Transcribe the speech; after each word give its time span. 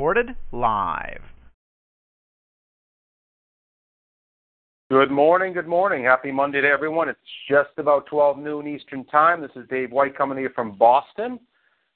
Recorded 0.00 0.34
live. 0.50 1.20
Good 4.90 5.10
morning, 5.10 5.52
good 5.52 5.66
morning. 5.66 6.02
Happy 6.04 6.32
Monday 6.32 6.62
to 6.62 6.66
everyone. 6.66 7.10
It's 7.10 7.18
just 7.50 7.68
about 7.76 8.06
12 8.06 8.38
noon 8.38 8.66
Eastern 8.66 9.04
Time. 9.04 9.42
This 9.42 9.50
is 9.56 9.68
Dave 9.68 9.92
White 9.92 10.16
coming 10.16 10.36
to 10.36 10.42
you 10.42 10.48
from 10.54 10.78
Boston. 10.78 11.38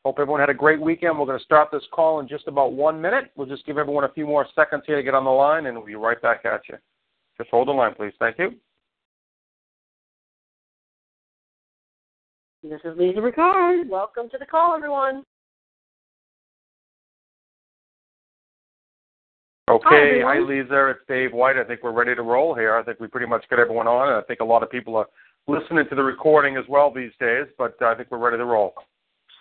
Hope 0.04 0.18
everyone 0.18 0.38
had 0.38 0.50
a 0.50 0.54
great 0.54 0.82
weekend. 0.82 1.18
We're 1.18 1.24
going 1.24 1.38
to 1.38 1.44
start 1.46 1.70
this 1.72 1.82
call 1.94 2.20
in 2.20 2.28
just 2.28 2.46
about 2.46 2.74
one 2.74 3.00
minute. 3.00 3.30
We'll 3.36 3.48
just 3.48 3.64
give 3.64 3.78
everyone 3.78 4.04
a 4.04 4.12
few 4.12 4.26
more 4.26 4.46
seconds 4.54 4.82
here 4.86 4.96
to 4.96 5.02
get 5.02 5.14
on 5.14 5.24
the 5.24 5.30
line, 5.30 5.64
and 5.64 5.74
we'll 5.74 5.86
be 5.86 5.94
right 5.94 6.20
back 6.20 6.44
at 6.44 6.60
you. 6.68 6.76
Just 7.38 7.48
hold 7.48 7.68
the 7.68 7.72
line, 7.72 7.94
please. 7.94 8.12
Thank 8.18 8.38
you. 8.38 8.50
This 12.62 12.82
is 12.84 12.98
Lisa 12.98 13.20
Ricard. 13.20 13.88
Welcome 13.88 14.28
to 14.28 14.36
the 14.36 14.44
call, 14.44 14.74
everyone. 14.74 15.24
Okay, 19.70 20.20
Hi, 20.22 20.34
hi, 20.34 20.38
Lisa. 20.40 20.90
It's 20.90 21.00
Dave 21.08 21.32
White. 21.32 21.56
I 21.56 21.64
think 21.64 21.82
we're 21.82 21.92
ready 21.92 22.14
to 22.14 22.20
roll 22.20 22.54
here. 22.54 22.76
I 22.76 22.82
think 22.82 23.00
we 23.00 23.06
pretty 23.06 23.26
much 23.26 23.46
got 23.48 23.58
everyone 23.58 23.86
on, 23.86 24.08
and 24.08 24.16
I 24.18 24.20
think 24.20 24.40
a 24.40 24.44
lot 24.44 24.62
of 24.62 24.70
people 24.70 24.94
are 24.94 25.06
listening 25.46 25.86
to 25.88 25.94
the 25.94 26.02
recording 26.02 26.58
as 26.58 26.64
well 26.68 26.92
these 26.92 27.12
days, 27.18 27.46
but 27.56 27.80
I 27.80 27.94
think 27.94 28.10
we're 28.10 28.18
ready 28.18 28.36
to 28.36 28.44
roll. 28.44 28.74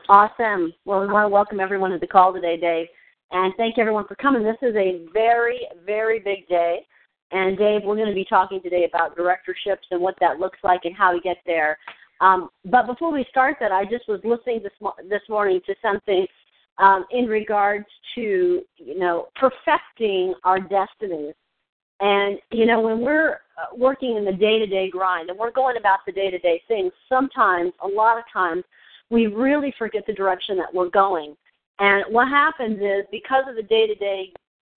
Awesome. 0.07 0.71
Well, 0.85 1.01
we 1.01 1.07
want 1.07 1.25
to 1.25 1.29
welcome 1.29 1.59
everyone 1.59 1.91
to 1.91 1.99
the 1.99 2.07
call 2.07 2.31
today, 2.31 2.55
Dave, 2.55 2.88
and 3.31 3.53
thank 3.57 3.75
you 3.75 3.81
everyone 3.81 4.07
for 4.07 4.16
coming. 4.16 4.44
This 4.44 4.55
is 4.61 4.75
a 4.77 5.05
very, 5.11 5.67
very 5.85 6.19
big 6.19 6.47
day. 6.47 6.88
And 7.33 7.57
Dave, 7.57 7.81
we're 7.83 7.97
going 7.97 8.07
to 8.07 8.16
be 8.16 8.25
talking 8.29 8.61
today 8.61 8.88
about 8.88 9.17
directorships 9.17 9.88
and 9.91 9.99
what 9.99 10.16
that 10.21 10.39
looks 10.39 10.59
like 10.63 10.81
and 10.85 10.95
how 10.95 11.11
to 11.11 11.19
get 11.19 11.38
there. 11.45 11.77
Um, 12.21 12.49
but 12.63 12.88
before 12.88 13.11
we 13.11 13.25
start 13.29 13.57
that, 13.59 13.73
I 13.73 13.83
just 13.83 14.07
was 14.07 14.21
listening 14.23 14.63
this 14.63 14.71
mo- 14.79 14.95
this 15.09 15.23
morning 15.27 15.59
to 15.66 15.75
something 15.81 16.25
um, 16.77 17.05
in 17.11 17.25
regards 17.25 17.85
to 18.16 18.61
you 18.77 18.99
know 18.99 19.27
perfecting 19.35 20.33
our 20.43 20.59
destinies. 20.59 21.33
And 21.99 22.39
you 22.52 22.66
know 22.66 22.81
when 22.81 23.02
we're 23.02 23.39
uh, 23.57 23.75
working 23.75 24.17
in 24.17 24.25
the 24.25 24.33
day 24.33 24.59
to 24.59 24.66
day 24.66 24.89
grind 24.89 25.29
and 25.29 25.38
we're 25.38 25.51
going 25.51 25.77
about 25.77 25.99
the 26.05 26.11
day 26.11 26.31
to 26.31 26.39
day 26.39 26.61
things, 26.67 26.91
sometimes, 27.07 27.73
a 27.83 27.88
lot 27.88 28.17
of 28.17 28.23
times, 28.31 28.63
we 29.09 29.27
really 29.27 29.73
forget 29.77 30.03
the 30.07 30.13
direction 30.13 30.57
that 30.57 30.73
we're 30.73 30.89
going. 30.89 31.35
And 31.79 32.03
what 32.09 32.27
happens 32.27 32.79
is 32.79 33.05
because 33.11 33.45
of 33.47 33.55
the 33.55 33.63
day 33.63 33.88
to 33.88 33.95
day 33.95 34.31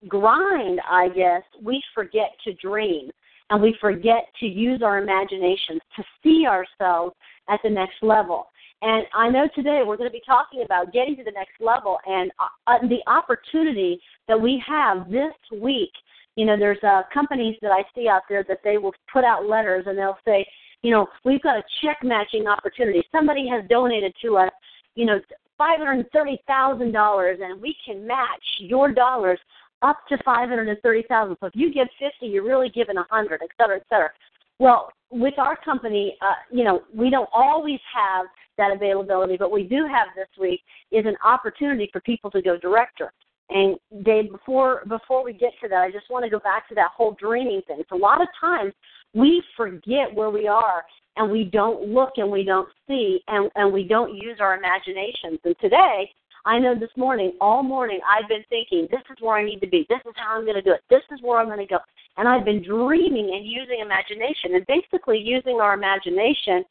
grind, 0.08 0.80
I 0.88 1.08
guess, 1.08 1.42
we 1.62 1.82
forget 1.94 2.30
to 2.44 2.52
dream 2.54 3.10
and 3.50 3.62
we 3.62 3.76
forget 3.80 4.26
to 4.40 4.46
use 4.46 4.82
our 4.82 4.98
imaginations 4.98 5.80
to 5.96 6.04
see 6.22 6.46
ourselves 6.46 7.14
at 7.48 7.60
the 7.62 7.70
next 7.70 7.96
level. 8.02 8.46
And 8.82 9.04
I 9.14 9.30
know 9.30 9.48
today 9.54 9.82
we're 9.86 9.96
going 9.96 10.10
to 10.10 10.12
be 10.12 10.22
talking 10.26 10.62
about 10.62 10.92
getting 10.92 11.16
to 11.16 11.24
the 11.24 11.30
next 11.30 11.60
level 11.60 11.98
and 12.06 12.30
uh, 12.66 12.78
the 12.82 12.98
opportunity 13.10 14.00
that 14.28 14.40
we 14.40 14.62
have 14.66 15.10
this 15.10 15.32
week. 15.60 15.92
You 16.36 16.44
know, 16.44 16.58
there's 16.58 16.82
uh, 16.82 17.02
companies 17.12 17.56
that 17.62 17.70
I 17.70 17.82
see 17.94 18.08
out 18.08 18.22
there 18.28 18.44
that 18.48 18.58
they 18.62 18.76
will 18.76 18.92
put 19.10 19.24
out 19.24 19.48
letters 19.48 19.84
and 19.86 19.96
they'll 19.96 20.18
say, 20.24 20.46
you 20.82 20.90
know, 20.90 21.06
we've 21.24 21.42
got 21.42 21.56
a 21.56 21.62
check 21.82 21.98
matching 22.02 22.46
opportunity. 22.46 23.02
Somebody 23.10 23.48
has 23.48 23.64
donated 23.68 24.12
to 24.22 24.36
us, 24.36 24.52
you 24.94 25.06
know, 25.06 25.18
five 25.56 25.78
hundred 25.78 26.00
and 26.00 26.10
thirty 26.12 26.38
thousand 26.46 26.92
dollars, 26.92 27.38
and 27.42 27.60
we 27.60 27.74
can 27.84 28.06
match 28.06 28.44
your 28.58 28.92
dollars 28.92 29.38
up 29.80 29.96
to 30.10 30.18
five 30.22 30.50
hundred 30.50 30.68
and 30.68 30.78
thirty 30.82 31.02
thousand. 31.08 31.38
So 31.40 31.46
if 31.46 31.56
you 31.56 31.72
give 31.72 31.88
fifty, 31.98 32.26
you're 32.26 32.44
really 32.44 32.68
giving 32.68 32.98
a 32.98 33.06
hundred, 33.10 33.40
et 33.42 33.48
cetera, 33.58 33.76
et 33.76 33.86
cetera. 33.88 34.10
Well, 34.58 34.88
with 35.10 35.34
our 35.38 35.56
company, 35.56 36.16
uh, 36.20 36.34
you 36.50 36.64
know, 36.64 36.82
we 36.94 37.10
don't 37.10 37.28
always 37.32 37.80
have 37.94 38.26
that 38.58 38.74
availability, 38.74 39.36
but 39.36 39.52
we 39.52 39.64
do 39.64 39.86
have 39.86 40.08
this 40.16 40.28
week 40.40 40.60
is 40.90 41.04
an 41.06 41.16
opportunity 41.24 41.88
for 41.92 42.00
people 42.00 42.30
to 42.30 42.42
go 42.42 42.56
director. 42.56 43.12
And 43.50 43.76
Dave, 44.04 44.32
before 44.32 44.82
before 44.88 45.24
we 45.24 45.32
get 45.32 45.52
to 45.62 45.68
that, 45.68 45.80
I 45.80 45.90
just 45.92 46.10
want 46.10 46.24
to 46.24 46.30
go 46.30 46.40
back 46.40 46.68
to 46.68 46.74
that 46.74 46.90
whole 46.96 47.16
dreaming 47.18 47.62
thing. 47.66 47.82
So 47.88 47.96
a 47.96 47.98
lot 47.98 48.20
of 48.20 48.26
times 48.40 48.72
we 49.14 49.42
forget 49.56 50.12
where 50.12 50.30
we 50.30 50.48
are 50.48 50.82
and 51.16 51.30
we 51.30 51.44
don't 51.44 51.88
look 51.88 52.12
and 52.16 52.30
we 52.30 52.42
don't 52.42 52.68
see 52.88 53.20
and, 53.28 53.50
and 53.54 53.72
we 53.72 53.84
don't 53.84 54.14
use 54.14 54.38
our 54.40 54.56
imaginations. 54.56 55.38
And 55.44 55.54
today, 55.60 56.10
I 56.46 56.60
know 56.60 56.78
this 56.78 56.90
morning, 56.96 57.32
all 57.40 57.64
morning, 57.64 57.98
I've 58.08 58.28
been 58.28 58.44
thinking, 58.48 58.86
this 58.88 59.02
is 59.10 59.16
where 59.20 59.36
I 59.36 59.44
need 59.44 59.58
to 59.60 59.66
be. 59.66 59.84
This 59.88 59.98
is 60.06 60.14
how 60.14 60.36
I'm 60.38 60.44
going 60.44 60.54
to 60.54 60.62
do 60.62 60.70
it. 60.70 60.80
This 60.88 61.02
is 61.10 61.18
where 61.20 61.40
I'm 61.40 61.48
going 61.48 61.58
to 61.58 61.66
go. 61.66 61.78
And 62.16 62.28
I've 62.28 62.44
been 62.44 62.62
dreaming 62.62 63.34
and 63.34 63.44
using 63.44 63.80
imagination. 63.80 64.54
And 64.54 64.64
basically, 64.66 65.18
using 65.18 65.58
our 65.60 65.74
imagination 65.74 66.64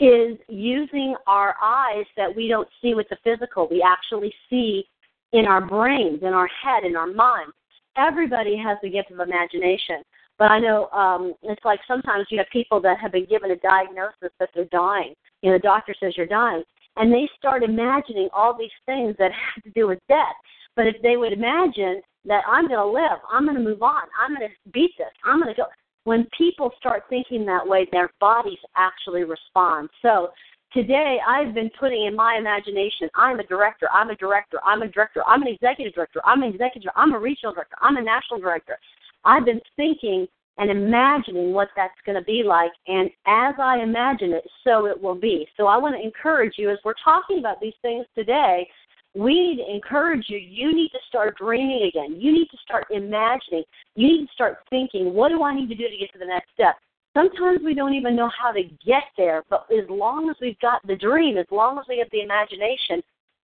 is 0.00 0.36
using 0.48 1.14
our 1.28 1.54
eyes 1.62 2.06
that 2.16 2.34
we 2.34 2.48
don't 2.48 2.68
see 2.82 2.94
with 2.94 3.06
the 3.08 3.18
physical. 3.22 3.68
We 3.70 3.86
actually 3.86 4.34
see 4.50 4.84
in 5.32 5.46
our 5.46 5.64
brains, 5.64 6.20
in 6.22 6.32
our 6.32 6.48
head, 6.48 6.84
in 6.84 6.96
our 6.96 7.06
mind. 7.06 7.52
Everybody 7.96 8.56
has 8.56 8.78
the 8.82 8.90
gift 8.90 9.12
of 9.12 9.20
imagination. 9.20 10.02
But 10.38 10.50
I 10.50 10.58
know 10.58 10.88
um, 10.88 11.34
it's 11.42 11.64
like 11.64 11.80
sometimes 11.86 12.26
you 12.30 12.38
have 12.38 12.48
people 12.52 12.80
that 12.80 12.98
have 12.98 13.12
been 13.12 13.26
given 13.26 13.52
a 13.52 13.56
diagnosis 13.56 14.32
that 14.40 14.48
they're 14.54 14.64
dying. 14.72 15.14
You 15.42 15.50
know, 15.50 15.58
the 15.58 15.62
doctor 15.62 15.94
says 16.00 16.14
you're 16.16 16.26
dying, 16.26 16.64
and 16.96 17.12
they 17.12 17.28
start 17.36 17.62
imagining 17.62 18.28
all 18.32 18.56
these 18.56 18.70
things 18.86 19.14
that 19.18 19.30
have 19.32 19.62
to 19.64 19.70
do 19.70 19.86
with 19.86 19.98
death. 20.08 20.36
But 20.76 20.86
if 20.86 20.96
they 21.02 21.16
would 21.16 21.32
imagine 21.32 22.02
that 22.24 22.42
I'm 22.48 22.68
going 22.68 22.78
to 22.78 22.86
live, 22.86 23.18
I'm 23.30 23.44
going 23.44 23.56
to 23.56 23.62
move 23.62 23.82
on, 23.82 24.02
I'm 24.20 24.34
going 24.34 24.48
to 24.48 24.70
beat 24.72 24.92
this, 24.98 25.08
I'm 25.24 25.40
going 25.40 25.54
to 25.54 25.60
go. 25.60 25.66
When 26.04 26.26
people 26.36 26.72
start 26.78 27.04
thinking 27.08 27.44
that 27.46 27.66
way, 27.66 27.86
their 27.92 28.10
bodies 28.20 28.58
actually 28.76 29.24
respond. 29.24 29.90
So 30.02 30.30
today 30.72 31.18
I've 31.26 31.54
been 31.54 31.70
putting 31.78 32.06
in 32.06 32.16
my 32.16 32.36
imagination, 32.38 33.08
I'm 33.14 33.38
a 33.38 33.46
director, 33.46 33.88
I'm 33.92 34.10
a 34.10 34.16
director, 34.16 34.58
I'm 34.64 34.82
a 34.82 34.88
director, 34.88 35.22
I'm 35.26 35.42
an 35.42 35.48
executive 35.48 35.94
director, 35.94 36.20
I'm 36.24 36.42
an 36.42 36.50
executive, 36.50 36.90
I'm 36.96 37.12
a 37.12 37.18
regional 37.18 37.52
director, 37.52 37.76
I'm 37.80 37.96
a 37.96 38.02
national 38.02 38.40
director. 38.40 38.78
I've 39.24 39.44
been 39.44 39.60
thinking 39.76 40.26
and 40.58 40.70
imagining 40.70 41.52
what 41.52 41.68
that's 41.74 41.94
going 42.04 42.18
to 42.18 42.24
be 42.24 42.42
like. 42.44 42.72
And 42.86 43.10
as 43.26 43.54
I 43.58 43.78
imagine 43.82 44.32
it, 44.32 44.44
so 44.64 44.86
it 44.86 45.00
will 45.00 45.14
be. 45.14 45.46
So 45.56 45.66
I 45.66 45.76
want 45.76 45.96
to 45.96 46.02
encourage 46.02 46.54
you 46.58 46.70
as 46.70 46.78
we're 46.84 46.94
talking 47.02 47.38
about 47.38 47.60
these 47.60 47.74
things 47.82 48.06
today. 48.14 48.68
We 49.14 49.34
need 49.34 49.64
to 49.64 49.74
encourage 49.74 50.26
you. 50.28 50.38
You 50.38 50.72
need 50.72 50.90
to 50.90 50.98
start 51.08 51.36
dreaming 51.38 51.88
again. 51.88 52.20
You 52.20 52.32
need 52.32 52.48
to 52.50 52.56
start 52.62 52.86
imagining. 52.90 53.64
You 53.96 54.06
need 54.06 54.26
to 54.26 54.32
start 54.32 54.58
thinking, 54.70 55.14
what 55.14 55.30
do 55.30 55.42
I 55.42 55.54
need 55.54 55.68
to 55.68 55.74
do 55.74 55.88
to 55.88 55.96
get 55.96 56.12
to 56.12 56.18
the 56.18 56.26
next 56.26 56.50
step? 56.54 56.76
Sometimes 57.16 57.60
we 57.64 57.74
don't 57.74 57.94
even 57.94 58.14
know 58.14 58.30
how 58.40 58.52
to 58.52 58.62
get 58.86 59.02
there, 59.16 59.42
but 59.50 59.66
as 59.72 59.88
long 59.88 60.30
as 60.30 60.36
we've 60.40 60.58
got 60.60 60.86
the 60.86 60.94
dream, 60.94 61.38
as 61.38 61.46
long 61.50 61.78
as 61.78 61.86
we 61.88 61.98
have 61.98 62.06
the 62.12 62.22
imagination, 62.22 63.02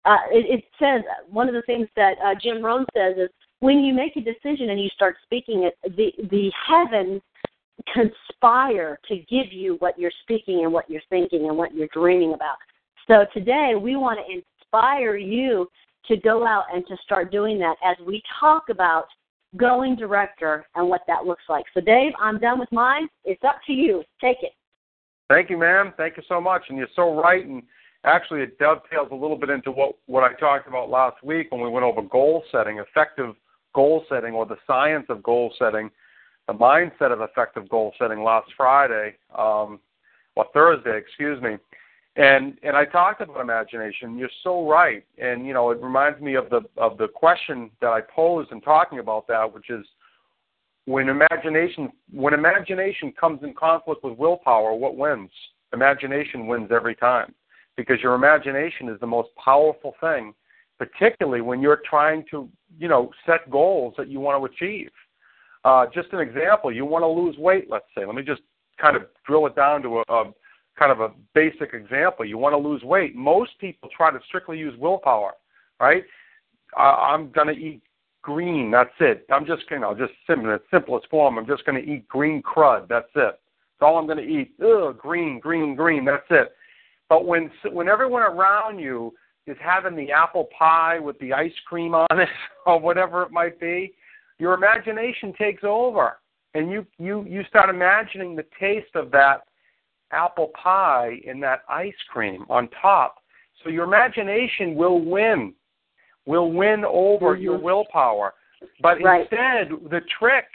uh, 0.05 0.19
it, 0.31 0.59
it 0.59 0.65
says 0.79 1.03
one 1.29 1.49
of 1.49 1.55
the 1.55 1.63
things 1.63 1.89
that 1.97 2.17
uh, 2.23 2.35
Jim 2.41 2.63
Rohn 2.63 2.85
says 2.95 3.15
is 3.17 3.31
when 3.61 3.81
you 3.81 3.95
make 3.95 4.17
a 4.17 4.21
decision 4.21 4.71
and 4.71 4.81
you 4.81 4.89
start 4.91 5.17
speaking 5.23 5.65
it, 5.65 5.97
the 5.97 6.13
the 6.31 6.51
heavens 6.67 7.23
conspire 7.93 8.99
to 9.09 9.17
give 9.31 9.53
you 9.53 9.77
what 9.79 9.99
you're 9.99 10.13
speaking 10.23 10.65
and 10.65 10.73
what 10.73 10.89
you're 10.91 11.03
thinking 11.09 11.49
and 11.49 11.57
what 11.57 11.75
you're 11.75 11.89
dreaming 11.93 12.35
about. 12.35 12.57
So 13.07 13.27
today 13.33 13.75
we 13.81 13.97
want 13.97 14.19
to 14.27 14.43
inspire 14.43 15.17
you 15.17 15.69
to 16.09 16.17
go 16.17 16.47
out 16.47 16.65
and 16.73 16.87
to 16.87 16.97
start 17.05 17.31
doing 17.31 17.59
that 17.59 17.77
as 17.85 17.97
we 18.07 18.23
talk 18.41 18.65
about 18.71 19.07
going 19.57 19.97
director 19.97 20.67
and 20.75 20.89
what 20.89 21.03
that 21.07 21.25
looks 21.25 21.45
like. 21.49 21.65
So 21.75 21.81
Dave, 21.81 22.13
I'm 22.21 22.39
done 22.39 22.59
with 22.59 22.71
mine. 22.73 23.09
It's 23.25 23.43
up 23.45 23.61
to 23.67 23.73
you. 23.73 24.03
Take 24.21 24.39
it. 24.43 24.53
Thank 25.29 25.51
you, 25.51 25.57
ma'am. 25.57 25.93
Thank 25.97 26.17
you 26.17 26.23
so 26.29 26.41
much. 26.41 26.63
And 26.69 26.79
you're 26.79 26.89
so 26.95 27.21
right. 27.21 27.45
And 27.45 27.63
actually, 28.05 28.43
it 28.43 28.59
dovetails 28.59 29.09
a 29.11 29.15
little 29.15 29.37
bit 29.37 29.51
into 29.51 29.71
what, 29.71 29.97
what 30.07 30.23
I 30.25 30.33
talked 30.35 30.69
about 30.69 30.89
last 30.91 31.23
week 31.25 31.51
when 31.51 31.61
we 31.61 31.69
went 31.69 31.85
over 31.85 32.03
goal 32.03 32.45
setting, 32.53 32.79
effective 32.79 33.35
goal 33.81 33.99
setting 34.11 34.33
or 34.39 34.45
the 34.47 34.61
science 34.67 35.07
of 35.15 35.19
goal 35.23 35.49
setting, 35.61 35.87
the 36.49 36.55
mindset 36.55 37.13
of 37.13 37.21
effective 37.21 37.65
goal 37.69 37.91
setting 37.99 38.21
last 38.31 38.49
Friday, 38.57 39.09
um, 39.45 39.71
or 40.37 40.45
Thursday, 40.55 40.97
excuse 41.05 41.39
me. 41.49 41.55
And 42.29 42.45
and 42.67 42.75
I 42.83 42.85
talked 42.99 43.21
about 43.21 43.41
imagination. 43.41 44.19
You're 44.19 44.39
so 44.43 44.55
right. 44.79 45.05
And 45.27 45.47
you 45.47 45.53
know, 45.57 45.67
it 45.73 45.79
reminds 45.89 46.19
me 46.29 46.33
of 46.43 46.47
the 46.55 46.61
of 46.87 46.93
the 46.97 47.09
question 47.09 47.59
that 47.83 47.93
I 47.99 48.01
posed 48.01 48.51
in 48.53 48.61
talking 48.61 48.99
about 49.01 49.25
that, 49.33 49.45
which 49.55 49.69
is 49.79 49.85
when 50.87 51.07
imagination 51.09 51.85
when 52.25 52.33
imagination 52.43 53.13
comes 53.23 53.41
in 53.47 53.53
conflict 53.67 54.01
with 54.05 54.17
willpower, 54.25 54.73
what 54.83 54.97
wins? 54.97 55.31
Imagination 55.73 56.41
wins 56.51 56.71
every 56.79 56.97
time. 57.09 57.31
because 57.77 58.01
your 58.03 58.15
imagination 58.15 58.89
is 58.89 58.99
the 59.01 59.07
most 59.07 59.29
powerful 59.43 59.95
thing, 60.01 60.35
particularly 60.79 61.41
when 61.41 61.61
you're 61.61 61.81
trying 61.89 62.25
to, 62.31 62.49
you 62.79 62.89
know, 62.89 63.11
set 63.25 63.51
goals 63.51 63.95
that 63.97 64.09
you 64.09 64.21
want 64.21 64.41
to 64.41 64.45
achieve. 64.45 64.91
Uh, 65.65 65.87
just 65.93 66.09
an 66.13 66.21
example, 66.21 66.73
you 66.73 66.85
want 66.85 67.03
to 67.03 67.09
lose 67.09 67.37
weight, 67.39 67.67
let's 67.69 67.87
say. 67.97 68.05
Let 68.05 68.15
me 68.15 68.23
just 68.23 68.43
kind 68.81 68.97
of 68.97 69.07
drill 69.27 69.47
it 69.47 69.57
down 69.57 69.83
to 69.83 69.99
a, 69.99 70.03
a 70.09 70.33
kind 70.79 70.93
of 70.93 71.01
a 71.01 71.11
basic 71.35 71.75
example. 71.75 72.25
You 72.25 72.39
want 72.39 72.53
to 72.53 72.59
lose 72.59 72.83
weight. 72.83 73.17
Most 73.17 73.53
people 73.59 73.89
try 73.97 74.11
to 74.11 74.21
strictly 74.27 74.59
use 74.59 74.79
willpower, 74.79 75.33
right? 75.81 76.05
Uh, 76.79 76.83
I'm 76.83 77.31
going 77.33 77.49
to 77.49 77.55
eat 77.55 77.83
green. 78.23 78.71
That's 78.71 78.91
it. 79.01 79.27
I'm 79.33 79.47
just, 79.47 79.69
going 79.69 79.81
you 79.83 79.89
know, 79.89 79.95
just 79.95 80.13
in 80.29 80.49
its 80.49 80.65
simplest 80.71 81.09
form. 81.09 81.39
I'm 81.39 81.47
just 81.47 81.65
going 81.65 81.83
to 81.83 81.91
eat 81.91 82.07
green 82.07 82.43
crud. 82.43 82.89
That's 82.89 83.09
it. 83.15 83.41
That's 83.79 83.83
all 83.83 83.99
I'm 83.99 84.07
going 84.07 84.19
to 84.19 84.25
eat. 84.25 84.53
Ugh, 84.63 84.97
green, 84.97 85.41
green, 85.41 85.75
green. 85.75 86.05
That's 86.05 86.27
it. 86.31 86.53
But 87.09 87.25
when 87.25 87.51
when 87.71 87.89
everyone 87.89 88.23
around 88.23 88.79
you 88.79 89.15
is 89.47 89.57
having 89.61 89.97
the 89.97 90.11
apple 90.11 90.49
pie 90.57 90.99
with 90.99 91.19
the 91.19 91.33
ice 91.33 91.53
cream 91.67 91.95
on 91.95 92.21
it 92.21 92.29
or 92.67 92.81
whatever 92.81 93.23
it 93.23 93.31
might 93.31 93.59
be, 93.61 93.93
your 94.39 94.55
imagination 94.55 95.33
takes 95.39 95.63
over, 95.65 96.19
and 96.55 96.71
you 96.71 96.87
you 96.99 97.25
you 97.25 97.43
start 97.49 97.71
imagining 97.71 98.37
the 98.37 98.45
taste 98.59 98.95
of 98.95 99.11
that 99.11 99.43
apple 100.13 100.51
pie 100.61 101.19
and 101.27 101.43
that 101.43 101.61
ice 101.69 101.95
cream 102.11 102.45
on 102.49 102.69
top. 102.81 103.17
So 103.63 103.71
your 103.71 103.85
imagination 103.85 104.75
will 104.75 105.01
win 105.05 105.55
will 106.27 106.53
win 106.53 106.85
over 106.85 107.35
mm-hmm. 107.35 107.43
your 107.43 107.59
willpower. 107.59 108.35
But 108.83 109.03
right. 109.03 109.21
instead, 109.21 109.91
the 109.91 110.01
trick 110.19 110.47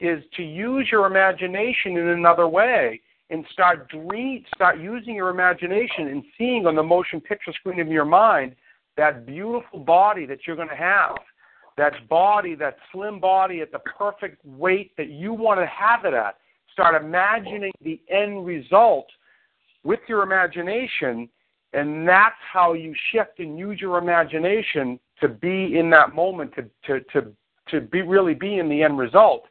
is 0.00 0.22
to 0.36 0.42
use 0.42 0.88
your 0.90 1.06
imagination 1.06 1.96
in 1.96 2.08
another 2.08 2.48
way 2.48 3.00
and 3.30 3.44
start 3.52 3.88
dream, 3.88 4.44
start 4.54 4.80
using 4.80 5.14
your 5.14 5.30
imagination 5.30 6.08
and 6.08 6.22
seeing 6.36 6.66
on 6.66 6.74
the 6.74 6.82
motion 6.82 7.20
picture 7.20 7.52
screen 7.52 7.80
of 7.80 7.88
your 7.88 8.04
mind 8.04 8.56
that 8.96 9.24
beautiful 9.24 9.78
body 9.78 10.26
that 10.26 10.40
you're 10.46 10.56
going 10.56 10.68
to 10.68 10.74
have. 10.74 11.16
That 11.76 12.08
body, 12.08 12.54
that 12.56 12.76
slim 12.92 13.20
body 13.20 13.60
at 13.60 13.72
the 13.72 13.78
perfect 13.78 14.44
weight 14.44 14.92
that 14.98 15.08
you 15.08 15.32
want 15.32 15.60
to 15.60 15.66
have 15.66 16.04
it 16.04 16.12
at. 16.12 16.36
Start 16.72 17.00
imagining 17.00 17.72
the 17.82 18.00
end 18.10 18.44
result 18.44 19.06
with 19.82 20.00
your 20.08 20.22
imagination, 20.22 21.28
and 21.72 22.06
that's 22.06 22.34
how 22.52 22.74
you 22.74 22.94
shift 23.12 23.38
and 23.38 23.58
use 23.58 23.80
your 23.80 23.98
imagination 23.98 24.98
to 25.20 25.28
be 25.28 25.78
in 25.78 25.88
that 25.90 26.14
moment, 26.14 26.52
to, 26.54 26.62
to, 26.86 27.04
to, 27.12 27.32
to 27.68 27.80
be 27.80 28.02
really 28.02 28.34
be 28.34 28.58
in 28.58 28.68
the 28.68 28.82
end 28.82 28.98
result. 28.98 29.44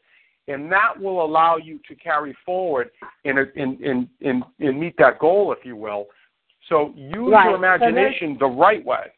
And 0.49 0.71
that 0.71 0.99
will 0.99 1.23
allow 1.23 1.57
you 1.57 1.79
to 1.87 1.95
carry 1.95 2.35
forward 2.45 2.89
and, 3.23 3.39
in, 3.55 3.77
in, 3.83 4.09
in, 4.19 4.43
in 4.59 4.79
meet 4.79 4.95
that 4.97 5.19
goal, 5.19 5.53
if 5.57 5.63
you 5.63 5.75
will. 5.75 6.07
So 6.67 6.91
use 6.95 7.31
right. 7.31 7.45
your 7.45 7.55
imagination 7.55 8.35
so 8.39 8.47
the 8.47 8.53
right 8.53 8.83
way. 8.83 9.11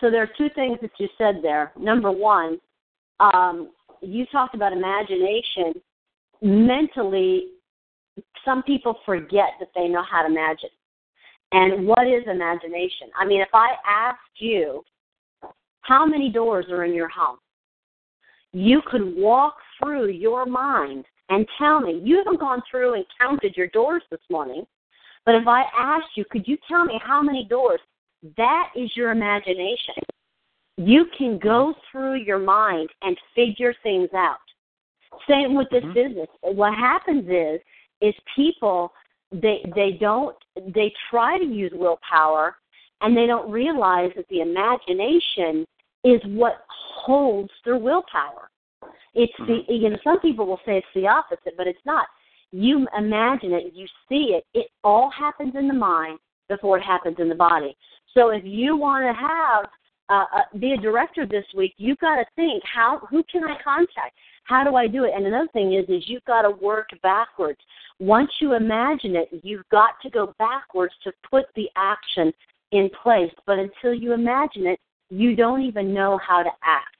So 0.00 0.10
there 0.10 0.22
are 0.22 0.30
two 0.38 0.48
things 0.54 0.78
that 0.80 0.92
you 0.98 1.08
said 1.18 1.36
there. 1.42 1.72
Number 1.78 2.10
one, 2.10 2.58
um, 3.20 3.70
you 4.00 4.24
talked 4.32 4.54
about 4.54 4.72
imagination. 4.72 5.74
Mentally, 6.40 7.48
some 8.44 8.62
people 8.62 8.96
forget 9.04 9.50
that 9.60 9.68
they 9.74 9.88
know 9.88 10.02
how 10.08 10.22
to 10.22 10.28
imagine. 10.28 10.70
And 11.52 11.86
what 11.86 12.06
is 12.06 12.22
imagination? 12.26 13.08
I 13.20 13.26
mean, 13.26 13.40
if 13.40 13.50
I 13.52 13.74
asked 13.86 14.18
you 14.38 14.82
how 15.82 16.06
many 16.06 16.30
doors 16.30 16.66
are 16.70 16.84
in 16.84 16.94
your 16.94 17.08
home? 17.08 17.38
You 18.52 18.82
could 18.86 19.16
walk 19.16 19.56
through 19.78 20.08
your 20.08 20.46
mind 20.46 21.04
and 21.28 21.46
tell 21.58 21.80
me, 21.80 22.00
you 22.04 22.18
haven't 22.18 22.40
gone 22.40 22.62
through 22.70 22.94
and 22.94 23.04
counted 23.20 23.56
your 23.56 23.68
doors 23.68 24.02
this 24.10 24.20
morning, 24.30 24.66
but 25.24 25.34
if 25.34 25.46
I 25.46 25.64
asked 25.76 26.16
you, 26.16 26.24
could 26.30 26.46
you 26.46 26.58
tell 26.68 26.84
me 26.84 27.00
how 27.02 27.22
many 27.22 27.46
doors? 27.48 27.80
That 28.36 28.70
is 28.76 28.90
your 28.94 29.10
imagination. 29.10 29.94
You 30.76 31.06
can 31.16 31.38
go 31.38 31.74
through 31.90 32.16
your 32.16 32.38
mind 32.38 32.90
and 33.02 33.16
figure 33.34 33.74
things 33.82 34.08
out. 34.14 34.38
Same 35.28 35.54
with 35.54 35.68
this 35.70 35.84
mm-hmm. 35.84 35.92
business. 35.92 36.28
What 36.42 36.74
happens 36.74 37.28
is, 37.28 37.60
is 38.00 38.14
people 38.34 38.92
they 39.30 39.64
they 39.74 39.92
don't 39.98 40.36
they 40.74 40.92
try 41.10 41.38
to 41.38 41.44
use 41.44 41.72
willpower 41.74 42.56
and 43.00 43.16
they 43.16 43.26
don't 43.26 43.50
realize 43.50 44.10
that 44.16 44.28
the 44.28 44.40
imagination 44.40 45.66
is 46.04 46.20
what 46.26 46.64
holds 46.68 47.50
their 47.64 47.76
willpower. 47.76 48.50
It's 49.14 49.32
the 49.38 49.44
mm-hmm. 49.44 49.72
you 49.72 49.90
know 49.90 49.98
some 50.02 50.20
people 50.20 50.46
will 50.46 50.60
say 50.64 50.78
it's 50.78 50.86
the 50.94 51.06
opposite, 51.06 51.54
but 51.56 51.66
it's 51.66 51.84
not. 51.84 52.06
You 52.50 52.86
imagine 52.96 53.52
it, 53.52 53.72
you 53.74 53.86
see 54.08 54.36
it. 54.36 54.44
It 54.52 54.68
all 54.84 55.10
happens 55.10 55.54
in 55.58 55.68
the 55.68 55.74
mind 55.74 56.18
before 56.48 56.78
it 56.78 56.82
happens 56.82 57.16
in 57.18 57.28
the 57.28 57.34
body. 57.34 57.76
So 58.14 58.28
if 58.30 58.42
you 58.44 58.76
want 58.76 59.04
to 59.04 59.18
have 59.18 59.66
uh, 60.08 60.24
uh, 60.36 60.58
be 60.58 60.72
a 60.72 60.76
director 60.76 61.26
this 61.26 61.44
week, 61.56 61.74
you've 61.78 61.98
got 61.98 62.16
to 62.16 62.24
think 62.36 62.62
how 62.64 63.00
who 63.10 63.22
can 63.30 63.44
I 63.44 63.56
contact? 63.62 64.16
How 64.44 64.64
do 64.64 64.76
I 64.76 64.86
do 64.86 65.04
it? 65.04 65.12
And 65.14 65.26
another 65.26 65.48
thing 65.52 65.74
is 65.74 65.84
is 65.88 66.08
you've 66.08 66.24
got 66.24 66.42
to 66.42 66.50
work 66.50 66.88
backwards. 67.02 67.60
Once 68.00 68.30
you 68.40 68.54
imagine 68.54 69.16
it, 69.16 69.28
you've 69.42 69.68
got 69.70 69.90
to 70.02 70.10
go 70.10 70.34
backwards 70.38 70.94
to 71.04 71.12
put 71.30 71.46
the 71.54 71.68
action 71.76 72.32
in 72.72 72.90
place. 73.02 73.32
But 73.46 73.58
until 73.58 73.94
you 73.94 74.12
imagine 74.12 74.66
it, 74.66 74.80
you 75.12 75.36
don't 75.36 75.60
even 75.60 75.92
know 75.92 76.18
how 76.26 76.42
to 76.42 76.48
act. 76.64 76.96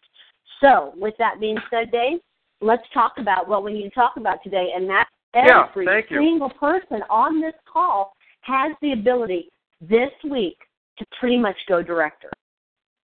So, 0.61 0.93
with 0.97 1.15
that 1.19 1.41
being 1.41 1.57
said, 1.71 1.91
Dave, 1.91 2.19
let's 2.61 2.83
talk 2.93 3.15
about 3.19 3.49
what 3.49 3.65
we 3.65 3.73
need 3.73 3.85
to 3.85 3.91
talk 3.91 4.17
about 4.17 4.43
today, 4.45 4.73
and 4.77 4.89
that's 4.89 5.11
every 5.35 5.87
yeah, 5.87 6.03
single 6.11 6.51
person 6.51 7.03
on 7.09 7.41
this 7.41 7.55
call 7.73 8.13
has 8.43 8.73
the 8.83 8.93
ability 8.93 9.49
this 9.81 10.11
week 10.31 10.59
to 10.99 11.07
pretty 11.19 11.39
much 11.39 11.57
go 11.67 11.83
director. 11.83 12.31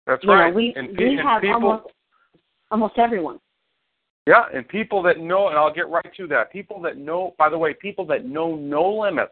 That's 0.08 0.24
you 0.24 0.30
right. 0.30 0.50
Know, 0.50 0.56
we 0.56 0.74
and, 0.76 0.88
we 0.98 1.10
and 1.10 1.20
have 1.20 1.42
people, 1.42 1.54
almost 1.54 1.84
almost 2.72 2.98
everyone. 2.98 3.38
Yeah, 4.26 4.42
and 4.52 4.66
people 4.66 5.02
that 5.04 5.20
know, 5.20 5.48
and 5.48 5.56
I'll 5.56 5.72
get 5.72 5.88
right 5.88 6.10
to 6.16 6.26
that. 6.26 6.50
People 6.50 6.80
that 6.82 6.96
know, 6.96 7.34
by 7.38 7.48
the 7.48 7.56
way, 7.56 7.74
people 7.80 8.04
that 8.06 8.24
know 8.24 8.56
no 8.56 8.90
limits. 8.90 9.30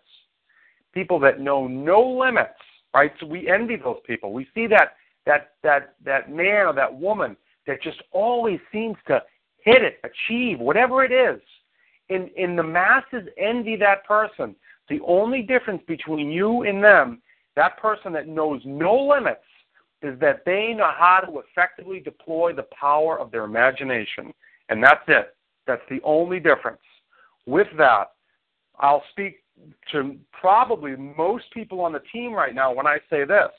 People 0.93 1.19
that 1.19 1.41
know 1.41 1.67
no 1.67 2.01
limits, 2.01 2.55
right? 2.95 3.11
So 3.19 3.27
we 3.27 3.49
envy 3.49 3.75
those 3.75 3.99
people. 4.07 4.33
We 4.33 4.47
see 4.55 4.69
that 4.69 4.93
that 5.27 5.53
that 5.63 5.95
that 6.05 6.31
man 6.31 6.67
or 6.67 6.73
that 6.75 6.95
woman 6.95 7.37
that 7.67 7.83
just 7.83 8.03
always 8.13 8.61
seems 8.73 8.97
to 9.07 9.23
hit 9.59 9.83
it, 9.83 9.99
achieve 10.05 10.59
whatever 10.59 11.05
it 11.05 11.13
is. 11.13 11.41
In 12.09 12.31
in 12.37 12.57
the 12.57 12.63
masses 12.63 13.29
envy 13.39 13.77
that 13.77 14.05
person. 14.07 14.55
The 14.91 15.01
only 15.07 15.41
difference 15.41 15.83
between 15.89 16.31
you 16.31 16.63
and 16.63 16.85
them, 16.85 17.23
that 17.57 17.79
person 17.79 18.13
that 18.13 18.29
knows 18.29 18.61
no 18.67 18.95
limits, 18.95 19.41
is 20.03 20.19
that 20.21 20.45
they 20.45 20.75
know 20.77 20.91
how 20.95 21.21
to 21.21 21.39
effectively 21.41 22.01
deploy 22.01 22.53
the 22.53 22.67
power 22.79 23.19
of 23.19 23.31
their 23.31 23.45
imagination. 23.45 24.35
And 24.69 24.83
that's 24.83 25.05
it. 25.09 25.35
That's 25.67 25.83
the 25.89 26.01
only 26.05 26.39
difference. 26.39 26.83
With 27.47 27.69
that, 27.79 28.13
I'll 28.79 29.05
speak 29.11 29.43
to 29.93 30.17
probably 30.33 30.97
most 30.97 31.45
people 31.55 31.81
on 31.81 31.93
the 31.93 32.03
team 32.13 32.35
right 32.35 32.55
now 32.55 32.75
when 32.75 32.87
I 32.87 32.99
say 33.09 33.25
this 33.25 33.51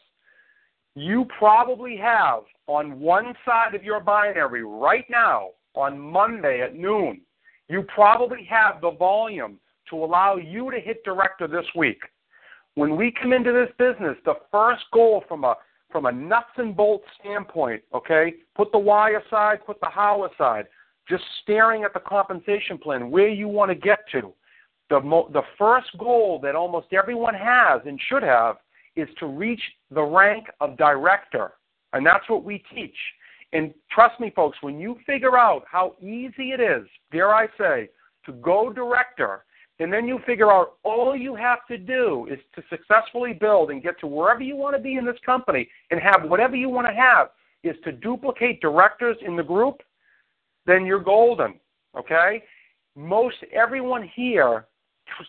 you 0.96 1.26
probably 1.38 1.98
have 1.98 2.44
on 2.68 3.00
one 3.00 3.34
side 3.46 3.76
of 3.76 3.84
your 3.84 4.00
binary 4.00 4.64
right 4.64 5.06
now 5.10 5.50
on 5.76 6.00
Monday 6.00 6.62
at 6.62 6.76
noon, 6.76 7.22
you 7.68 7.84
probably 7.94 8.48
have 8.50 8.82
the 8.82 8.92
volume 8.92 9.60
to 9.90 9.98
allow 9.98 10.38
you 10.38 10.72
to 10.72 10.80
hit 10.80 11.04
director 11.04 11.48
this 11.48 11.66
week. 11.76 12.00
When 12.76 12.96
we 12.96 13.14
come 13.22 13.34
into 13.34 13.52
this 13.52 13.70
business, 13.78 14.18
the 14.26 14.36
first 14.52 14.84
goal 14.92 15.24
from 15.28 15.44
a 15.44 15.56
from 15.92 16.08
a 16.08 16.12
nuts 16.12 16.48
and 16.58 16.76
bolts 16.76 17.06
standpoint, 17.22 17.82
okay, 17.94 18.34
put 18.54 18.70
the 18.74 18.78
why 18.78 19.12
aside, 19.12 19.66
put 19.66 19.80
the 19.80 19.90
how 19.90 20.26
aside, 20.26 20.66
just 21.08 21.24
staring 21.42 21.84
at 21.84 21.94
the 21.94 22.02
compensation 22.02 22.78
plan, 22.78 23.10
where 23.10 23.30
you 23.30 23.48
want 23.48 23.72
to 23.72 23.76
get 23.76 24.00
to. 24.12 24.34
The, 24.90 25.00
mo- 25.00 25.30
the 25.32 25.44
first 25.58 25.88
goal 25.98 26.40
that 26.44 26.54
almost 26.54 26.88
everyone 26.92 27.34
has 27.34 27.82
and 27.86 27.98
should 28.10 28.24
have 28.24 28.58
is 28.96 29.10
to 29.20 29.28
reach 29.28 29.62
the 29.92 30.02
rank 30.02 30.46
of 30.62 30.78
director. 30.78 31.54
And 31.94 32.06
that's 32.06 32.28
what 32.30 32.44
we 32.44 32.64
teach. 32.74 32.96
And 33.54 33.74
trust 33.92 34.20
me, 34.20 34.32
folks, 34.36 34.58
when 34.62 34.80
you 34.80 34.98
figure 35.06 35.38
out 35.38 35.64
how 35.70 35.96
easy 36.02 36.52
it 36.52 36.60
is, 36.60 36.88
dare 37.12 37.34
I 37.34 37.48
say, 37.58 37.90
to 38.26 38.34
go 38.34 38.72
director, 38.72 39.46
and 39.80 39.92
then 39.92 40.08
you 40.08 40.20
figure 40.26 40.52
out 40.52 40.78
all 40.84 41.16
you 41.16 41.36
have 41.36 41.60
to 41.68 41.78
do 41.78 42.28
is 42.32 42.40
to 42.56 42.64
successfully 42.70 43.34
build 43.34 43.72
and 43.72 43.84
get 43.84 44.00
to 44.00 44.08
wherever 44.08 44.42
you 44.42 44.56
want 44.56 44.76
to 44.76 44.82
be 44.82 44.96
in 44.96 45.06
this 45.06 45.20
company 45.26 45.68
and 45.92 46.00
have 46.00 46.30
whatever 46.30 46.56
you 46.56 46.70
want 46.70 46.88
to 46.88 46.94
have 46.94 47.30
is 47.64 47.76
to 47.84 47.92
duplicate 47.92 48.62
directors 48.62 49.18
in 49.26 49.36
the 49.36 49.44
group, 49.44 49.82
then 50.66 50.86
you're 50.86 51.04
golden. 51.04 51.60
Okay? 51.98 52.44
Most 52.96 53.36
everyone 53.54 54.10
here 54.16 54.66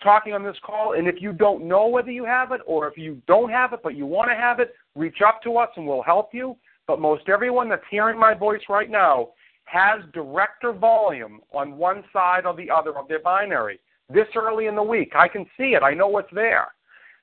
talking 0.03 0.33
on 0.33 0.43
this 0.43 0.57
call. 0.65 0.95
And 0.95 1.09
if 1.09 1.17
you 1.21 1.33
don't 1.33 1.65
know 1.65 1.87
whether 1.87 2.11
you 2.11 2.25
have 2.25 2.53
it 2.53 2.61
or 2.67 2.89
if 2.89 2.97
you 2.97 3.21
don't 3.27 3.51
have 3.51 3.73
it 3.73 3.81
but 3.83 3.97
you 3.97 4.07
want 4.07 4.31
to 4.31 4.35
have 4.35 4.61
it, 4.61 4.75
reach 4.95 5.19
up 5.27 5.43
to 5.43 5.57
us 5.57 5.69
and 5.77 5.87
we'll 5.87 6.03
help 6.03 6.33
you. 6.33 6.57
But 6.87 7.01
most 7.01 7.29
everyone 7.29 7.69
that's 7.69 7.83
hearing 7.91 8.19
my 8.19 8.35
voice 8.35 8.63
right 8.69 8.91
now 8.91 9.31
has 9.65 10.01
director 10.13 10.73
volume 10.73 11.41
on 11.53 11.77
one 11.77 12.05
side 12.13 12.47
or 12.47 12.55
the 12.55 12.71
other 12.71 12.97
of 12.97 13.09
their 13.09 13.21
binary. 13.21 13.81
This 14.09 14.29
early 14.37 14.67
in 14.67 14.77
the 14.77 14.83
week, 14.83 15.13
I 15.17 15.27
can 15.27 15.45
see 15.57 15.75
it. 15.75 15.83
I 15.83 15.95
know 15.95 16.07
what's 16.07 16.33
there. 16.33 16.69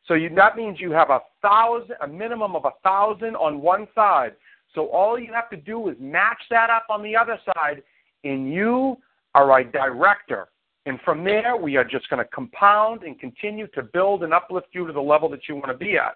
So 0.05 0.15
you, 0.15 0.29
that 0.35 0.57
means 0.57 0.81
you 0.81 0.91
have 0.91 1.09
a 1.09 1.21
thousand, 1.41 1.95
a 2.01 2.07
minimum 2.07 2.55
of 2.57 2.65
a 2.65 2.71
thousand 2.83 3.37
on 3.37 3.61
one 3.61 3.87
side. 3.95 4.33
So 4.75 4.87
all 4.87 5.17
you 5.17 5.31
have 5.33 5.49
to 5.51 5.57
do 5.57 5.87
is 5.87 5.95
match 5.99 6.41
that 6.49 6.69
up 6.69 6.87
on 6.89 7.01
the 7.03 7.15
other 7.15 7.39
side, 7.45 7.83
and 8.25 8.51
you 8.51 8.97
are 9.33 9.59
a 9.59 9.63
director. 9.63 10.49
And 10.85 10.99
from 11.05 11.23
there, 11.23 11.55
we 11.55 11.77
are 11.77 11.83
just 11.83 12.09
going 12.09 12.23
to 12.23 12.29
compound 12.31 13.03
and 13.03 13.17
continue 13.19 13.67
to 13.67 13.83
build 13.83 14.23
and 14.23 14.33
uplift 14.33 14.67
you 14.73 14.85
to 14.85 14.93
the 14.93 15.01
level 15.01 15.29
that 15.29 15.47
you 15.47 15.55
want 15.55 15.67
to 15.67 15.77
be 15.77 15.97
at. 15.97 16.15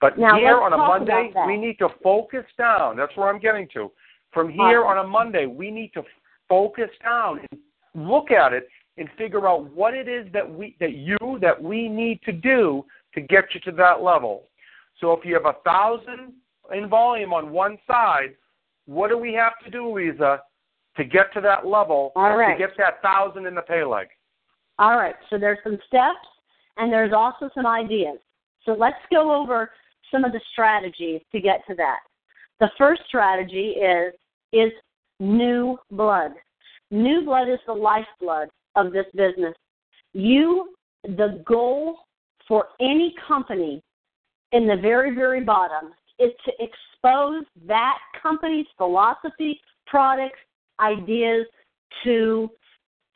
But 0.00 0.18
now, 0.18 0.36
here 0.36 0.60
on 0.60 0.72
a 0.72 0.76
Monday, 0.76 1.32
we 1.46 1.56
need 1.56 1.78
to 1.78 1.88
focus 2.02 2.44
down. 2.56 2.96
That's 2.96 3.16
where 3.16 3.28
I'm 3.28 3.40
getting 3.40 3.68
to. 3.74 3.90
From 4.32 4.50
here 4.50 4.84
on 4.84 5.04
a 5.04 5.06
Monday, 5.06 5.46
we 5.46 5.70
need 5.70 5.92
to 5.94 6.02
focus 6.48 6.90
down 7.02 7.40
and 7.50 8.08
look 8.08 8.30
at 8.30 8.52
it 8.52 8.68
and 8.96 9.08
figure 9.16 9.48
out 9.48 9.70
what 9.74 9.94
it 9.94 10.08
is 10.08 10.26
that 10.32 10.48
we 10.48 10.76
that 10.80 10.94
you 10.94 11.16
that 11.40 11.60
we 11.60 11.88
need 11.88 12.20
to 12.22 12.32
do 12.32 12.84
to 13.14 13.20
get 13.20 13.44
you 13.54 13.60
to 13.60 13.72
that 13.72 14.02
level. 14.02 14.44
So 15.00 15.12
if 15.12 15.24
you 15.24 15.34
have 15.34 15.46
a 15.46 15.56
thousand 15.64 16.32
in 16.74 16.88
volume 16.88 17.32
on 17.32 17.50
one 17.50 17.78
side, 17.86 18.34
what 18.86 19.08
do 19.08 19.18
we 19.18 19.32
have 19.34 19.52
to 19.64 19.70
do, 19.70 19.94
Lisa, 19.96 20.40
to 20.98 21.04
get 21.04 21.32
to 21.32 21.40
that 21.40 21.66
level 21.66 22.12
All 22.14 22.36
right. 22.36 22.52
to 22.52 22.58
get 22.58 22.76
that 22.76 23.00
thousand 23.00 23.46
in 23.46 23.54
the 23.54 23.62
pay 23.62 23.84
leg? 23.84 24.08
All 24.78 24.96
right. 24.96 25.14
So 25.30 25.38
there's 25.38 25.58
some 25.64 25.78
steps 25.86 26.26
and 26.76 26.92
there's 26.92 27.12
also 27.12 27.48
some 27.54 27.66
ideas. 27.66 28.18
So 28.64 28.72
let's 28.72 28.96
go 29.10 29.34
over 29.34 29.70
some 30.10 30.24
of 30.24 30.32
the 30.32 30.40
strategies 30.52 31.20
to 31.32 31.40
get 31.40 31.62
to 31.68 31.74
that. 31.76 32.00
The 32.60 32.70
first 32.76 33.02
strategy 33.06 33.76
is 33.76 34.12
is 34.52 34.72
new 35.20 35.78
blood. 35.90 36.32
New 36.90 37.24
blood 37.24 37.48
is 37.48 37.58
the 37.66 37.72
lifeblood 37.72 38.48
of 38.76 38.92
this 38.92 39.06
business. 39.14 39.54
You 40.12 40.74
the 41.04 41.42
goal 41.46 41.98
for 42.46 42.68
any 42.80 43.14
company 43.26 43.82
in 44.52 44.66
the 44.66 44.76
very, 44.76 45.14
very 45.14 45.42
bottom 45.42 45.92
is 46.18 46.32
to 46.44 46.52
expose 46.58 47.44
that 47.66 47.98
company's 48.20 48.66
philosophy, 48.76 49.60
products, 49.86 50.38
ideas 50.80 51.46
to 52.04 52.50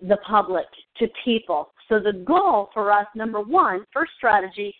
the 0.00 0.16
public, 0.28 0.66
to 0.98 1.06
people. 1.24 1.72
So 1.88 2.00
the 2.00 2.24
goal 2.26 2.70
for 2.74 2.90
us, 2.90 3.06
number 3.14 3.40
one, 3.40 3.84
first 3.92 4.12
strategy, 4.16 4.74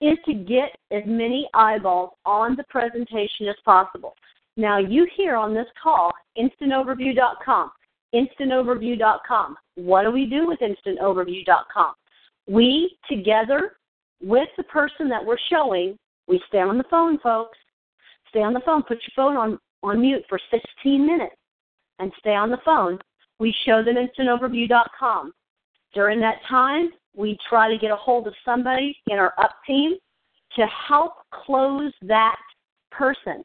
is 0.00 0.16
to 0.26 0.34
get 0.34 0.76
as 0.92 1.02
many 1.06 1.48
eyeballs 1.54 2.10
on 2.24 2.56
the 2.56 2.64
presentation 2.64 3.48
as 3.48 3.56
possible. 3.64 4.14
Now 4.56 4.78
you 4.78 5.06
hear 5.16 5.34
on 5.36 5.54
this 5.54 5.66
call, 5.82 6.12
instantoverview.com, 6.38 7.70
instantoverview.com. 8.14 9.56
What 9.74 10.02
do 10.02 10.10
we 10.10 10.26
do 10.26 10.46
with 10.46 10.60
instantoverview.com? 10.60 11.94
We, 12.48 12.96
together 13.08 13.76
with 14.22 14.48
the 14.56 14.64
person 14.64 15.08
that 15.08 15.24
we're 15.24 15.36
showing, 15.50 15.96
we 16.26 16.40
stay 16.48 16.58
on 16.58 16.78
the 16.78 16.84
phone, 16.90 17.18
folks. 17.18 17.58
Stay 18.30 18.42
on 18.42 18.52
the 18.52 18.60
phone. 18.64 18.82
Put 18.82 18.98
your 18.98 19.12
phone 19.16 19.36
on, 19.36 19.58
on 19.82 20.00
mute 20.00 20.24
for 20.28 20.38
16 20.50 21.06
minutes 21.06 21.34
and 21.98 22.12
stay 22.18 22.34
on 22.34 22.50
the 22.50 22.58
phone. 22.64 22.98
We 23.38 23.54
show 23.64 23.82
them 23.82 23.96
instantoverview.com. 23.96 25.32
During 25.94 26.20
that 26.20 26.40
time, 26.48 26.90
we 27.16 27.38
try 27.48 27.68
to 27.70 27.78
get 27.78 27.90
a 27.90 27.96
hold 27.96 28.26
of 28.26 28.34
somebody 28.44 28.96
in 29.08 29.18
our 29.18 29.34
up 29.38 29.52
team 29.66 29.94
to 30.56 30.66
help 30.66 31.14
close 31.32 31.92
that 32.02 32.36
person. 32.90 33.42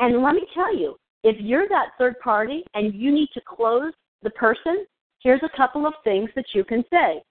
And 0.00 0.22
let 0.22 0.34
me 0.34 0.46
tell 0.54 0.76
you, 0.76 0.96
if 1.22 1.36
you're 1.40 1.68
that 1.68 1.90
third 1.98 2.18
party 2.20 2.64
and 2.74 2.94
you 2.94 3.12
need 3.12 3.28
to 3.34 3.40
close 3.46 3.92
the 4.22 4.30
person, 4.30 4.84
here's 5.20 5.42
a 5.42 5.56
couple 5.56 5.86
of 5.86 5.94
things 6.04 6.30
that 6.36 6.46
you 6.54 6.64
can 6.64 6.84
say. 6.90 7.22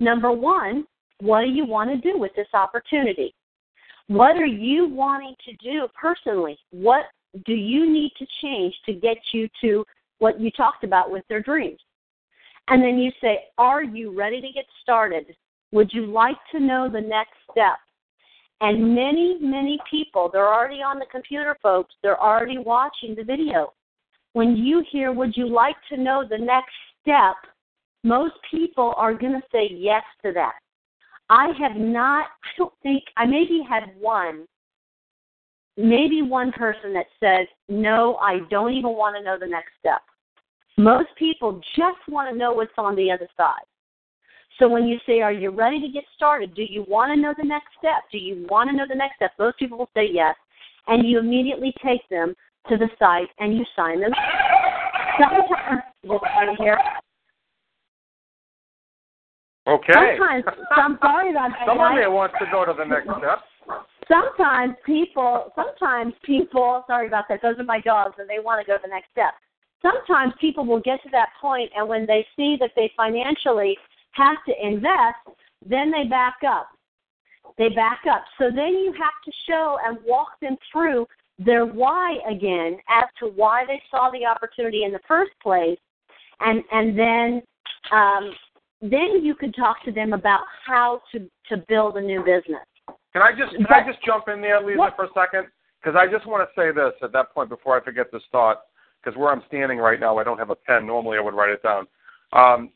Number 0.00 0.32
one, 0.32 0.84
what 1.20 1.42
do 1.42 1.48
you 1.48 1.64
want 1.64 1.90
to 1.90 2.12
do 2.12 2.18
with 2.18 2.32
this 2.34 2.48
opportunity? 2.52 3.34
What 4.08 4.36
are 4.36 4.46
you 4.46 4.88
wanting 4.88 5.34
to 5.46 5.52
do 5.56 5.88
personally? 6.00 6.58
What 6.70 7.04
do 7.44 7.54
you 7.54 7.90
need 7.90 8.12
to 8.18 8.26
change 8.40 8.74
to 8.86 8.92
get 8.92 9.16
you 9.32 9.48
to 9.60 9.84
what 10.18 10.40
you 10.40 10.50
talked 10.50 10.84
about 10.84 11.10
with 11.10 11.24
their 11.28 11.40
dreams? 11.40 11.80
And 12.68 12.82
then 12.82 12.98
you 12.98 13.10
say, 13.20 13.44
Are 13.58 13.82
you 13.82 14.16
ready 14.16 14.40
to 14.40 14.52
get 14.52 14.64
started? 14.82 15.26
Would 15.72 15.92
you 15.92 16.06
like 16.06 16.36
to 16.52 16.60
know 16.60 16.88
the 16.90 17.00
next 17.00 17.34
step? 17.50 17.76
And 18.60 18.94
many, 18.94 19.38
many 19.40 19.78
people, 19.90 20.30
they're 20.32 20.52
already 20.52 20.82
on 20.82 20.98
the 20.98 21.06
computer, 21.10 21.56
folks, 21.62 21.94
they're 22.02 22.20
already 22.20 22.58
watching 22.58 23.14
the 23.14 23.24
video. 23.24 23.72
When 24.32 24.56
you 24.56 24.84
hear, 24.90 25.12
Would 25.12 25.36
you 25.36 25.48
like 25.48 25.76
to 25.90 25.96
know 25.96 26.24
the 26.28 26.38
next 26.38 26.74
step? 27.02 27.36
Most 28.02 28.34
people 28.50 28.94
are 28.96 29.14
going 29.14 29.32
to 29.32 29.42
say 29.52 29.68
yes 29.72 30.02
to 30.24 30.32
that. 30.32 30.54
I 31.28 31.48
have 31.58 31.76
not, 31.76 32.26
I 32.26 32.48
don't 32.56 32.72
think, 32.82 33.02
I 33.16 33.26
maybe 33.26 33.60
had 33.68 33.84
one, 33.98 34.46
maybe 35.76 36.22
one 36.22 36.52
person 36.52 36.92
that 36.94 37.06
says, 37.20 37.46
no, 37.68 38.16
I 38.16 38.40
don't 38.50 38.72
even 38.72 38.92
want 38.92 39.16
to 39.16 39.22
know 39.22 39.38
the 39.38 39.46
next 39.46 39.72
step. 39.78 40.00
Most 40.78 41.08
people 41.18 41.60
just 41.76 41.98
want 42.08 42.30
to 42.30 42.36
know 42.36 42.52
what's 42.52 42.72
on 42.78 42.96
the 42.96 43.10
other 43.10 43.28
side. 43.36 43.64
So 44.58 44.68
when 44.68 44.86
you 44.86 44.98
say, 45.06 45.20
are 45.20 45.32
you 45.32 45.50
ready 45.50 45.80
to 45.80 45.88
get 45.88 46.04
started? 46.14 46.54
Do 46.54 46.62
you 46.62 46.84
want 46.88 47.12
to 47.14 47.20
know 47.20 47.34
the 47.36 47.46
next 47.46 47.68
step? 47.78 48.04
Do 48.10 48.18
you 48.18 48.46
want 48.48 48.70
to 48.70 48.76
know 48.76 48.84
the 48.88 48.94
next 48.94 49.16
step? 49.16 49.32
Most 49.38 49.58
people 49.58 49.76
will 49.78 49.90
say 49.94 50.08
yes. 50.10 50.34
And 50.86 51.06
you 51.06 51.18
immediately 51.18 51.74
take 51.84 52.08
them 52.08 52.34
to 52.68 52.76
the 52.76 52.88
site 52.98 53.28
and 53.38 53.56
you 53.56 53.64
sign 53.74 54.00
them. 54.00 54.12
Sometimes, 55.20 55.82
here. 56.58 56.78
Okay. 59.66 59.92
Sometimes, 59.92 60.44
I'm 60.76 60.98
sorry 61.02 61.30
about 61.30 61.50
that. 61.50 61.66
Somebody 61.66 62.06
wants 62.06 62.34
to 62.38 62.46
go 62.50 62.64
to 62.64 62.72
the 62.72 62.84
next 62.84 63.08
step. 63.18 63.40
Sometimes 64.08 64.74
people 64.84 65.52
sometimes 65.54 66.14
people 66.24 66.84
sorry 66.86 67.06
about 67.06 67.24
that 67.28 67.40
those 67.42 67.58
are 67.58 67.64
my 67.64 67.80
dogs 67.80 68.14
and 68.18 68.28
they 68.28 68.38
want 68.38 68.60
to 68.60 68.66
go 68.66 68.76
to 68.76 68.82
the 68.82 68.88
next 68.88 69.10
step. 69.10 69.34
Sometimes 69.82 70.32
people 70.40 70.64
will 70.64 70.80
get 70.80 71.02
to 71.02 71.10
that 71.10 71.28
point 71.40 71.70
and 71.76 71.88
when 71.88 72.06
they 72.06 72.26
see 72.36 72.56
that 72.60 72.70
they 72.76 72.90
financially 72.96 73.76
have 74.12 74.36
to 74.46 74.66
invest 74.66 75.38
then 75.68 75.90
they 75.90 76.04
back 76.04 76.36
up. 76.46 76.68
They 77.58 77.70
back 77.70 78.00
up. 78.10 78.24
So 78.38 78.50
then 78.54 78.74
you 78.74 78.92
have 78.92 79.18
to 79.24 79.32
show 79.48 79.78
and 79.84 79.98
walk 80.06 80.38
them 80.40 80.56
through 80.70 81.06
their 81.38 81.66
why 81.66 82.18
again 82.28 82.78
as 82.88 83.04
to 83.20 83.26
why 83.26 83.64
they 83.66 83.80
saw 83.90 84.10
the 84.10 84.24
opportunity 84.24 84.84
in 84.84 84.92
the 84.92 85.00
first 85.08 85.32
place. 85.42 85.78
And 86.40 86.62
and 86.70 86.98
then 86.98 87.42
um 87.92 88.32
then 88.82 89.24
you 89.24 89.34
could 89.34 89.54
talk 89.54 89.82
to 89.84 89.92
them 89.92 90.12
about 90.12 90.42
how 90.64 91.00
to 91.12 91.28
to 91.48 91.64
build 91.68 91.96
a 91.96 92.00
new 92.00 92.20
business 92.20 92.66
Can 93.16 93.22
I 93.22 93.32
just 93.32 93.56
can 93.56 93.66
I 93.70 93.90
just 93.90 94.04
jump 94.04 94.28
in 94.28 94.42
there, 94.42 94.62
Lisa, 94.62 94.76
What? 94.76 94.94
for 94.94 95.06
a 95.06 95.08
second? 95.14 95.46
Because 95.80 95.98
I 95.98 96.06
just 96.06 96.26
want 96.26 96.46
to 96.46 96.60
say 96.60 96.70
this 96.70 96.92
at 97.02 97.12
that 97.12 97.32
point 97.32 97.48
before 97.48 97.74
I 97.74 97.82
forget 97.82 98.12
this 98.12 98.20
thought. 98.30 98.60
Because 99.02 99.16
where 99.16 99.32
I'm 99.32 99.42
standing 99.46 99.78
right 99.78 99.98
now, 99.98 100.18
I 100.18 100.24
don't 100.24 100.36
have 100.36 100.50
a 100.50 100.54
pen. 100.54 100.86
Normally, 100.86 101.16
I 101.16 101.22
would 101.22 101.32
write 101.32 101.48
it 101.48 101.62
down. 101.62 101.86
Um, 102.34 102.72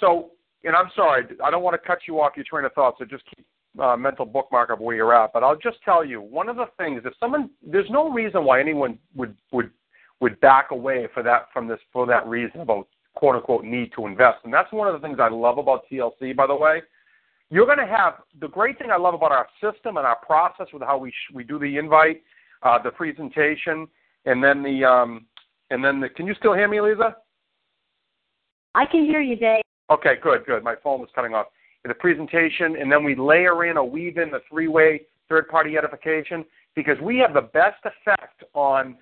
so, 0.00 0.30
and 0.64 0.74
I'm 0.74 0.90
sorry, 0.96 1.26
I 1.44 1.52
don't 1.52 1.62
want 1.62 1.80
to 1.80 1.86
cut 1.86 2.00
you 2.08 2.20
off 2.20 2.32
your 2.34 2.44
train 2.44 2.64
of 2.64 2.72
thought. 2.72 2.96
So 2.98 3.04
just 3.04 3.22
keep 3.26 3.46
uh, 3.80 3.96
mental 3.96 4.26
bookmark 4.26 4.70
of 4.70 4.80
where 4.80 4.96
you're 4.96 5.14
at. 5.14 5.32
But 5.32 5.44
I'll 5.44 5.54
just 5.54 5.76
tell 5.84 6.04
you 6.04 6.20
one 6.20 6.48
of 6.48 6.56
the 6.56 6.66
things. 6.76 7.02
If 7.04 7.12
someone, 7.20 7.48
there's 7.64 7.88
no 7.88 8.10
reason 8.10 8.44
why 8.44 8.58
anyone 8.58 8.98
would 9.14 9.36
would 9.52 9.70
would 10.18 10.40
back 10.40 10.72
away 10.72 11.06
for 11.14 11.22
that 11.22 11.50
from 11.52 11.68
this 11.68 11.78
for 11.92 12.04
that 12.04 12.26
reason 12.26 12.62
about 12.62 12.88
quote 13.14 13.36
unquote 13.36 13.62
need 13.62 13.92
to 13.94 14.06
invest. 14.06 14.38
And 14.42 14.52
that's 14.52 14.72
one 14.72 14.92
of 14.92 15.00
the 15.00 15.06
things 15.06 15.20
I 15.20 15.28
love 15.28 15.58
about 15.58 15.84
TLC, 15.88 16.34
by 16.34 16.48
the 16.48 16.56
way 16.56 16.82
you're 17.50 17.66
going 17.66 17.78
to 17.78 17.86
have 17.86 18.14
the 18.40 18.48
great 18.48 18.78
thing 18.78 18.90
I 18.90 18.96
love 18.96 19.14
about 19.14 19.32
our 19.32 19.48
system 19.60 19.96
and 19.96 20.06
our 20.06 20.18
process 20.24 20.66
with 20.72 20.82
how 20.82 20.98
we 20.98 21.10
sh- 21.10 21.34
we 21.34 21.44
do 21.44 21.58
the 21.58 21.78
invite, 21.78 22.22
uh, 22.62 22.78
the 22.82 22.90
presentation, 22.90 23.88
and 24.26 24.42
then 24.42 24.62
the 24.62 24.84
um, 24.84 25.26
and 25.70 25.84
then 25.84 26.00
the. 26.00 26.08
Can 26.08 26.26
you 26.26 26.34
still 26.34 26.54
hear 26.54 26.68
me, 26.68 26.80
Lisa? 26.80 27.16
i 28.74 28.84
can 28.84 29.04
hear 29.04 29.20
you 29.20 29.34
dave 29.34 29.62
Okay, 29.90 30.14
good, 30.22 30.44
good. 30.44 30.62
My 30.62 30.74
phone 30.82 31.00
was 31.00 31.08
cutting 31.14 31.34
off. 31.34 31.46
The 31.84 31.94
presentation, 31.94 32.76
and 32.76 32.92
then 32.92 33.02
we 33.02 33.14
layer 33.14 33.64
in 33.64 33.78
or 33.78 33.88
weave 33.88 34.18
in 34.18 34.30
the 34.30 34.40
three-way 34.50 35.02
third-party 35.28 35.78
edification 35.78 36.44
because 36.76 36.98
we 37.00 37.16
have 37.18 37.32
the 37.32 37.40
best 37.40 37.82
effect 37.84 38.44
on 38.52 38.96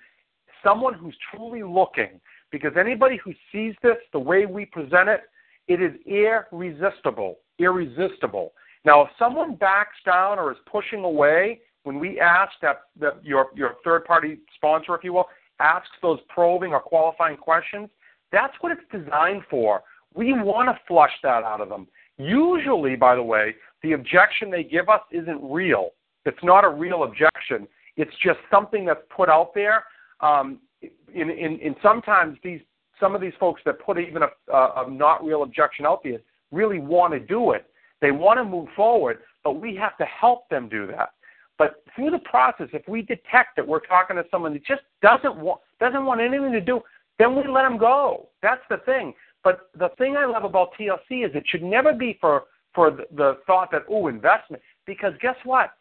someone 0.63 0.93
who's 0.93 1.15
truly 1.33 1.63
looking. 1.63 2.21
Because 2.49 2.71
anybody 2.79 3.19
who 3.21 3.33
sees 3.51 3.75
this 3.83 3.97
the 4.13 4.19
way 4.19 4.45
we 4.45 4.63
present 4.65 5.09
it, 5.09 5.23
it 5.67 5.81
is 5.81 5.91
irresistible. 6.05 7.39
Irresistible. 7.59 8.53
Now, 8.85 9.01
if 9.01 9.09
someone 9.19 9.55
backs 9.55 9.97
down 10.05 10.39
or 10.39 10.51
is 10.51 10.57
pushing 10.71 11.03
away 11.03 11.59
when 11.83 11.99
we 11.99 12.19
ask 12.19 12.51
that, 12.61 12.81
that 12.99 13.23
your 13.23 13.47
your 13.55 13.75
third-party 13.83 14.39
sponsor, 14.55 14.95
if 14.95 15.03
you 15.03 15.13
will, 15.13 15.27
asks 15.59 15.89
those 16.01 16.19
probing 16.29 16.73
or 16.73 16.79
qualifying 16.79 17.37
questions, 17.37 17.89
that's 18.31 18.53
what 18.61 18.71
it's 18.71 18.81
designed 18.91 19.43
for. 19.49 19.83
We 20.13 20.33
want 20.33 20.69
to 20.69 20.79
flush 20.87 21.11
that 21.23 21.43
out 21.43 21.61
of 21.61 21.69
them. 21.69 21.87
Usually, 22.17 22.95
by 22.95 23.15
the 23.15 23.23
way, 23.23 23.55
the 23.83 23.93
objection 23.93 24.49
they 24.49 24.63
give 24.63 24.89
us 24.89 25.01
isn't 25.11 25.39
real. 25.43 25.91
It's 26.25 26.43
not 26.43 26.65
a 26.65 26.69
real 26.69 27.03
objection. 27.03 27.67
It's 27.95 28.11
just 28.23 28.39
something 28.51 28.85
that's 28.85 29.01
put 29.15 29.29
out 29.29 29.53
there. 29.53 29.83
Um, 30.19 30.59
in, 30.81 31.29
in, 31.29 31.59
in 31.59 31.75
sometimes 31.81 32.37
these 32.43 32.61
some 32.99 33.13
of 33.13 33.21
these 33.21 33.33
folks 33.39 33.61
that 33.65 33.79
put 33.79 33.99
even 33.99 34.23
a, 34.23 34.51
a, 34.51 34.85
a 34.85 34.91
not 34.91 35.23
real 35.23 35.43
objection 35.43 35.85
out 35.85 36.01
there 36.03 36.19
really 36.51 36.79
want 36.79 37.13
to 37.13 37.19
do 37.19 37.51
it. 37.51 37.65
They 38.01 38.11
want 38.11 38.37
to 38.37 38.43
move 38.43 38.67
forward, 38.75 39.19
but 39.43 39.53
we 39.53 39.75
have 39.75 39.97
to 39.97 40.05
help 40.05 40.47
them 40.49 40.69
do 40.69 40.87
that. 40.87 41.09
But 41.57 41.83
through 41.95 42.11
the 42.11 42.19
process, 42.19 42.67
if 42.73 42.87
we 42.87 43.01
detect 43.01 43.55
that 43.55 43.67
we're 43.67 43.79
talking 43.79 44.15
to 44.15 44.25
someone 44.29 44.53
that 44.53 44.65
just 44.65 44.83
doesn't 45.01 45.35
want 45.35 45.61
doesn't 45.79 46.05
want 46.05 46.21
anything 46.21 46.51
to 46.51 46.61
do, 46.61 46.81
then 47.17 47.35
we 47.35 47.47
let 47.47 47.63
them 47.63 47.77
go. 47.77 48.29
That's 48.41 48.61
the 48.69 48.77
thing. 48.85 49.13
But 49.43 49.69
the 49.77 49.89
thing 49.97 50.15
I 50.17 50.25
love 50.25 50.43
about 50.43 50.71
TLC 50.79 51.25
is 51.25 51.31
it 51.33 51.43
should 51.47 51.63
never 51.63 51.93
be 51.93 52.17
for 52.21 52.43
for 52.75 52.91
the, 52.91 53.05
the 53.15 53.37
thought 53.47 53.71
that 53.71 53.83
oh 53.89 54.07
investment 54.07 54.61
because 54.85 55.13
guess 55.19 55.35
what? 55.43 55.71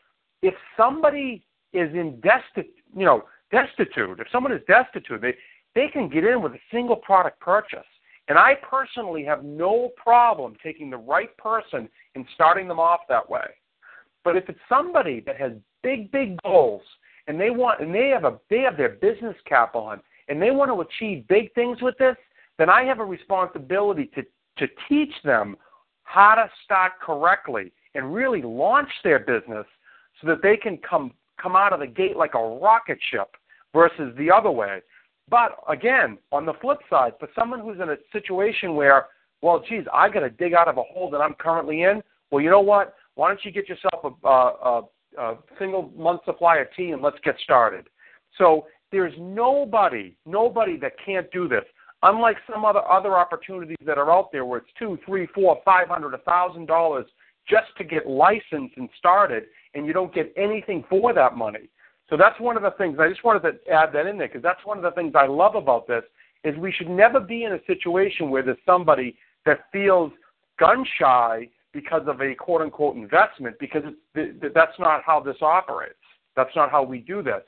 If 0.43 0.55
somebody 0.77 1.45
is 1.73 1.93
in 1.95 2.21
destitute, 2.21 2.75
you 2.97 3.05
know, 3.05 3.25
destitute, 3.51 4.21
if 4.21 4.29
someone 4.33 4.53
is 4.53 4.63
destitute, 4.67 5.21
they 5.21 5.35
they 5.75 5.89
can 5.89 6.09
get 6.09 6.25
in 6.25 6.43
with 6.43 6.53
a 6.53 6.61
single 6.73 6.97
product 6.97 7.39
purchase. 7.41 7.85
And 8.29 8.39
I 8.39 8.55
personally 8.69 9.25
have 9.25 9.45
no 9.45 9.91
problem 9.97 10.57
taking 10.63 10.91
the 10.91 10.97
right 10.97 11.35
person 11.37 11.89
and 12.15 12.27
starting 12.35 12.67
them 12.67 12.81
off 12.81 13.01
that 13.09 13.29
way. 13.29 13.47
But 14.25 14.37
if 14.37 14.49
it's 14.49 14.59
somebody 14.69 15.21
that 15.21 15.37
has 15.37 15.53
big, 15.83 16.11
big 16.11 16.41
goals 16.43 16.83
and 17.29 17.41
they 17.41 17.51
want 17.51 17.81
and 17.81 17.95
they 17.95 18.09
have 18.09 18.25
a 18.25 18.39
they 18.51 18.61
have 18.61 18.77
their 18.77 18.91
business 18.91 19.37
cap 19.47 19.77
on 19.77 20.01
and 20.29 20.43
they 20.43 20.51
want 20.51 20.71
to 20.71 20.81
achieve 20.81 21.29
big 21.29 21.55
things 21.55 21.81
with 21.81 21.97
this, 21.99 22.17
then 22.59 22.69
I 22.69 22.83
have 22.85 22.99
a 22.99 23.05
responsibility 23.05 24.11
to 24.17 24.23
to 24.59 24.67
teach 24.89 25.13
them 25.23 25.57
how 26.03 26.35
to 26.35 26.51
start 26.65 26.93
correctly 27.01 27.73
and 27.95 28.13
really 28.13 28.43
launch 28.43 28.89
their 29.05 29.19
business 29.19 29.67
so 30.21 30.27
that 30.27 30.43
they 30.43 30.57
can 30.57 30.79
come 30.79 31.13
come 31.41 31.55
out 31.55 31.73
of 31.73 31.81
the 31.81 31.87
gate 31.87 32.17
like 32.17 32.35
a 32.35 32.39
rocket 32.39 32.99
ship 33.11 33.29
versus 33.75 34.15
the 34.17 34.31
other 34.31 34.51
way. 34.51 34.81
But 35.29 35.57
again, 35.69 36.19
on 36.31 36.47
the 36.47 36.55
flip 36.61 36.79
side, 36.89 37.15
for 37.19 37.29
someone 37.35 37.61
who's 37.61 37.81
in 37.81 37.91
a 37.91 37.97
situation 38.13 38.77
where, 38.77 39.07
well, 39.43 39.63
geez, 39.69 39.85
I 39.93 40.09
got 40.09 40.21
to 40.21 40.31
dig 40.31 40.55
out 40.55 40.69
of 40.69 40.79
a 40.79 40.83
hole 40.83 41.11
that 41.11 41.21
I'm 41.21 41.35
currently 41.35 41.83
in. 41.83 42.03
Well, 42.31 42.43
you 42.43 42.51
know 42.51 42.61
what? 42.61 42.95
Why 43.17 43.29
don't 43.29 43.45
you 43.45 43.51
get 43.51 43.69
yourself 43.69 44.15
a, 44.25 44.29
a, 44.29 44.83
a 45.19 45.39
single 45.59 45.91
month 45.97 46.21
supply 46.25 46.59
of 46.59 46.69
tea 46.77 46.91
and 46.91 47.03
let's 47.03 47.19
get 47.25 47.37
started. 47.43 47.89
So 48.39 48.67
there's 48.93 49.15
nobody, 49.19 50.17
nobody 50.27 50.79
that 50.79 50.93
can't 51.05 51.31
do 51.33 51.49
this. 51.49 51.65
Unlike 52.03 52.37
some 52.53 52.65
other 52.65 52.87
other 52.87 53.17
opportunities 53.17 53.79
that 53.85 53.97
are 53.97 54.13
out 54.13 54.31
there 54.31 54.45
where 54.45 54.59
it's 54.59 54.71
two, 54.79 54.99
three, 55.05 55.27
four, 55.35 55.61
five 55.65 55.89
hundred, 55.89 56.15
a 56.15 56.19
thousand 56.19 56.67
dollars 56.67 57.07
just 57.49 57.69
to 57.79 57.85
get 57.85 58.07
licensed 58.07 58.77
and 58.77 58.89
started, 58.99 59.45
and 59.75 59.87
you 59.87 59.93
don't 59.93 60.15
get 60.15 60.33
anything 60.37 60.85
for 60.91 61.15
that 61.15 61.37
money. 61.37 61.71
So 62.09 62.17
that's 62.17 62.39
one 62.41 62.57
of 62.57 62.63
the 62.63 62.71
things. 62.73 62.99
I 63.01 63.09
just 63.09 63.25
wanted 63.25 63.43
to 63.43 63.73
add 63.73 63.91
that 63.93 64.07
in 64.07 64.19
there 64.19 64.29
because 64.29 64.43
that's 64.43 64.65
one 64.65 64.77
of 64.77 64.85
the 64.85 64.93
things 64.93 65.15
I 65.17 65.27
love 65.27 65.55
about 65.55 65.89
this 65.89 66.05
is 66.45 66.57
we 66.57 66.73
should 66.73 66.89
never 66.89 67.19
be 67.19 67.45
in 67.45 67.53
a 67.53 67.59
situation 67.67 68.31
where 68.31 68.43
there's 68.43 68.59
somebody 68.65 69.17
that 69.45 69.65
feels 69.73 70.13
gun 70.59 70.85
shy 70.99 71.49
because 71.73 72.03
of 72.07 72.21
a 72.21 72.35
quote 72.35 72.63
unquote 72.63 72.97
investment 72.97 73.57
because 73.59 73.83
that's 74.15 74.79
not 74.79 75.03
how 75.05 75.21
this 75.21 75.37
operates. 75.43 75.95
That's 76.37 76.55
not 76.55 76.71
how 76.71 76.83
we 76.83 76.99
do 76.99 77.23
this. 77.23 77.43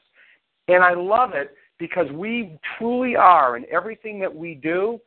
And 0.66 0.82
I 0.82 0.94
love 0.94 1.30
it 1.34 1.54
because 1.78 2.06
we 2.12 2.58
truly 2.76 3.14
are 3.16 3.56
in 3.56 3.64
everything 3.72 4.18
that 4.20 4.34
we 4.34 4.54
do, 4.54 4.98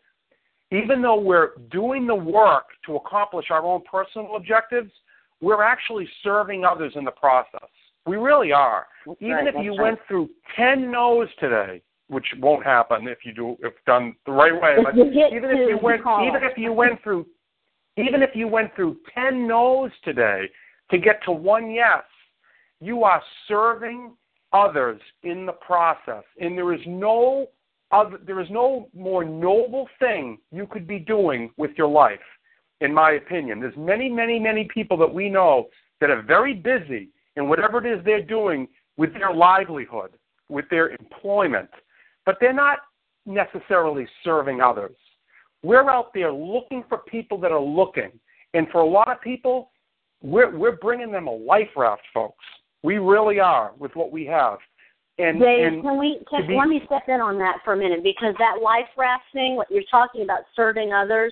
even 0.71 1.01
though 1.01 1.19
we're 1.19 1.51
doing 1.69 2.07
the 2.07 2.15
work 2.15 2.65
to 2.85 2.95
accomplish 2.95 3.47
our 3.51 3.63
own 3.63 3.81
personal 3.89 4.35
objectives, 4.37 4.91
we're 5.41 5.63
actually 5.63 6.07
serving 6.23 6.63
others 6.63 6.93
in 6.95 7.03
the 7.03 7.11
process. 7.11 7.69
We 8.05 8.17
really 8.17 8.51
are. 8.51 8.87
That's 9.05 9.21
even 9.21 9.35
right, 9.35 9.47
if 9.47 9.55
you 9.63 9.71
right. 9.71 9.81
went 9.81 9.99
through 10.07 10.29
10 10.55 10.91
no's 10.91 11.27
today, 11.39 11.81
which 12.07 12.25
won't 12.39 12.65
happen 12.65 13.07
if 13.07 13.19
you 13.23 13.33
do 13.33 13.55
if 13.61 13.73
done 13.85 14.15
the 14.25 14.31
right 14.31 14.53
way, 14.53 14.75
If 14.77 14.83
but 14.83 14.95
even 14.95 15.49
if 15.49 15.69
you 15.69 15.79
went 15.81 16.03
call 16.03 16.27
even 16.27 16.43
if 16.43 16.57
you 16.57 16.73
went 16.73 17.01
through 17.03 17.25
even 17.97 18.21
if 18.21 18.31
you 18.33 18.47
went 18.47 18.75
through 18.75 18.97
10 19.15 19.47
no's 19.47 19.91
today 20.03 20.49
to 20.91 20.97
get 20.97 21.23
to 21.25 21.31
one 21.31 21.71
yes, 21.71 22.03
you 22.79 23.03
are 23.03 23.21
serving 23.47 24.11
others 24.53 24.99
in 25.23 25.45
the 25.45 25.53
process. 25.53 26.23
And 26.39 26.57
there 26.57 26.73
is 26.73 26.81
no 26.85 27.47
other, 27.91 28.19
there 28.25 28.39
is 28.41 28.49
no 28.49 28.89
more 28.93 29.23
noble 29.23 29.87
thing 29.99 30.37
you 30.51 30.67
could 30.67 30.87
be 30.87 30.99
doing 30.99 31.51
with 31.57 31.71
your 31.77 31.87
life, 31.87 32.19
in 32.81 32.93
my 32.93 33.11
opinion. 33.11 33.59
There's 33.59 33.77
many, 33.77 34.09
many, 34.09 34.39
many 34.39 34.67
people 34.73 34.97
that 34.97 35.13
we 35.13 35.29
know 35.29 35.67
that 35.99 36.09
are 36.09 36.21
very 36.21 36.53
busy 36.53 37.09
in 37.35 37.47
whatever 37.47 37.85
it 37.85 37.91
is 37.91 38.03
they're 38.03 38.21
doing 38.21 38.67
with 38.97 39.13
their 39.13 39.33
livelihood, 39.33 40.11
with 40.49 40.65
their 40.69 40.89
employment, 40.89 41.69
but 42.25 42.37
they're 42.39 42.53
not 42.53 42.79
necessarily 43.25 44.07
serving 44.23 44.61
others. 44.61 44.95
We're 45.63 45.89
out 45.89 46.13
there 46.13 46.33
looking 46.33 46.83
for 46.89 46.99
people 46.99 47.37
that 47.39 47.51
are 47.51 47.61
looking. 47.61 48.11
And 48.53 48.67
for 48.69 48.81
a 48.81 48.87
lot 48.87 49.09
of 49.09 49.21
people, 49.21 49.71
we're, 50.21 50.55
we're 50.55 50.75
bringing 50.77 51.11
them 51.11 51.27
a 51.27 51.35
life 51.35 51.69
raft, 51.75 52.01
folks. 52.13 52.43
We 52.83 52.97
really 52.97 53.39
are 53.39 53.71
with 53.77 53.95
what 53.95 54.11
we 54.11 54.25
have. 54.25 54.57
And, 55.17 55.39
Dave, 55.39 55.67
and 55.67 55.83
can 55.83 55.99
we 55.99 56.19
can, 56.29 56.47
be- 56.47 56.55
let 56.55 56.67
me 56.67 56.81
step 56.85 57.03
in 57.07 57.21
on 57.21 57.37
that 57.37 57.59
for 57.63 57.73
a 57.73 57.77
minute 57.77 58.03
because 58.03 58.33
that 58.39 58.61
life 58.63 58.87
raft 58.97 59.23
thing, 59.33 59.55
what 59.55 59.69
you're 59.69 59.83
talking 59.91 60.23
about 60.23 60.41
serving 60.55 60.91
others, 60.93 61.31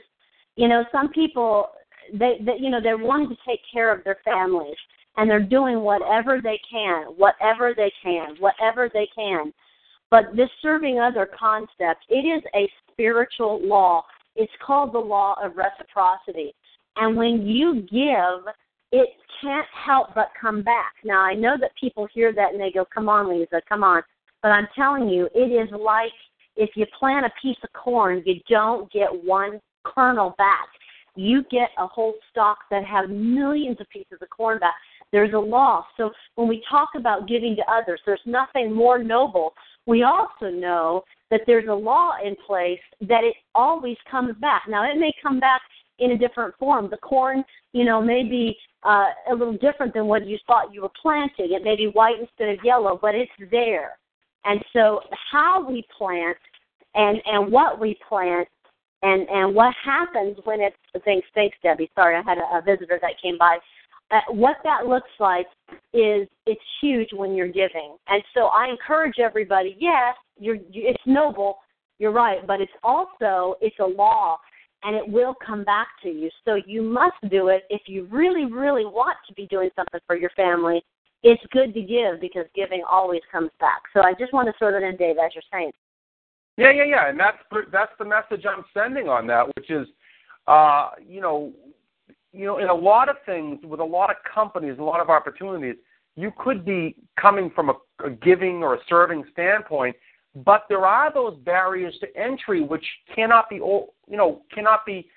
you 0.56 0.68
know, 0.68 0.84
some 0.92 1.10
people 1.10 1.70
they, 2.14 2.38
they 2.46 2.54
you 2.60 2.70
know 2.70 2.82
they're 2.82 2.98
wanting 2.98 3.30
to 3.30 3.38
take 3.48 3.60
care 3.72 3.94
of 3.94 4.04
their 4.04 4.18
families 4.24 4.76
and 5.20 5.30
they're 5.30 5.44
doing 5.44 5.82
whatever 5.82 6.40
they 6.42 6.60
can, 6.72 7.08
whatever 7.18 7.74
they 7.76 7.92
can, 8.02 8.36
whatever 8.40 8.90
they 8.94 9.08
can. 9.14 9.54
But 10.10 10.34
this 10.34 10.50
serving 10.62 10.98
other 10.98 11.28
concept, 11.38 12.06
it 12.08 12.26
is 12.26 12.42
a 12.56 12.72
spiritual 12.90 13.60
law. 13.62 14.04
It's 14.38 14.52
called 14.66 14.94
the 14.94 15.00
law 15.00 15.36
of 15.44 15.58
reciprocity. 15.58 16.54
And 16.96 17.18
when 17.18 17.46
you 17.46 17.82
give, 17.82 18.54
it 18.94 19.10
can't 19.42 19.68
help 19.86 20.16
but 20.16 20.30
come 20.40 20.64
back. 20.64 20.94
Now, 21.04 21.20
I 21.20 21.34
know 21.34 21.58
that 21.60 21.72
people 21.80 22.08
hear 22.14 22.34
that 22.34 22.54
and 22.54 22.62
they 22.62 22.72
go, 22.72 22.86
come 22.86 23.10
on, 23.10 23.30
Lisa, 23.30 23.62
come 23.68 23.84
on. 23.84 24.02
But 24.42 24.50
I'm 24.50 24.70
telling 24.74 25.10
you, 25.10 25.28
it 25.36 25.52
is 25.52 25.70
like 25.78 26.14
if 26.56 26.70
you 26.76 26.86
plant 26.98 27.26
a 27.26 27.32
piece 27.42 27.58
of 27.62 27.74
corn, 27.74 28.24
you 28.26 28.36
don't 28.50 28.90
get 28.94 29.10
one 29.26 29.60
kernel 29.84 30.34
back. 30.38 30.68
You 31.16 31.44
get 31.52 31.72
a 31.78 31.88
whole 31.88 32.14
stalk 32.32 32.60
that 32.72 32.86
has 32.86 33.10
millions 33.10 33.82
of 33.82 33.90
pieces 33.90 34.20
of 34.22 34.30
corn 34.30 34.60
back. 34.60 34.76
There's 35.12 35.34
a 35.34 35.40
law. 35.40 35.86
So 35.98 36.12
when 36.36 36.48
we 36.48 36.64
talk 36.70 36.90
about 36.96 37.28
giving 37.28 37.56
to 37.56 37.64
others, 37.72 38.00
there's 38.06 38.22
nothing 38.26 38.74
more 38.74 39.02
noble. 39.02 39.54
We 39.86 40.04
also 40.04 40.50
know 40.52 41.04
that 41.32 41.42
there's 41.48 41.68
a 41.68 41.74
law 41.74 42.12
in 42.24 42.36
place 42.46 42.80
that 43.02 43.24
it 43.24 43.36
always 43.56 43.98
comes 44.10 44.36
back. 44.40 44.64
Now, 44.68 44.84
it 44.90 44.98
may 45.00 45.14
come 45.22 45.40
back 45.40 45.62
in 46.00 46.12
a 46.12 46.18
different 46.18 46.56
form. 46.58 46.90
The 46.90 46.98
corn, 46.98 47.44
you 47.74 47.86
know, 47.86 48.02
may 48.02 48.24
be 48.24 48.56
uh, 48.84 49.08
a 49.32 49.34
little 49.34 49.58
different 49.58 49.94
than 49.94 50.06
what 50.06 50.26
you 50.26 50.38
thought 50.48 50.74
you 50.74 50.82
were 50.84 50.92
planting. 51.02 51.54
It 51.54 51.64
may 51.64 51.76
be 51.76 51.88
white 51.88 52.20
instead 52.20 52.50
of 52.50 52.64
yellow, 52.64 52.98
but 53.02 53.16
it's 53.16 53.32
there. 53.52 53.98
And 54.46 54.64
so, 54.74 55.02
how 55.32 55.68
we 55.68 55.86
plant 55.98 56.38
and 56.96 57.20
and 57.26 57.52
what 57.52 57.80
we 57.80 57.98
plant 58.08 58.48
and 59.04 59.28
and 59.30 59.54
what 59.54 59.74
happens 59.84 60.38
when 60.44 60.62
it's 60.62 60.76
thanks 61.06 61.28
thanks 61.36 61.58
Debbie. 61.62 61.92
Sorry, 61.96 62.16
I 62.16 62.22
had 62.22 62.38
a, 62.38 62.58
a 62.58 62.62
visitor 62.62 63.00
that 63.02 63.22
came 63.22 63.38
by. 63.38 63.58
Uh, 64.12 64.22
what 64.30 64.58
that 64.64 64.88
looks 64.88 65.10
like 65.20 65.46
is 65.94 66.28
it's 66.46 66.62
huge 66.82 67.10
when 67.14 67.36
you're 67.36 67.48
giving. 67.48 67.96
And 68.08 68.24
so 68.34 68.46
I 68.46 68.68
encourage 68.70 69.20
everybody. 69.20 69.78
Yes, 69.80 70.16
you're 70.40 70.56
you, 70.56 70.88
it's 70.88 71.04
noble. 71.06 71.60
You're 72.00 72.12
right, 72.12 72.46
but 72.48 72.62
it's 72.62 72.72
also 72.84 73.56
it's 73.62 73.78
a 73.80 73.86
law 73.86 74.38
and 74.84 74.96
it 74.96 75.08
will 75.08 75.36
come 75.46 75.64
back 75.64 75.88
to 76.04 76.10
you. 76.10 76.30
So 76.46 76.58
you 76.66 76.82
must 76.82 77.18
do 77.30 77.50
it 77.50 77.64
if 77.70 77.82
you 77.88 78.08
really, 78.10 78.46
really 78.46 78.86
want 78.86 79.18
to 79.28 79.34
be 79.34 79.46
doing 79.48 79.70
something 79.76 80.00
for 80.08 80.16
your 80.16 80.30
family. 80.32 80.82
It's 81.22 81.42
good 81.52 81.74
to 81.74 81.82
give 81.82 82.22
because 82.22 82.46
giving 82.56 82.84
always 82.90 83.22
comes 83.32 83.52
back. 83.60 83.82
So 83.94 84.02
I 84.02 84.14
just 84.14 84.32
want 84.32 84.48
to 84.48 84.54
throw 84.58 84.72
that 84.72 84.84
in, 84.84 84.96
Dave, 84.96 85.18
as 85.18 85.32
you're 85.36 85.44
saying. 85.52 85.72
Yeah, 86.58 86.72
yeah, 86.72 86.86
yeah, 86.86 87.10
and 87.10 87.20
that's 87.20 87.38
that's 87.72 87.92
the 88.00 88.06
message 88.06 88.46
I'm 88.46 88.66
sending 88.74 89.08
on 89.08 89.28
that, 89.28 89.48
which 89.56 89.70
is, 89.70 89.88
uh, 90.48 90.90
you 91.08 91.22
know, 91.22 91.54
you 92.32 92.46
know, 92.46 92.60
in 92.60 92.70
a 92.70 92.74
lot 92.74 93.10
of 93.10 93.16
things 93.26 93.60
with 93.64 93.80
a 93.80 93.84
lot 93.84 94.10
of 94.10 94.18
companies, 94.34 94.78
a 94.80 94.84
lot 94.84 95.00
of 95.00 95.10
opportunities, 95.10 95.76
you 96.16 96.32
could 96.38 96.66
be 96.66 96.96
coming 97.20 97.50
from 97.56 97.70
a, 97.70 97.74
a 98.06 98.10
giving 98.10 98.64
or 98.64 98.76
a 98.76 98.80
serving 98.88 99.24
standpoint, 99.32 99.96
but 100.36 100.66
there 100.70 100.86
are 100.86 101.14
those 101.14 101.38
barriers 101.40 101.96
to 102.02 102.08
entry 102.18 102.62
which 102.62 102.86
cannot 103.16 103.50
be, 103.50 103.56
you 103.56 103.88
know, 104.10 104.42
cannot 104.54 104.86
be 104.86 105.10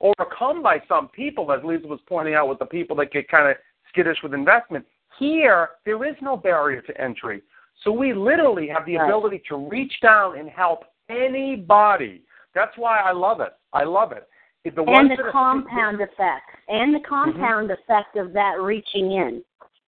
overcome 0.00 0.62
by 0.62 0.82
some 0.88 1.08
people, 1.08 1.50
as 1.52 1.60
Lisa 1.64 1.86
was 1.86 2.00
pointing 2.08 2.34
out 2.34 2.48
with 2.48 2.58
the 2.58 2.66
people 2.66 2.96
that 2.96 3.12
get 3.12 3.28
kind 3.28 3.48
of 3.48 3.56
skittish 3.88 4.18
with 4.22 4.34
investment. 4.34 4.84
Here, 5.18 5.70
there 5.84 6.04
is 6.04 6.16
no 6.20 6.36
barrier 6.36 6.80
to 6.82 7.00
entry. 7.00 7.42
So 7.84 7.90
we 7.90 8.12
literally 8.12 8.68
have 8.68 8.86
the 8.86 8.96
ability 8.96 9.42
to 9.48 9.56
reach 9.56 9.92
down 10.02 10.38
and 10.38 10.48
help 10.48 10.84
anybody. 11.08 12.22
That's 12.54 12.76
why 12.76 12.98
I 12.98 13.12
love 13.12 13.40
it. 13.40 13.52
I 13.72 13.84
love 13.84 14.12
it. 14.12 14.28
The 14.64 14.82
And 14.82 15.10
the 15.10 15.30
compound 15.32 16.00
effect. 16.00 16.48
And 16.68 16.94
the 16.94 16.98
mm-hmm. 16.98 17.08
compound 17.08 17.70
effect 17.70 18.16
of 18.16 18.32
that 18.32 18.60
reaching 18.60 19.12
in. 19.12 19.42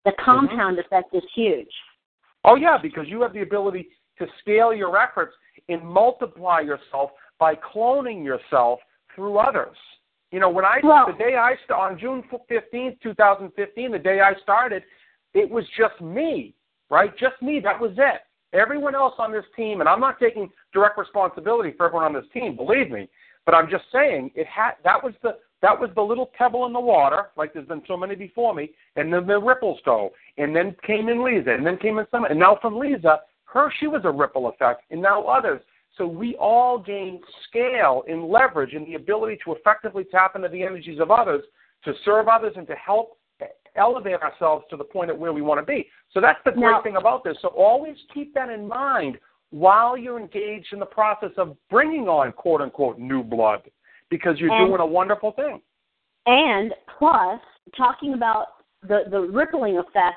The 0.05 0.11
mm-hmm. 0.13 0.25
compound 0.25 0.79
effect 0.79 1.15
is 1.15 1.23
huge. 1.35 1.69
Oh 2.45 2.57
yeah, 2.57 2.79
because 2.81 3.07
you 3.07 3.21
have 3.23 3.33
the 3.33 3.43
ability 3.43 3.89
to 4.19 4.27
scale 4.41 4.73
your 4.73 4.99
efforts 4.99 5.35
and 5.69 5.83
multiply 5.83 6.61
yourself 6.61 7.11
by 7.39 7.55
cloning 7.55 8.25
yourself 8.25 8.81
through 9.15 9.39
others. 9.39 9.77
You 10.31 10.41
know, 10.41 10.49
when 10.49 10.65
I 10.65 10.81
Well- 10.83 11.07
the 11.07 11.13
day 11.13 11.37
I 11.37 11.57
st- 11.57 11.71
on 11.79 11.99
June 11.99 12.23
fifteenth, 12.49 12.99
two 13.01 13.15
thousand 13.15 13.51
fifteen, 13.55 13.93
the 13.93 13.99
day 13.99 14.21
I 14.21 14.35
started, 14.43 14.83
it 15.35 15.49
was 15.49 15.65
just 15.77 16.01
me, 16.01 16.55
right? 16.91 17.15
Just 17.19 17.41
me. 17.43 17.61
That 17.61 17.79
was 17.79 17.93
it. 17.99 18.23
Everyone 18.55 18.95
else 18.95 19.15
on 19.19 19.33
this 19.33 19.45
team, 19.57 19.81
and 19.81 19.89
I'm 19.89 20.01
not 20.01 20.19
taking 20.19 20.51
direct 20.73 20.99
responsibility 20.99 21.73
for 21.77 21.87
everyone 21.87 22.07
on 22.07 22.13
this 22.13 22.31
team, 22.33 22.55
believe 22.57 22.91
me, 22.91 23.09
but 23.45 23.55
I'm 23.55 23.71
just 23.71 23.85
saying 23.93 24.31
it 24.35 24.47
had 24.47 24.73
that 24.85 25.03
was 25.03 25.15
the 25.23 25.37
that 25.63 25.79
was 25.79 25.91
the 25.95 26.03
little 26.03 26.31
pebble 26.37 26.67
in 26.67 26.73
the 26.73 26.81
water, 26.81 27.29
like 27.37 27.53
there's 27.55 27.69
been 27.69 27.83
so 27.87 27.97
many 27.97 28.17
before 28.17 28.53
me, 28.53 28.71
and 28.97 29.13
then 29.13 29.27
the 29.27 29.39
ripples 29.39 29.79
go, 29.85 30.11
and 30.37 30.55
then 30.55 30.75
came 30.85 31.09
in 31.09 31.25
Lisa, 31.25 31.51
and 31.51 31.65
then 31.65 31.77
came 31.77 31.99
in 31.99 32.07
some, 32.11 32.25
and 32.25 32.39
now 32.39 32.59
from 32.61 32.77
Lisa, 32.77 33.21
her 33.45 33.73
she 33.79 33.87
was 33.87 34.03
a 34.05 34.11
ripple 34.11 34.49
effect, 34.49 34.83
and 34.91 35.01
now 35.01 35.23
others. 35.25 35.61
So 35.97 36.07
we 36.07 36.37
all 36.37 36.79
gain 36.79 37.21
scale 37.49 38.03
in 38.09 38.29
leverage 38.29 38.75
and 38.75 38.87
the 38.87 38.95
ability 38.95 39.39
to 39.45 39.53
effectively 39.53 40.05
tap 40.11 40.35
into 40.35 40.49
the 40.49 40.63
energies 40.63 40.99
of 40.99 41.11
others 41.11 41.45
to 41.85 41.93
serve 42.05 42.29
others 42.29 42.55
and 42.57 42.67
to 42.67 42.75
help 42.75 43.19
elevate 43.77 44.21
ourselves 44.23 44.65
to 44.71 44.77
the 44.77 44.85
point 44.85 45.11
at 45.11 45.19
where 45.19 45.33
we 45.33 45.43
want 45.43 45.61
to 45.61 45.67
be. 45.67 45.89
So 46.13 46.21
that's 46.21 46.43
the 46.45 46.53
great 46.53 46.71
Now- 46.71 46.83
thing 46.83 46.97
about 46.97 47.25
this. 47.25 47.39
So 47.41 47.49
always 47.49 47.97
keep 48.13 48.35
that 48.35 48.51
in 48.51 48.69
mind 48.69 49.19
while 49.53 49.97
you're 49.97 50.19
engaged 50.19 50.73
in 50.73 50.81
the 50.81 50.87
process 50.87 51.31
of 51.37 51.57
bringing 51.71 52.09
on 52.09 52.33
quote 52.33 52.63
unquote 52.63 52.99
new 52.99 53.23
blood 53.23 53.71
because 54.11 54.39
you're 54.39 54.51
And- 54.53 54.69
doing 54.69 54.81
a 54.81 54.87
wonderful 54.87 55.33
thing. 55.33 55.61
And 56.27 56.75
plus, 56.99 57.41
talking 57.77 58.15
about 58.15 58.47
the, 58.83 59.05
the 59.11 59.21
rippling 59.21 59.79
effect, 59.79 60.17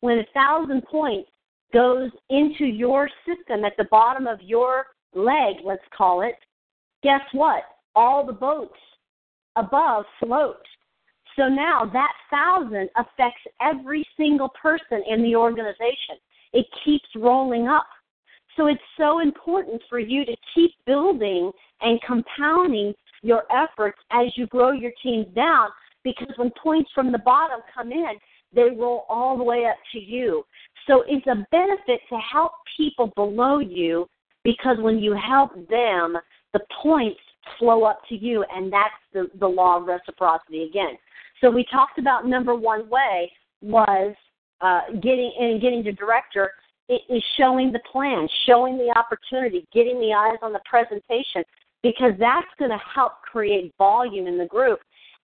when 0.00 0.18
a 0.18 0.26
thousand 0.34 0.82
points 0.84 1.30
goes 1.72 2.10
into 2.28 2.66
your 2.66 3.08
system 3.26 3.64
at 3.64 3.76
the 3.76 3.84
bottom 3.84 4.26
of 4.26 4.40
your 4.42 4.86
leg, 5.14 5.56
let's 5.64 5.82
call 5.96 6.22
it, 6.22 6.36
guess 7.02 7.22
what? 7.32 7.62
All 7.94 8.26
the 8.26 8.32
boats 8.32 8.78
above 9.56 10.04
float. 10.20 10.62
So 11.36 11.48
now 11.48 11.84
that 11.92 12.12
thousand 12.30 12.90
affects 12.96 13.42
every 13.60 14.06
single 14.16 14.50
person 14.60 15.02
in 15.08 15.22
the 15.22 15.36
organization. 15.36 16.16
It 16.52 16.66
keeps 16.84 17.08
rolling 17.16 17.66
up. 17.66 17.86
So 18.56 18.66
it's 18.66 18.80
so 18.96 19.20
important 19.20 19.82
for 19.88 19.98
you 19.98 20.24
to 20.24 20.36
keep 20.54 20.72
building 20.86 21.50
and 21.80 22.00
compounding 22.02 22.94
your 23.22 23.44
efforts 23.50 23.98
as 24.12 24.26
you 24.36 24.46
grow 24.46 24.70
your 24.72 24.92
teams 25.02 25.26
down 25.34 25.68
because 26.04 26.28
when 26.36 26.50
points 26.62 26.90
from 26.94 27.10
the 27.10 27.18
bottom 27.18 27.60
come 27.74 27.90
in, 27.90 28.12
they 28.54 28.70
roll 28.70 29.06
all 29.08 29.36
the 29.36 29.42
way 29.42 29.64
up 29.66 29.76
to 29.92 29.98
you. 29.98 30.44
So 30.86 31.02
it's 31.08 31.26
a 31.26 31.46
benefit 31.50 32.00
to 32.10 32.18
help 32.32 32.52
people 32.76 33.10
below 33.16 33.58
you 33.58 34.06
because 34.44 34.76
when 34.78 34.98
you 34.98 35.14
help 35.14 35.54
them, 35.68 36.16
the 36.52 36.60
points 36.82 37.18
flow 37.58 37.84
up 37.84 38.00
to 38.08 38.14
you, 38.14 38.44
and 38.54 38.72
that's 38.72 38.94
the, 39.12 39.26
the 39.40 39.46
law 39.46 39.78
of 39.78 39.86
reciprocity 39.86 40.64
again. 40.64 40.96
So 41.40 41.50
we 41.50 41.64
talked 41.70 41.98
about 41.98 42.26
number 42.26 42.54
one 42.54 42.88
way 42.88 43.32
was 43.60 44.14
uh, 44.60 44.80
getting 45.02 45.32
and 45.38 45.60
getting 45.60 45.82
to 45.84 45.92
director 45.92 46.52
it 46.88 47.02
is 47.08 47.22
showing 47.38 47.72
the 47.72 47.80
plan, 47.90 48.28
showing 48.46 48.76
the 48.76 48.92
opportunity, 48.96 49.66
getting 49.72 50.00
the 50.00 50.12
eyes 50.12 50.38
on 50.42 50.52
the 50.52 50.60
presentation, 50.64 51.42
because 51.82 52.12
that's 52.18 52.46
going 52.58 52.70
to 52.70 52.80
help 52.94 53.22
create 53.22 53.72
volume 53.78 54.26
in 54.26 54.38
the 54.38 54.46
group. 54.46 54.80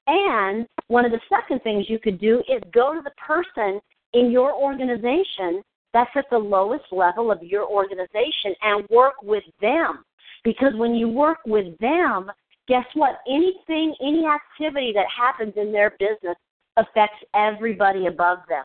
And 0.06 0.66
one 0.88 1.04
of 1.04 1.12
the 1.12 1.20
second 1.28 1.62
things 1.62 1.86
you 1.88 1.98
could 1.98 2.20
do 2.20 2.40
is 2.48 2.60
go 2.72 2.94
to 2.94 3.00
the 3.02 3.12
person 3.26 3.80
in 4.12 4.30
your 4.30 4.52
organization 4.52 5.62
that's 5.92 6.10
at 6.14 6.26
the 6.30 6.38
lowest 6.38 6.84
level 6.92 7.30
of 7.30 7.42
your 7.42 7.66
organization 7.66 8.54
and 8.62 8.88
work 8.90 9.14
with 9.22 9.44
them. 9.60 10.04
Because 10.44 10.74
when 10.76 10.94
you 10.94 11.08
work 11.08 11.38
with 11.46 11.76
them, 11.78 12.30
guess 12.68 12.84
what? 12.94 13.18
Anything, 13.28 13.94
any 14.00 14.24
activity 14.26 14.92
that 14.94 15.06
happens 15.14 15.54
in 15.56 15.72
their 15.72 15.90
business 15.98 16.36
affects 16.76 17.18
everybody 17.34 18.06
above 18.06 18.38
them. 18.48 18.64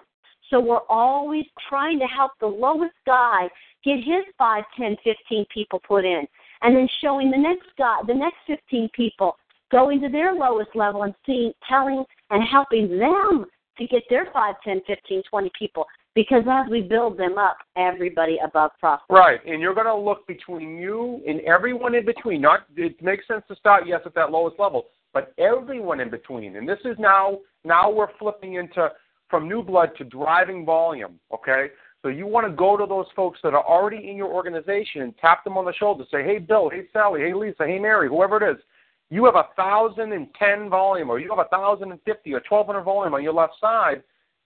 So 0.49 0.59
we're 0.59 0.85
always 0.89 1.45
trying 1.69 1.99
to 1.99 2.05
help 2.05 2.31
the 2.39 2.47
lowest 2.47 2.95
guy 3.05 3.49
get 3.83 3.97
his 3.97 4.23
five, 4.37 4.63
ten, 4.77 4.95
fifteen 5.03 5.45
people 5.53 5.79
put 5.87 6.05
in, 6.05 6.27
and 6.61 6.75
then 6.75 6.87
showing 7.01 7.31
the 7.31 7.37
next 7.37 7.67
guy, 7.77 7.97
the 8.07 8.13
next 8.13 8.37
15 8.47 8.89
people 8.95 9.35
going 9.71 9.99
to 10.01 10.09
their 10.09 10.33
lowest 10.33 10.69
level 10.75 11.03
and 11.03 11.13
seeing, 11.25 11.51
telling, 11.67 12.03
and 12.29 12.43
helping 12.47 12.97
them 12.97 13.45
to 13.77 13.87
get 13.87 14.03
their 14.09 14.27
five, 14.31 14.55
ten, 14.63 14.81
fifteen, 14.87 15.21
twenty 15.29 15.51
people. 15.57 15.85
Because 16.13 16.43
as 16.49 16.69
we 16.71 16.81
build 16.81 17.17
them 17.17 17.37
up, 17.37 17.57
everybody 17.75 18.37
above 18.43 18.71
prospers. 18.79 19.05
Right, 19.09 19.39
and 19.45 19.61
you're 19.61 19.73
going 19.73 19.85
to 19.85 19.95
look 19.95 20.25
between 20.27 20.77
you 20.77 21.21
and 21.27 21.41
everyone 21.41 21.93
in 21.93 22.05
between. 22.05 22.39
Not 22.39 22.61
it 22.77 23.01
makes 23.03 23.27
sense 23.27 23.43
to 23.49 23.55
start 23.57 23.85
yes 23.85 23.99
at 24.05 24.15
that 24.15 24.31
lowest 24.31 24.57
level, 24.57 24.85
but 25.13 25.33
everyone 25.37 25.99
in 25.99 26.09
between. 26.09 26.55
And 26.55 26.67
this 26.67 26.79
is 26.85 26.95
now 26.99 27.39
now 27.65 27.91
we're 27.91 28.15
flipping 28.17 28.53
into 28.53 28.89
from 29.29 29.47
new 29.47 29.63
blood 29.63 29.91
to 29.97 30.03
driving 30.03 30.65
volume. 30.65 31.19
Okay, 31.33 31.67
so 32.01 32.09
you 32.09 32.27
want 32.27 32.47
to 32.47 32.55
go 32.55 32.77
to 32.77 32.85
those 32.85 33.07
folks 33.15 33.39
that 33.43 33.53
are 33.53 33.65
already 33.65 34.09
in 34.09 34.15
your 34.15 34.31
organization 34.31 35.01
and 35.01 35.17
tap 35.17 35.43
them 35.43 35.57
on 35.57 35.65
the 35.65 35.73
shoulder. 35.73 36.03
Say, 36.11 36.23
hey 36.23 36.39
Bill, 36.39 36.69
hey 36.69 36.87
Sally, 36.93 37.21
hey 37.21 37.33
Lisa, 37.33 37.65
hey 37.65 37.79
Mary, 37.79 38.07
whoever 38.07 38.43
it 38.43 38.55
is. 38.55 38.61
You 39.09 39.25
have 39.25 39.35
a 39.35 39.49
thousand 39.55 40.13
and 40.13 40.27
ten 40.37 40.69
volume, 40.69 41.09
or 41.09 41.19
you 41.19 41.29
have 41.29 41.45
a 41.45 41.49
thousand 41.49 41.91
and 41.91 42.01
fifty, 42.05 42.33
or 42.33 42.39
twelve 42.41 42.67
hundred 42.67 42.83
volume 42.83 43.13
on 43.13 43.23
your 43.23 43.33
left 43.33 43.53
side 43.61 44.03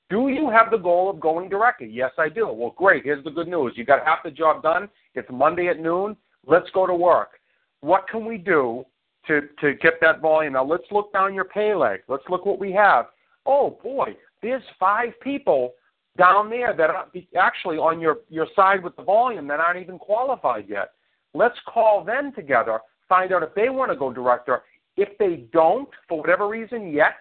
do 0.10 0.30
you 0.30 0.50
have 0.50 0.72
the 0.72 0.78
goal 0.78 1.10
of 1.10 1.20
going 1.20 1.50
directly? 1.50 1.88
Yes, 1.88 2.12
I 2.18 2.30
do. 2.30 2.48
Well, 2.52 2.74
great. 2.76 3.04
Here's 3.04 3.24
the 3.24 3.30
good 3.30 3.48
news. 3.48 3.74
You 3.76 3.86
got 3.86 4.06
half 4.06 4.24
the 4.24 4.32
job 4.32 4.64
done. 4.64 4.90
It's 5.14 5.28
Monday 5.32 5.68
at 5.68 5.80
noon. 5.80 6.18
Let's 6.48 6.70
go 6.74 6.88
to 6.88 6.96
work. 6.96 7.40
What 7.82 8.08
can 8.10 8.26
we 8.26 8.38
do 8.38 8.84
to 9.28 9.42
to 9.62 9.76
get 9.76 10.02
that 10.02 10.20
volume? 10.20 10.54
Now 10.54 10.66
let's 10.66 10.86
look 10.92 11.14
down 11.14 11.36
your 11.36 11.46
pay 11.46 11.76
leg. 11.76 12.02
Let's 12.08 12.24
look 12.28 12.46
what 12.46 12.60
we 12.60 12.72
have. 12.72 13.06
Oh 13.46 13.78
boy, 13.84 14.16
there's 14.42 14.64
five 14.80 15.10
people 15.22 15.74
down 16.18 16.50
there 16.50 16.74
that 16.76 16.90
are 16.90 17.08
actually 17.38 17.78
on 17.78 18.00
your 18.00 18.20
your 18.30 18.48
side 18.56 18.84
with 18.84 18.96
the 18.96 19.04
volume 19.04 19.48
that 19.48 19.60
aren't 19.60 19.82
even 19.82 19.98
qualified 19.98 20.66
yet. 20.68 20.92
Let's 21.34 21.58
call 21.68 22.04
them 22.04 22.32
together. 22.34 22.80
Find 23.08 23.32
out 23.32 23.44
if 23.44 23.54
they 23.56 23.70
want 23.70 23.92
to 23.92 23.98
go 23.98 24.12
director. 24.12 24.64
If 24.98 25.18
they 25.18 25.46
don't, 25.54 25.88
for 26.08 26.20
whatever 26.20 26.48
reason 26.48 26.92
yet, 26.92 27.16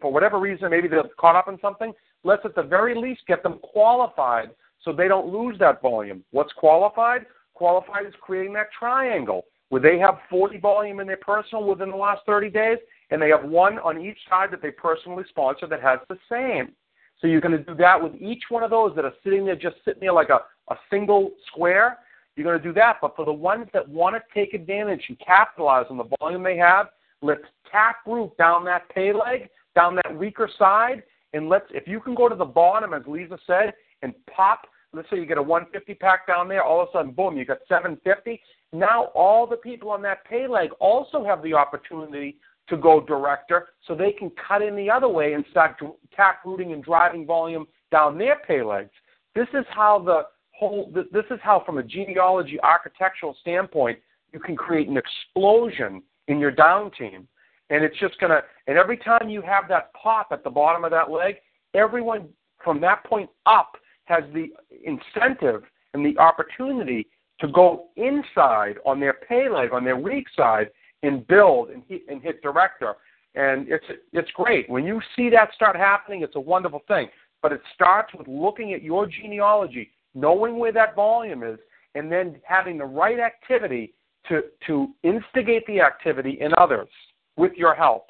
for 0.00 0.12
whatever 0.12 0.38
reason 0.38 0.70
maybe 0.70 0.88
they're 0.88 1.02
caught 1.18 1.36
up 1.36 1.48
in 1.48 1.58
something, 1.60 1.92
let's 2.24 2.44
at 2.44 2.54
the 2.54 2.62
very 2.62 2.94
least 2.94 3.22
get 3.26 3.42
them 3.42 3.58
qualified 3.62 4.50
so 4.82 4.92
they 4.92 5.08
don't 5.08 5.32
lose 5.32 5.58
that 5.58 5.82
volume. 5.82 6.24
What's 6.30 6.52
qualified? 6.52 7.26
Qualified 7.54 8.06
is 8.06 8.14
creating 8.20 8.52
that 8.54 8.68
triangle 8.78 9.44
where 9.70 9.80
they 9.80 9.98
have 9.98 10.18
40 10.30 10.58
volume 10.58 11.00
in 11.00 11.06
their 11.06 11.16
personal 11.16 11.64
within 11.64 11.90
the 11.90 11.96
last 11.96 12.22
30 12.26 12.50
days, 12.50 12.78
and 13.10 13.20
they 13.20 13.28
have 13.28 13.44
one 13.44 13.78
on 13.78 14.00
each 14.00 14.18
side 14.28 14.50
that 14.50 14.62
they 14.62 14.70
personally 14.70 15.24
sponsor 15.28 15.66
that 15.66 15.82
has 15.82 16.00
the 16.08 16.18
same. 16.30 16.72
So 17.20 17.26
you're 17.26 17.40
going 17.40 17.56
to 17.56 17.64
do 17.64 17.74
that 17.76 18.02
with 18.02 18.14
each 18.20 18.44
one 18.48 18.62
of 18.62 18.70
those 18.70 18.94
that 18.96 19.04
are 19.04 19.14
sitting 19.24 19.46
there, 19.46 19.56
just 19.56 19.76
sitting 19.84 20.00
there 20.00 20.12
like 20.12 20.28
a, 20.28 20.40
a 20.70 20.76
single 20.90 21.30
square. 21.46 21.98
You're 22.34 22.44
going 22.44 22.58
to 22.58 22.62
do 22.62 22.74
that. 22.74 22.96
But 23.00 23.16
for 23.16 23.24
the 23.24 23.32
ones 23.32 23.68
that 23.72 23.88
want 23.88 24.16
to 24.16 24.22
take 24.34 24.52
advantage 24.52 25.02
and 25.08 25.18
capitalize 25.18 25.86
on 25.88 25.96
the 25.96 26.08
volume 26.20 26.42
they 26.42 26.58
have, 26.58 26.88
let's 27.22 27.44
tap 27.70 27.96
root 28.06 28.36
down 28.36 28.64
that 28.66 28.88
pay 28.90 29.12
leg, 29.12 29.48
down 29.74 29.96
that 29.96 30.16
weaker 30.16 30.50
side, 30.58 31.02
and 31.32 31.48
let's 31.48 31.66
if 31.70 31.88
you 31.88 32.00
can 32.00 32.14
go 32.14 32.28
to 32.28 32.34
the 32.34 32.44
bottom, 32.44 32.92
as 32.92 33.02
Lisa 33.06 33.38
said, 33.46 33.72
and 34.02 34.14
pop. 34.34 34.66
Let's 34.92 35.10
say 35.10 35.16
you 35.16 35.26
get 35.26 35.36
a 35.36 35.42
150 35.42 35.94
pack 35.94 36.26
down 36.26 36.48
there. 36.48 36.62
All 36.62 36.80
of 36.80 36.88
a 36.88 36.92
sudden, 36.92 37.12
boom, 37.12 37.36
you 37.36 37.44
got 37.44 37.58
750. 37.68 38.40
Now 38.72 39.06
all 39.14 39.46
the 39.46 39.56
people 39.56 39.90
on 39.90 40.00
that 40.02 40.24
pay 40.24 40.46
leg 40.46 40.70
also 40.80 41.24
have 41.24 41.42
the 41.42 41.52
opportunity 41.54 42.38
to 42.68 42.76
go 42.76 43.00
director, 43.00 43.68
so 43.86 43.94
they 43.94 44.12
can 44.12 44.30
cut 44.48 44.62
in 44.62 44.74
the 44.76 44.90
other 44.90 45.08
way 45.08 45.34
and 45.34 45.44
start 45.50 45.78
tap 46.14 46.40
rooting 46.44 46.72
and 46.72 46.82
driving 46.82 47.24
volume 47.24 47.66
down 47.90 48.18
their 48.18 48.38
pay 48.46 48.62
legs. 48.62 48.90
This 49.34 49.48
is 49.54 49.64
how 49.70 50.00
the 50.00 50.22
whole. 50.52 50.92
This 50.92 51.24
is 51.30 51.38
how, 51.42 51.62
from 51.64 51.78
a 51.78 51.82
genealogy 51.82 52.58
architectural 52.62 53.36
standpoint, 53.40 53.98
you 54.32 54.40
can 54.40 54.56
create 54.56 54.88
an 54.88 54.96
explosion 54.96 56.02
in 56.28 56.38
your 56.38 56.50
down 56.50 56.90
team 56.92 57.28
and 57.70 57.84
it's 57.84 57.98
just 57.98 58.18
to 58.20 58.42
and 58.66 58.76
every 58.76 58.96
time 58.96 59.28
you 59.28 59.42
have 59.42 59.68
that 59.68 59.92
pop 59.94 60.28
at 60.30 60.44
the 60.44 60.50
bottom 60.50 60.84
of 60.84 60.90
that 60.90 61.10
leg 61.10 61.36
everyone 61.74 62.28
from 62.62 62.80
that 62.80 63.04
point 63.04 63.28
up 63.46 63.72
has 64.04 64.24
the 64.34 64.48
incentive 64.84 65.62
and 65.94 66.04
the 66.04 66.18
opportunity 66.18 67.06
to 67.40 67.48
go 67.48 67.88
inside 67.96 68.76
on 68.84 69.00
their 69.00 69.14
pay 69.28 69.48
leg 69.48 69.70
on 69.72 69.84
their 69.84 69.96
weak 69.96 70.26
side 70.36 70.68
and 71.02 71.26
build 71.26 71.70
and 71.70 71.82
hit, 71.88 72.02
and 72.08 72.22
hit 72.22 72.42
director 72.42 72.94
and 73.34 73.68
it's 73.68 73.84
it's 74.12 74.30
great 74.32 74.68
when 74.70 74.84
you 74.84 75.00
see 75.14 75.28
that 75.30 75.52
start 75.54 75.76
happening 75.76 76.22
it's 76.22 76.36
a 76.36 76.40
wonderful 76.40 76.80
thing 76.88 77.08
but 77.42 77.52
it 77.52 77.60
starts 77.74 78.12
with 78.14 78.26
looking 78.26 78.72
at 78.72 78.82
your 78.82 79.06
genealogy 79.06 79.90
knowing 80.14 80.58
where 80.58 80.72
that 80.72 80.96
volume 80.96 81.42
is 81.42 81.58
and 81.94 82.12
then 82.12 82.36
having 82.44 82.78
the 82.78 82.84
right 82.84 83.18
activity 83.18 83.94
to 84.28 84.42
to 84.66 84.88
instigate 85.02 85.66
the 85.66 85.80
activity 85.80 86.38
in 86.40 86.52
others 86.58 86.88
with 87.36 87.52
your 87.56 87.74
help. 87.74 88.08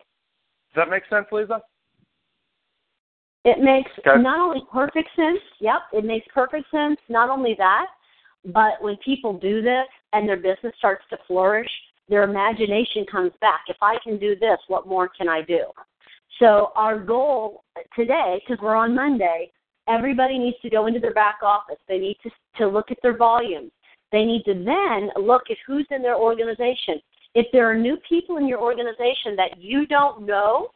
Does 0.74 0.84
that 0.84 0.90
make 0.90 1.02
sense, 1.08 1.26
Lisa? 1.32 1.62
It 3.44 3.60
makes 3.60 3.90
Okay. 3.98 4.20
not 4.20 4.40
only 4.40 4.62
perfect 4.72 5.08
sense, 5.14 5.40
yep, 5.60 5.82
it 5.92 6.04
makes 6.04 6.26
perfect 6.34 6.68
sense. 6.70 6.98
Not 7.08 7.30
only 7.30 7.54
that, 7.54 7.86
but 8.46 8.82
when 8.82 8.96
people 8.98 9.38
do 9.38 9.62
this 9.62 9.86
and 10.12 10.28
their 10.28 10.36
business 10.36 10.74
starts 10.78 11.04
to 11.10 11.18
flourish, 11.28 11.70
their 12.08 12.22
imagination 12.22 13.04
comes 13.10 13.32
back. 13.40 13.62
If 13.68 13.76
I 13.82 13.96
can 14.02 14.18
do 14.18 14.36
this, 14.36 14.58
what 14.68 14.86
more 14.86 15.08
can 15.08 15.28
I 15.28 15.42
do? 15.42 15.64
So 16.38 16.72
our 16.74 16.98
goal 16.98 17.64
today, 17.94 18.40
because 18.46 18.62
we're 18.62 18.76
on 18.76 18.94
Monday, 18.94 19.50
everybody 19.88 20.38
needs 20.38 20.56
to 20.62 20.70
go 20.70 20.86
into 20.86 21.00
their 21.00 21.14
back 21.14 21.36
office. 21.42 21.78
They 21.88 21.98
need 21.98 22.16
to, 22.22 22.30
to 22.58 22.68
look 22.68 22.90
at 22.90 22.98
their 23.02 23.16
volumes. 23.16 23.72
They 24.12 24.24
need 24.24 24.44
to 24.44 24.54
then 24.54 25.10
look 25.24 25.42
at 25.50 25.56
who's 25.66 25.86
in 25.90 26.02
their 26.02 26.16
organization. 26.16 27.00
If 27.34 27.46
there 27.52 27.70
are 27.70 27.76
new 27.76 27.96
people 28.08 28.36
in 28.36 28.46
your 28.46 28.60
organization 28.60 29.36
that 29.36 29.58
you 29.58 29.86
don't 29.86 30.24
know, 30.24 30.68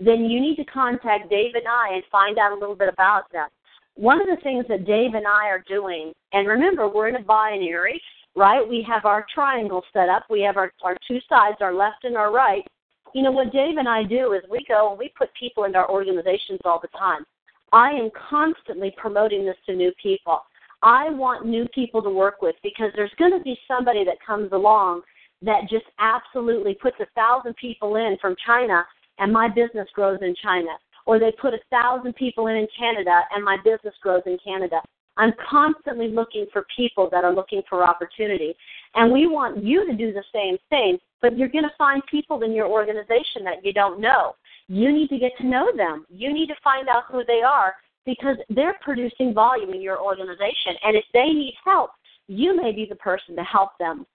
then 0.00 0.24
you 0.26 0.40
need 0.40 0.56
to 0.56 0.64
contact 0.64 1.28
Dave 1.28 1.54
and 1.54 1.66
I 1.66 1.94
and 1.94 2.02
find 2.10 2.38
out 2.38 2.52
a 2.52 2.58
little 2.58 2.76
bit 2.76 2.88
about 2.88 3.30
them. 3.32 3.48
One 3.94 4.20
of 4.20 4.28
the 4.28 4.40
things 4.42 4.64
that 4.68 4.86
Dave 4.86 5.14
and 5.14 5.26
I 5.26 5.48
are 5.48 5.64
doing, 5.66 6.12
and 6.32 6.46
remember, 6.46 6.88
we're 6.88 7.08
in 7.08 7.16
a 7.16 7.22
binary, 7.22 8.00
right? 8.36 8.66
We 8.66 8.84
have 8.88 9.04
our 9.04 9.26
triangle 9.34 9.82
set 9.92 10.08
up. 10.08 10.24
We 10.30 10.40
have 10.42 10.56
our, 10.56 10.72
our 10.82 10.96
two 11.06 11.18
sides, 11.28 11.56
our 11.60 11.74
left 11.74 12.04
and 12.04 12.16
our 12.16 12.32
right. 12.32 12.66
You 13.14 13.22
know, 13.22 13.32
what 13.32 13.52
Dave 13.52 13.78
and 13.78 13.88
I 13.88 14.02
do 14.02 14.32
is 14.32 14.42
we 14.50 14.64
go 14.68 14.90
and 14.90 14.98
we 14.98 15.12
put 15.16 15.30
people 15.38 15.64
into 15.64 15.78
our 15.78 15.90
organizations 15.90 16.60
all 16.64 16.80
the 16.80 16.88
time. 16.88 17.24
I 17.72 17.90
am 17.90 18.10
constantly 18.28 18.94
promoting 18.96 19.44
this 19.44 19.56
to 19.66 19.74
new 19.74 19.92
people. 20.02 20.40
I 20.82 21.10
want 21.10 21.46
new 21.46 21.66
people 21.74 22.02
to 22.02 22.10
work 22.10 22.40
with 22.40 22.54
because 22.62 22.90
there's 22.94 23.12
going 23.18 23.36
to 23.36 23.42
be 23.42 23.58
somebody 23.66 24.04
that 24.04 24.16
comes 24.24 24.52
along 24.52 25.02
that 25.42 25.62
just 25.68 25.86
absolutely 25.98 26.74
puts 26.74 26.96
a 27.00 27.06
thousand 27.14 27.54
people 27.56 27.96
in 27.96 28.16
from 28.20 28.36
China 28.46 28.84
and 29.18 29.32
my 29.32 29.48
business 29.48 29.88
grows 29.94 30.18
in 30.22 30.34
China. 30.42 30.70
Or 31.06 31.18
they 31.18 31.32
put 31.40 31.54
a 31.54 31.60
thousand 31.70 32.14
people 32.14 32.46
in 32.48 32.56
in 32.56 32.68
Canada 32.78 33.22
and 33.34 33.44
my 33.44 33.56
business 33.64 33.94
grows 34.02 34.22
in 34.26 34.38
Canada. 34.44 34.80
I'm 35.18 35.32
constantly 35.50 36.08
looking 36.08 36.46
for 36.52 36.64
people 36.74 37.08
that 37.10 37.24
are 37.24 37.34
looking 37.34 37.62
for 37.68 37.86
opportunity. 37.86 38.54
And 38.94 39.12
we 39.12 39.26
want 39.26 39.62
you 39.62 39.86
to 39.86 39.96
do 39.96 40.12
the 40.12 40.24
same 40.32 40.56
thing, 40.70 40.98
but 41.20 41.36
you're 41.36 41.48
going 41.48 41.64
to 41.64 41.74
find 41.76 42.02
people 42.10 42.42
in 42.42 42.52
your 42.52 42.68
organization 42.68 43.44
that 43.44 43.64
you 43.64 43.72
don't 43.72 44.00
know. 44.00 44.36
You 44.68 44.92
need 44.92 45.08
to 45.08 45.18
get 45.18 45.32
to 45.38 45.46
know 45.46 45.70
them. 45.76 46.06
You 46.08 46.32
need 46.32 46.46
to 46.46 46.54
find 46.62 46.88
out 46.88 47.04
who 47.10 47.24
they 47.26 47.42
are 47.42 47.74
because 48.06 48.36
they're 48.48 48.78
producing 48.80 49.34
volume 49.34 49.74
in 49.74 49.82
your 49.82 50.00
organization. 50.00 50.74
And 50.84 50.96
if 50.96 51.04
they 51.12 51.26
need 51.26 51.54
help, 51.64 51.90
you 52.28 52.56
may 52.56 52.72
be 52.72 52.86
the 52.88 52.96
person 52.96 53.34
to 53.36 53.42
help 53.42 53.70
them. 53.78 54.06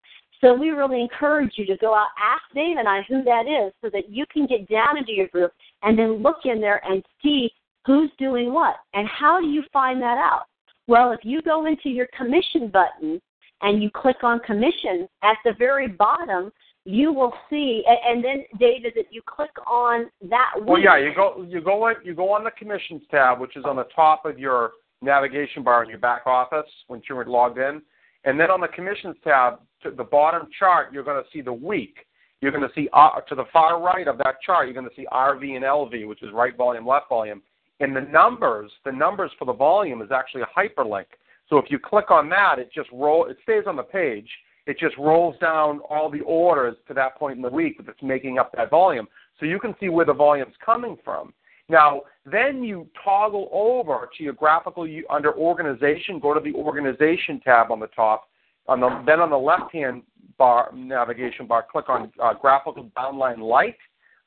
So 0.42 0.54
we 0.54 0.70
really 0.70 1.02
encourage 1.02 1.54
you 1.56 1.66
to 1.68 1.78
go 1.78 1.94
out, 1.94 2.08
ask 2.22 2.44
Dave 2.54 2.78
and 2.78 2.88
I 2.88 3.02
who 3.08 3.24
that 3.24 3.46
is 3.48 3.74
so 3.82 3.90
that 3.92 4.10
you 4.10 4.26
can 4.32 4.46
get 4.46 4.68
down 4.70 4.98
into 4.98 5.14
your 5.14 5.28
group 5.28 5.54
and 5.84 5.98
then 5.98 6.22
look 6.22 6.40
in 6.46 6.60
there 6.60 6.82
and 6.86 7.04
see 7.22 7.50
who's 7.86 8.12
doing 8.18 8.54
what. 8.54 8.76
And 8.94 9.08
how 9.08 9.40
do 9.40 9.48
you 9.48 9.64
find 9.72 10.02
that 10.02 10.18
out? 10.18 10.46
Well, 10.88 11.12
if 11.12 11.20
you 11.24 11.42
go 11.42 11.66
into 11.66 11.90
your 11.90 12.08
commission 12.18 12.70
button 12.70 13.22
and 13.62 13.82
you 13.82 13.90
click 13.90 14.18
on 14.24 14.40
commission 14.40 15.08
at 15.24 15.38
the 15.46 15.54
very 15.58 15.88
bottom, 15.88 16.52
you 16.86 17.14
will 17.14 17.34
see 17.50 17.84
and 17.88 18.24
then 18.24 18.44
David 18.60 18.94
that 18.96 19.06
you 19.10 19.22
click 19.26 19.52
on 19.66 20.10
that 20.30 20.52
one. 20.56 20.68
Well 20.68 20.82
yeah, 20.82 20.98
you 20.98 21.14
go 21.16 21.46
you 21.48 21.62
go 21.62 21.88
in, 21.88 21.96
you 22.04 22.14
go 22.14 22.34
on 22.34 22.44
the 22.44 22.52
commissions 22.52 23.04
tab, 23.10 23.40
which 23.40 23.56
is 23.56 23.64
on 23.64 23.78
the 23.78 23.88
top 23.96 24.26
of 24.26 24.38
your 24.38 24.72
navigation 25.02 25.64
bar 25.64 25.84
in 25.84 25.90
your 25.90 26.00
back 26.00 26.24
office 26.26 26.70
once 26.90 27.04
you're 27.08 27.24
logged 27.26 27.58
in. 27.58 27.82
And 28.26 28.40
then 28.40 28.50
on 28.52 28.62
the 28.62 28.68
commissions 28.70 29.16
tab, 29.24 29.60
to 29.84 29.92
the 29.92 30.04
bottom 30.04 30.48
chart, 30.58 30.94
you're 30.94 31.04
going 31.04 31.22
to 31.22 31.30
see 31.32 31.42
the 31.42 31.54
week. 31.54 31.98
You're 32.42 32.52
going 32.52 32.68
to 32.68 32.74
see 32.74 32.90
uh, 32.94 33.20
to 33.28 33.36
the 33.36 33.46
far 33.52 33.82
right 33.82 34.08
of 34.08 34.18
that 34.20 34.36
chart, 34.46 34.68
you're 34.68 34.74
going 34.74 34.90
to 34.90 34.96
see 34.96 35.06
RV 35.12 35.56
and 35.56 35.64
LV, 35.64 36.08
which 36.08 36.24
is 36.24 36.30
right 36.34 36.56
volume, 36.56 36.88
left 36.88 37.10
volume. 37.10 37.42
And 37.84 37.94
the 37.94 38.02
numbers, 38.02 38.72
the 38.86 38.94
numbers 38.94 39.32
for 39.38 39.44
the 39.44 39.52
volume 39.52 40.02
is 40.02 40.10
actually 40.10 40.44
a 40.44 40.48
hyperlink. 40.58 41.04
So 41.50 41.58
if 41.58 41.66
you 41.70 41.78
click 41.78 42.12
on 42.12 42.30
that, 42.30 42.58
it 42.58 42.70
just 42.74 42.90
roll. 42.94 43.26
It 43.26 43.36
stays 43.44 43.64
on 43.68 43.76
the 43.76 43.84
page. 43.84 44.30
It 44.66 44.80
just 44.80 44.98
rolls 44.98 45.36
down 45.42 45.82
all 45.90 46.10
the 46.10 46.22
orders 46.22 46.78
to 46.88 46.94
that 46.94 47.18
point 47.18 47.36
in 47.36 47.42
the 47.42 47.50
week 47.50 47.86
that's 47.86 48.02
making 48.02 48.40
up 48.40 48.54
that 48.56 48.70
volume. 48.70 49.06
So 49.38 49.46
you 49.46 49.60
can 49.60 49.76
see 49.82 49.90
where 49.90 50.06
the 50.06 50.14
volume's 50.14 50.56
coming 50.66 50.98
from. 51.04 51.34
Now, 51.68 52.04
then 52.26 52.64
you 52.64 52.88
toggle 53.04 53.50
over 53.52 54.10
to 54.18 54.24
your 54.24 54.32
graphical 54.32 54.88
under 55.10 55.34
organization. 55.34 56.20
Go 56.20 56.34
to 56.34 56.40
the 56.40 56.54
organization 56.54 57.42
tab 57.42 57.70
on 57.70 57.82
the 57.82 57.88
top, 57.88 58.30
on 58.70 58.80
the, 58.80 59.04
then 59.06 59.20
on 59.20 59.30
the 59.30 59.38
left-hand 59.38 60.04
bar 60.38 60.72
navigation 60.74 61.48
bar, 61.48 61.66
click 61.70 61.90
on 61.90 62.10
uh, 62.24 62.34
graphical 62.34 62.90
downline 62.98 63.40
light. 63.40 63.76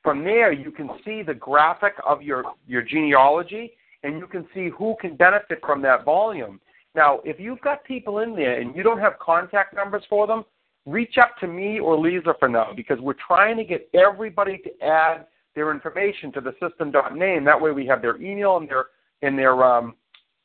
From 0.07 0.23
there, 0.23 0.53
you 0.53 0.71
can 0.71 0.89
see 1.05 1.25
the 1.25 1.35
graphic 1.35 1.95
of 2.07 2.23
your, 2.23 2.45
your 2.69 2.81
genealogy, 2.81 3.73
and 4.05 4.21
you 4.21 4.29
can 4.29 4.47
see 4.55 4.69
who 4.69 4.95
can 5.01 5.17
benefit 5.17 5.59
from 5.67 5.83
that 5.83 6.05
volume. 6.05 6.61
Now, 6.95 7.19
if 7.25 7.41
you've 7.41 7.61
got 7.61 7.83
people 7.83 8.21
in 8.21 8.37
there 8.37 8.61
and 8.61 8.73
you 8.77 8.85
don't 8.85 9.01
have 9.01 9.19
contact 9.19 9.75
numbers 9.75 10.05
for 10.09 10.29
them, 10.29 10.45
reach 10.87 11.19
out 11.19 11.31
to 11.41 11.49
me 11.49 11.81
or 11.81 11.99
Lisa 11.99 12.35
for 12.39 12.49
now 12.49 12.71
because 12.77 13.01
we're 13.01 13.17
trying 13.27 13.57
to 13.57 13.65
get 13.65 13.91
everybody 13.95 14.59
to 14.59 14.81
add 14.81 15.27
their 15.57 15.73
information 15.73 16.31
to 16.35 16.41
the 16.41 16.53
system.name. 16.63 17.45
That 17.45 17.61
way, 17.61 17.73
we 17.73 17.85
have 17.87 18.01
their 18.01 18.23
email 18.23 18.59
and 18.59 18.69
their 18.69 18.85
and 19.23 19.37
their 19.37 19.65
um, 19.65 19.97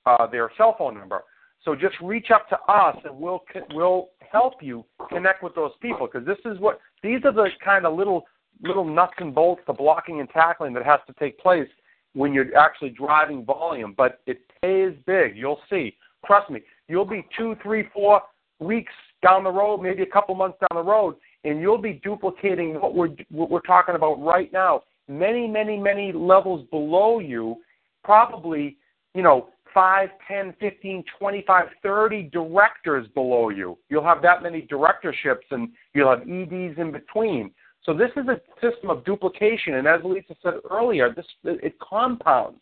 uh, 0.08 0.26
their 0.26 0.50
cell 0.58 0.74
phone 0.76 0.96
number. 0.96 1.22
So 1.64 1.76
just 1.76 1.94
reach 2.02 2.32
out 2.32 2.50
to 2.50 2.58
us, 2.62 2.98
and 3.06 3.16
we'll 3.16 3.44
we'll 3.76 4.10
help 4.32 4.56
you 4.64 4.84
connect 5.08 5.44
with 5.44 5.54
those 5.54 5.74
people 5.84 6.10
because 6.12 6.26
this 6.26 6.40
is 6.52 6.60
what 6.60 6.80
these 7.04 7.20
are 7.26 7.32
the 7.32 7.50
kind 7.64 7.86
of 7.86 7.96
little 7.96 8.24
little 8.64 8.86
nuts 8.86 9.14
and 9.18 9.34
bolts, 9.34 9.62
the 9.68 9.74
blocking 9.74 10.20
and 10.20 10.30
tackling 10.30 10.74
that 10.74 10.86
has 10.86 11.00
to 11.08 11.14
take 11.14 11.40
place 11.40 11.68
when 12.14 12.34
you're 12.34 12.56
actually 12.58 12.90
driving 12.90 13.46
volume. 13.46 13.94
But 13.96 14.22
it 14.26 14.42
pays 14.62 14.94
big. 15.06 15.36
You'll 15.36 15.62
see. 15.70 15.96
Trust 16.26 16.50
me. 16.50 16.62
You'll 16.88 17.06
be 17.06 17.26
two, 17.38 17.56
three, 17.64 17.88
four 17.94 18.22
weeks 18.60 18.94
down 19.24 19.44
the 19.44 19.52
road, 19.52 19.82
maybe 19.82 20.04
a 20.04 20.08
couple 20.08 20.36
months 20.36 20.58
down 20.60 20.84
the 20.84 20.90
road, 20.90 21.16
and 21.44 21.62
you'll 21.62 21.78
be 21.78 21.94
duplicating 22.04 22.80
what 22.80 22.96
we're 22.96 23.16
what 23.30 23.50
we're 23.50 23.62
talking 23.62 23.96
about 23.96 24.22
right 24.22 24.52
now. 24.52 24.84
Many, 25.08 25.48
many, 25.48 25.78
many 25.78 26.12
levels 26.12 26.66
below 26.70 27.20
you, 27.20 27.58
probably, 28.04 28.78
you 29.14 29.24
know, 29.24 29.50
5, 29.74 30.10
10, 30.28 30.54
15, 30.60 31.04
25, 31.20 31.66
30 31.82 32.24
directors 32.24 33.08
below 33.14 33.50
you. 33.50 33.78
You'll 33.90 34.04
have 34.04 34.22
that 34.22 34.44
many 34.44 34.62
directorships 34.62 35.46
and 35.52 35.70
you'll 35.94 36.10
have 36.10 36.22
EDs 36.22 36.78
in 36.78 36.92
between. 36.92 37.52
So 37.84 37.94
this 37.94 38.12
is 38.16 38.28
a 38.28 38.40
system 38.62 38.90
of 38.90 39.04
duplication, 39.06 39.76
and 39.76 39.88
as 39.88 40.02
Lisa 40.04 40.36
said 40.44 40.54
earlier, 40.70 41.14
this 41.14 41.26
it 41.44 41.76
compounds. 41.80 42.62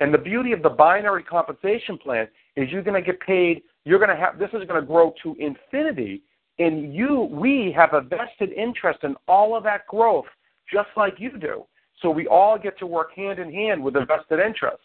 And 0.00 0.12
the 0.12 0.18
beauty 0.18 0.52
of 0.52 0.62
the 0.62 0.68
binary 0.68 1.22
compensation 1.22 1.98
plan 1.98 2.28
is 2.56 2.70
you're 2.70 2.82
going 2.82 3.02
to 3.02 3.06
get 3.06 3.20
paid. 3.20 3.62
You're 3.84 3.98
going 3.98 4.10
to 4.10 4.16
have 4.16 4.38
this 4.38 4.50
is 4.50 4.66
going 4.68 4.80
to 4.80 4.86
grow 4.86 5.14
to 5.22 5.34
infinity, 5.38 6.22
and 6.58 6.94
you 6.94 7.28
we 7.30 7.72
have 7.76 7.94
a 7.94 8.00
vested 8.00 8.52
interest 8.52 9.00
in 9.02 9.16
all 9.26 9.56
of 9.56 9.64
that 9.64 9.86
growth, 9.86 10.26
just 10.72 10.88
like 10.96 11.14
you 11.18 11.38
do. 11.38 11.64
So 12.02 12.10
we 12.10 12.26
all 12.28 12.58
get 12.58 12.78
to 12.78 12.86
work 12.86 13.12
hand 13.14 13.38
in 13.38 13.52
hand 13.52 13.82
with 13.82 13.96
a 13.96 14.04
vested 14.04 14.38
interest 14.38 14.82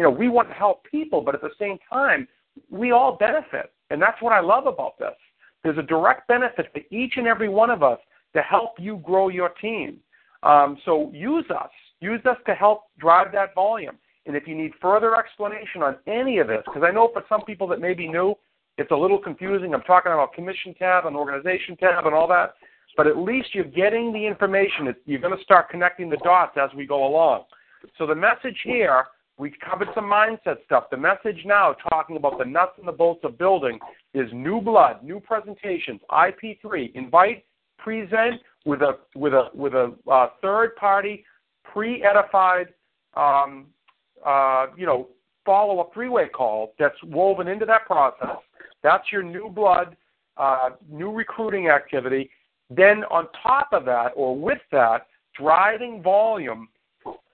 you 0.00 0.04
know, 0.04 0.10
we 0.10 0.28
want 0.28 0.48
to 0.48 0.54
help 0.54 0.82
people, 0.90 1.20
but 1.20 1.34
at 1.34 1.42
the 1.42 1.50
same 1.58 1.76
time, 1.92 2.26
we 2.70 2.90
all 2.90 3.18
benefit. 3.18 3.70
And 3.90 4.00
that's 4.00 4.20
what 4.22 4.32
I 4.32 4.40
love 4.40 4.66
about 4.66 4.98
this. 4.98 5.14
There's 5.62 5.76
a 5.76 5.82
direct 5.82 6.26
benefit 6.26 6.72
to 6.74 6.80
each 6.94 7.18
and 7.18 7.26
every 7.26 7.50
one 7.50 7.68
of 7.68 7.82
us 7.82 7.98
to 8.34 8.42
help 8.42 8.72
you 8.78 8.98
grow 9.04 9.28
your 9.28 9.50
team. 9.60 9.98
Um, 10.42 10.78
so 10.84 11.10
use 11.12 11.44
us. 11.50 11.70
Use 12.00 12.20
us 12.24 12.36
to 12.46 12.54
help 12.54 12.84
drive 12.98 13.32
that 13.32 13.54
volume. 13.54 13.98
And 14.26 14.36
if 14.36 14.46
you 14.46 14.54
need 14.54 14.72
further 14.80 15.16
explanation 15.16 15.82
on 15.82 15.96
any 16.06 16.38
of 16.38 16.46
this, 16.46 16.62
because 16.66 16.82
I 16.86 16.90
know 16.90 17.10
for 17.12 17.24
some 17.28 17.42
people 17.42 17.66
that 17.68 17.80
may 17.80 17.94
be 17.94 18.08
new, 18.08 18.34
it's 18.78 18.90
a 18.90 18.96
little 18.96 19.18
confusing. 19.18 19.74
I'm 19.74 19.82
talking 19.82 20.12
about 20.12 20.32
commission 20.32 20.74
tab 20.74 21.06
and 21.06 21.16
organization 21.16 21.76
tab 21.76 22.06
and 22.06 22.14
all 22.14 22.28
that. 22.28 22.54
But 22.96 23.06
at 23.06 23.18
least 23.18 23.54
you're 23.54 23.64
getting 23.64 24.12
the 24.12 24.26
information. 24.26 24.94
You're 25.04 25.20
going 25.20 25.36
to 25.36 25.42
start 25.42 25.68
connecting 25.68 26.10
the 26.10 26.16
dots 26.18 26.56
as 26.56 26.70
we 26.76 26.86
go 26.86 27.06
along. 27.06 27.44
So 27.98 28.06
the 28.06 28.14
message 28.14 28.58
here 28.64 29.04
we 29.40 29.50
covered 29.66 29.88
some 29.94 30.04
mindset 30.04 30.62
stuff. 30.66 30.90
The 30.90 30.98
message 30.98 31.42
now, 31.46 31.74
talking 31.88 32.16
about 32.16 32.38
the 32.38 32.44
nuts 32.44 32.72
and 32.76 32.86
the 32.86 32.92
bolts 32.92 33.22
of 33.24 33.38
building, 33.38 33.78
is 34.12 34.28
new 34.34 34.60
blood, 34.60 35.02
new 35.02 35.18
presentations, 35.18 36.00
IP3. 36.10 36.94
Invite, 36.94 37.44
present 37.82 38.40
with 38.64 38.82
a 38.82 38.98
with 39.14 39.32
a 39.32 39.48
with 39.54 39.74
a 39.74 39.94
uh, 40.10 40.28
third 40.42 40.76
party, 40.76 41.24
pre-edified, 41.64 42.68
um, 43.14 43.66
uh, 44.24 44.66
you 44.76 44.86
know, 44.86 45.08
follow 45.44 45.80
up 45.80 45.92
three 45.94 46.08
way 46.08 46.28
call 46.28 46.74
that's 46.78 47.00
woven 47.04 47.48
into 47.48 47.64
that 47.66 47.86
process. 47.86 48.36
That's 48.82 49.04
your 49.12 49.22
new 49.22 49.48
blood, 49.48 49.96
uh, 50.36 50.70
new 50.90 51.10
recruiting 51.10 51.68
activity. 51.68 52.30
Then 52.70 53.04
on 53.10 53.28
top 53.42 53.68
of 53.72 53.84
that, 53.86 54.12
or 54.14 54.36
with 54.36 54.60
that, 54.70 55.06
driving 55.36 56.02
volume 56.02 56.68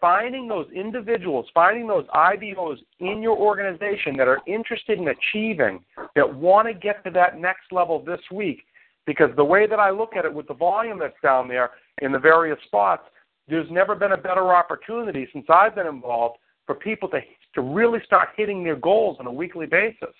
finding 0.00 0.46
those 0.46 0.70
individuals, 0.72 1.46
finding 1.54 1.86
those 1.86 2.06
IBOs 2.14 2.76
in 3.00 3.22
your 3.22 3.36
organization 3.36 4.16
that 4.16 4.28
are 4.28 4.40
interested 4.46 4.98
in 4.98 5.08
achieving, 5.08 5.82
that 6.14 6.34
want 6.34 6.68
to 6.68 6.74
get 6.74 7.02
to 7.04 7.10
that 7.10 7.38
next 7.38 7.72
level 7.72 8.02
this 8.04 8.20
week. 8.30 8.62
Because 9.06 9.30
the 9.36 9.44
way 9.44 9.66
that 9.66 9.78
I 9.78 9.90
look 9.90 10.16
at 10.16 10.24
it 10.24 10.34
with 10.34 10.48
the 10.48 10.54
volume 10.54 10.98
that's 10.98 11.20
down 11.22 11.48
there 11.48 11.70
in 12.02 12.12
the 12.12 12.18
various 12.18 12.58
spots, 12.66 13.02
there's 13.48 13.70
never 13.70 13.94
been 13.94 14.12
a 14.12 14.16
better 14.16 14.52
opportunity 14.54 15.28
since 15.32 15.46
I've 15.48 15.74
been 15.74 15.86
involved 15.86 16.38
for 16.66 16.74
people 16.74 17.08
to 17.10 17.20
to 17.56 17.62
really 17.62 17.98
start 18.04 18.28
hitting 18.36 18.62
their 18.62 18.76
goals 18.76 19.16
on 19.18 19.26
a 19.26 19.32
weekly 19.32 19.66
basis. 19.66 20.14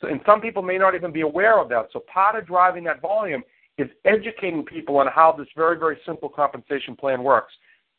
So, 0.00 0.08
and 0.08 0.20
some 0.26 0.40
people 0.40 0.62
may 0.62 0.76
not 0.76 0.94
even 0.94 1.12
be 1.12 1.20
aware 1.20 1.58
of 1.60 1.68
that. 1.68 1.86
So 1.92 2.00
part 2.12 2.36
of 2.36 2.46
driving 2.46 2.84
that 2.84 3.00
volume 3.00 3.42
is 3.78 3.88
educating 4.04 4.64
people 4.64 4.98
on 4.98 5.06
how 5.06 5.32
this 5.32 5.46
very, 5.56 5.78
very 5.78 5.96
simple 6.04 6.28
compensation 6.28 6.96
plan 6.96 7.22
works. 7.22 7.52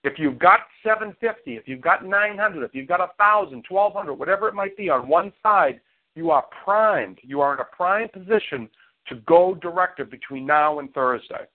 If 0.04 0.20
you've 0.20 0.38
got 0.38 0.60
750, 0.84 1.56
if 1.56 1.64
you've 1.66 1.82
got 1.82 2.06
900, 2.06 2.64
if 2.64 2.76
you've 2.76 2.90
got 2.90 3.00
1,000, 3.00 3.64
1,200, 3.68 4.14
whatever 4.14 4.50
it 4.50 4.54
might 4.54 4.76
be 4.76 4.90
on 4.90 5.08
one 5.08 5.32
side, 5.42 5.80
you 6.16 6.30
are 6.30 6.46
primed. 6.64 7.20
You 7.24 7.40
are 7.40 7.54
in 7.54 7.62
a 7.62 7.76
prime 7.76 8.10
position 8.10 8.70
to 9.08 9.16
go 9.28 9.56
director 9.56 10.06
between 10.06 10.46
now 10.46 10.80
and 10.80 10.94
Thursday. 10.94 11.46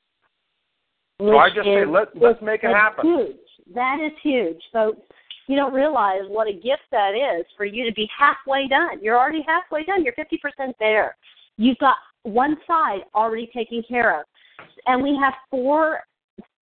Which 1.19 1.33
so 1.33 1.39
I 1.39 1.49
just 1.49 1.67
is, 1.67 1.75
say 1.75 1.85
let 1.87 2.09
let's 2.15 2.41
make 2.43 2.63
it 2.63 2.75
happen. 2.75 3.07
Huge. 3.07 3.37
That 3.75 3.99
is 4.05 4.13
huge, 4.23 4.61
folks. 4.73 5.01
You 5.49 5.57
don't 5.57 5.73
realize 5.73 6.23
what 6.29 6.47
a 6.47 6.53
gift 6.53 6.83
that 6.93 7.13
is 7.15 7.47
for 7.57 7.65
you 7.65 7.85
to 7.87 7.93
be 7.95 8.09
halfway 8.17 8.69
done. 8.69 9.03
You're 9.03 9.19
already 9.19 9.43
halfway 9.47 9.83
done. 9.85 10.05
You're 10.05 10.15
50% 10.15 10.75
there. 10.79 11.17
You've 11.57 11.79
got 11.79 11.97
one 12.23 12.57
side 12.67 13.01
already 13.15 13.51
taken 13.55 13.83
care 13.89 14.21
of. 14.21 14.27
And 14.87 15.03
we 15.03 15.19
have 15.21 15.33
four, 15.51 16.01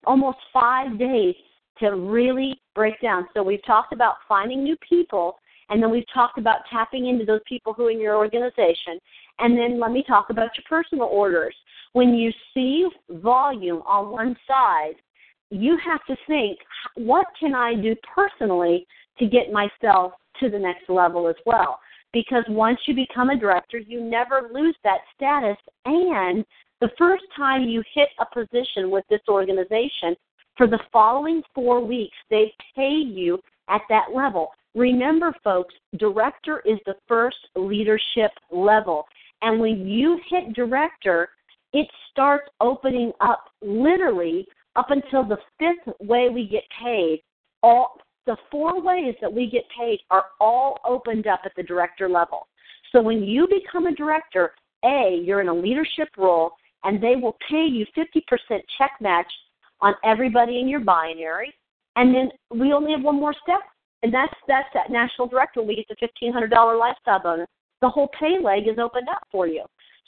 almost 0.05 0.39
five 0.53 0.99
days 0.99 1.35
to 1.81 1.91
really 1.91 2.61
break 2.75 3.01
down. 3.01 3.27
So 3.35 3.43
we've 3.43 3.65
talked 3.67 3.93
about 3.93 4.17
finding 4.29 4.63
new 4.63 4.77
people, 4.89 5.37
and 5.69 5.83
then 5.83 5.91
we've 5.91 6.07
talked 6.15 6.39
about 6.39 6.61
tapping 6.71 7.09
into 7.09 7.25
those 7.25 7.41
people 7.47 7.73
who 7.73 7.87
are 7.87 7.91
in 7.91 8.01
your 8.01 8.17
organization. 8.17 9.01
And 9.39 9.59
then 9.59 9.79
let 9.79 9.93
me 9.93 10.03
talk 10.07 10.31
about 10.31 10.51
your 10.57 10.65
personal 10.69 11.07
orders. 11.07 11.55
When 11.93 12.15
you 12.15 12.31
see 12.53 12.87
volume 13.11 13.83
on 13.87 14.11
one 14.11 14.37
side, 14.47 14.95
you 15.51 15.79
have 15.85 16.05
to 16.07 16.17
think, 16.27 16.59
what 16.97 17.27
can 17.39 17.55
I 17.55 17.75
do 17.75 17.95
personally 18.15 18.87
to 19.19 19.27
get 19.27 19.53
myself 19.53 20.13
to 20.41 20.51
the 20.51 20.59
next 20.59 20.89
level 20.89 21.29
as 21.29 21.37
well? 21.47 21.79
Because 22.13 22.45
once 22.49 22.79
you 22.87 22.95
become 22.95 23.31
a 23.31 23.39
director, 23.39 23.79
you 23.79 24.03
never 24.03 24.49
lose 24.53 24.77
that 24.85 25.01
status. 25.15 25.57
And 25.85 26.45
the 26.81 26.91
first 26.99 27.25
time 27.37 27.63
you 27.65 27.83
hit 27.95 28.09
a 28.21 28.27
position 28.35 28.91
with 28.91 29.05
this 29.09 29.21
organization, 29.29 30.17
for 30.57 30.67
the 30.67 30.81
following 30.93 31.43
four 31.55 31.85
weeks, 31.85 32.17
they 32.31 32.53
pay 32.75 32.95
you 32.95 33.39
at 33.69 33.83
that 33.89 34.07
level. 34.15 34.49
Remember, 34.75 35.35
folks, 35.45 35.75
director 35.99 36.63
is 36.67 36.79
the 36.87 36.97
first 37.07 37.37
leadership 37.55 38.31
level. 38.51 39.07
And 39.43 39.61
when 39.61 39.87
you 39.87 40.19
hit 40.29 40.55
director, 40.55 41.29
it 41.73 41.87
starts 42.11 42.49
opening 42.61 43.13
up 43.21 43.45
literally 43.63 44.47
up 44.77 44.91
until 44.91 45.25
the 45.25 45.39
fifth 45.59 45.95
way 46.01 46.29
we 46.29 46.47
get 46.49 46.65
paid. 46.83 47.23
All 47.63 47.99
the 48.27 48.37
four 48.51 48.81
ways 48.81 49.15
that 49.21 49.33
we 49.33 49.49
get 49.49 49.65
paid 49.79 50.01
are 50.11 50.27
all 50.41 50.79
opened 50.85 51.27
up 51.27 51.41
at 51.45 51.53
the 51.57 51.63
director 51.63 52.09
level. 52.09 52.49
So 52.93 53.03
when 53.03 53.23
you 53.23 53.47
become 53.49 53.87
a 53.87 53.95
director, 53.95 54.53
A, 54.85 55.21
you're 55.25 55.41
in 55.41 55.49
a 55.49 55.55
leadership 55.55 56.09
role 56.17 56.53
and 56.85 57.03
they 57.03 57.17
will 57.17 57.37
pay 57.49 57.67
you 57.67 57.87
50% 57.97 58.61
check 58.79 58.93
match 59.01 59.31
on 59.81 59.95
everybody 60.05 60.61
in 60.61 60.69
your 60.69 60.81
binary. 60.81 61.53
And 61.97 62.15
then 62.15 62.31
we 62.51 62.73
only 62.73 62.93
have 62.93 63.03
one 63.03 63.17
more 63.19 63.35
step, 63.43 63.61
and 64.03 64.13
that's 64.13 64.33
that's 64.47 64.69
that 64.75 64.91
national 64.91 65.29
director. 65.29 65.63
We 65.63 65.77
get 65.77 65.89
the 65.89 65.97
fifteen 65.99 66.33
hundred 66.33 66.51
dollar 66.51 66.77
lifestyle 66.77 67.21
bonus. 67.21 67.49
The 67.83 67.89
whole 67.89 68.09
pay 68.19 68.39
leg 68.43 68.69
is 68.69 68.79
opened 68.79 69.09
up 69.09 69.27
for 69.31 69.47
you. 69.47 69.65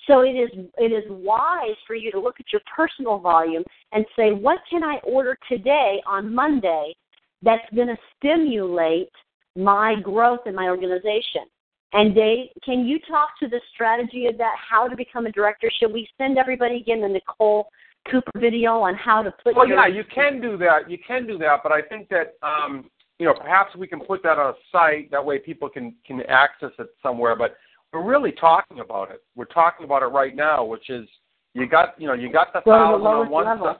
So 0.07 0.21
it 0.21 0.31
is 0.31 0.49
it 0.79 0.91
is 0.91 1.05
wise 1.09 1.77
for 1.87 1.95
you 1.95 2.11
to 2.13 2.21
look 2.21 2.41
at 2.41 2.47
your 2.53 2.63
personal 2.75 3.19
volume 3.19 3.63
and 3.93 4.07
say, 4.17 4.31
what 4.33 4.59
can 4.71 4.83
I 4.83 4.97
order 5.05 5.37
today 5.49 6.01
on 6.07 6.35
Monday 6.35 6.95
that's 7.43 7.63
going 7.75 7.89
to 7.89 7.97
stimulate 8.17 9.13
my 9.55 9.97
growth 10.03 10.41
in 10.47 10.55
my 10.55 10.69
organization? 10.69 11.43
And 11.93 12.15
Dave, 12.15 12.49
can 12.65 12.87
you 12.87 12.99
talk 13.09 13.31
to 13.41 13.49
the 13.49 13.61
strategy 13.73 14.27
of 14.27 14.37
that? 14.39 14.55
How 14.59 14.89
to 14.89 14.97
become 14.97 15.27
a 15.27 15.33
director? 15.33 15.71
Should 15.81 15.93
we 15.93 16.09
send 16.19 16.39
everybody 16.39 16.77
again 16.77 17.01
the 17.01 17.09
Nicole 17.09 17.69
Cooper 18.11 18.33
video 18.37 18.81
on 18.81 18.95
how 18.95 19.23
to 19.23 19.33
put? 19.43 19.57
Well, 19.57 19.67
your... 19.67 19.79
yeah, 19.79 19.87
you 19.87 20.05
can 20.05 20.41
do 20.41 20.57
that. 20.59 20.91
You 20.91 20.99
can 21.07 21.27
do 21.27 21.39
that, 21.39 21.61
but 21.63 21.73
I 21.73 21.81
think 21.81 22.09
that 22.11 22.35
um, 22.43 22.91
you 23.19 23.27
know 23.27 23.35
perhaps 23.35 23.75
we 23.77 23.87
can 23.87 24.01
put 24.01 24.23
that 24.23 24.39
on 24.39 24.55
a 24.55 24.57
site. 24.71 25.11
That 25.11 25.25
way, 25.25 25.39
people 25.39 25.69
can 25.69 25.95
can 26.07 26.23
access 26.23 26.71
it 26.79 26.89
somewhere. 27.03 27.37
But 27.37 27.57
we're 27.93 28.05
really 28.05 28.33
talking 28.33 28.81
about 28.81 29.11
it. 29.11 29.23
We're 29.35 29.47
talking 29.47 29.85
about 29.85 30.03
it 30.03 30.07
right 30.07 30.35
now, 30.35 30.65
which 30.65 30.91
is 30.91 31.09
you 31.55 31.67
got 31.67 32.01
you 32.01 32.07
know 32.07 32.15
you 32.15 32.33
got 32.33 32.53
the 32.53 32.61
thousand 32.61 33.07
on 33.07 33.31
one 33.31 33.47
level. 33.47 33.67
side. 33.67 33.77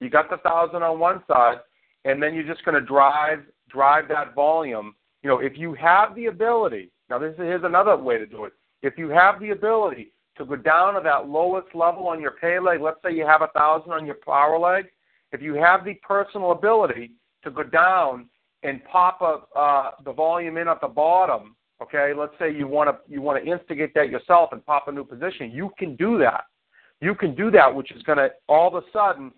You 0.00 0.10
got 0.10 0.30
the 0.30 0.38
thousand 0.38 0.82
on 0.82 0.98
one 0.98 1.22
side, 1.28 1.58
and 2.04 2.22
then 2.22 2.34
you're 2.34 2.46
just 2.46 2.64
going 2.64 2.74
to 2.74 2.86
drive 2.86 3.40
drive 3.68 4.08
that 4.08 4.34
volume. 4.34 4.94
You 5.22 5.30
know, 5.30 5.38
if 5.38 5.56
you 5.56 5.74
have 5.74 6.14
the 6.14 6.26
ability. 6.26 6.90
Now, 7.08 7.18
this 7.18 7.32
is, 7.32 7.38
here's 7.40 7.62
another 7.62 7.94
way 7.94 8.16
to 8.16 8.24
do 8.24 8.44
it. 8.44 8.54
If 8.80 8.96
you 8.96 9.10
have 9.10 9.38
the 9.38 9.50
ability 9.50 10.12
to 10.38 10.46
go 10.46 10.56
down 10.56 10.94
to 10.94 11.00
that 11.04 11.28
lowest 11.28 11.74
level 11.74 12.08
on 12.08 12.22
your 12.22 12.30
pay 12.32 12.58
leg, 12.58 12.80
let's 12.80 12.96
say 13.04 13.14
you 13.14 13.26
have 13.26 13.42
a 13.42 13.48
thousand 13.48 13.92
on 13.92 14.06
your 14.06 14.16
power 14.24 14.58
leg, 14.58 14.86
if 15.30 15.42
you 15.42 15.54
have 15.54 15.84
the 15.84 15.94
personal 16.06 16.52
ability 16.52 17.12
to 17.44 17.50
go 17.50 17.62
down 17.62 18.30
and 18.62 18.84
pop 18.84 19.20
up 19.22 19.48
uh, 19.56 19.90
the 20.04 20.12
volume 20.12 20.56
in 20.56 20.68
at 20.68 20.80
the 20.80 20.88
bottom, 20.88 21.56
okay, 21.82 22.12
let's 22.16 22.32
say 22.38 22.52
you 22.52 22.66
want 22.66 22.88
to 22.88 23.12
you 23.12 23.20
want 23.20 23.42
to 23.42 23.50
instigate 23.50 23.94
that 23.94 24.08
yourself 24.08 24.50
and 24.52 24.64
pop 24.64 24.88
a 24.88 24.92
new 24.92 25.04
position, 25.04 25.50
you 25.50 25.70
can 25.78 25.96
do 25.96 26.18
that. 26.18 26.44
You 27.00 27.14
can 27.14 27.34
do 27.34 27.50
that, 27.50 27.74
which 27.74 27.90
is 27.90 28.02
going 28.04 28.18
to 28.18 28.30
all 28.48 28.68
of 28.68 28.82
a 28.82 28.86
sudden 28.92 29.32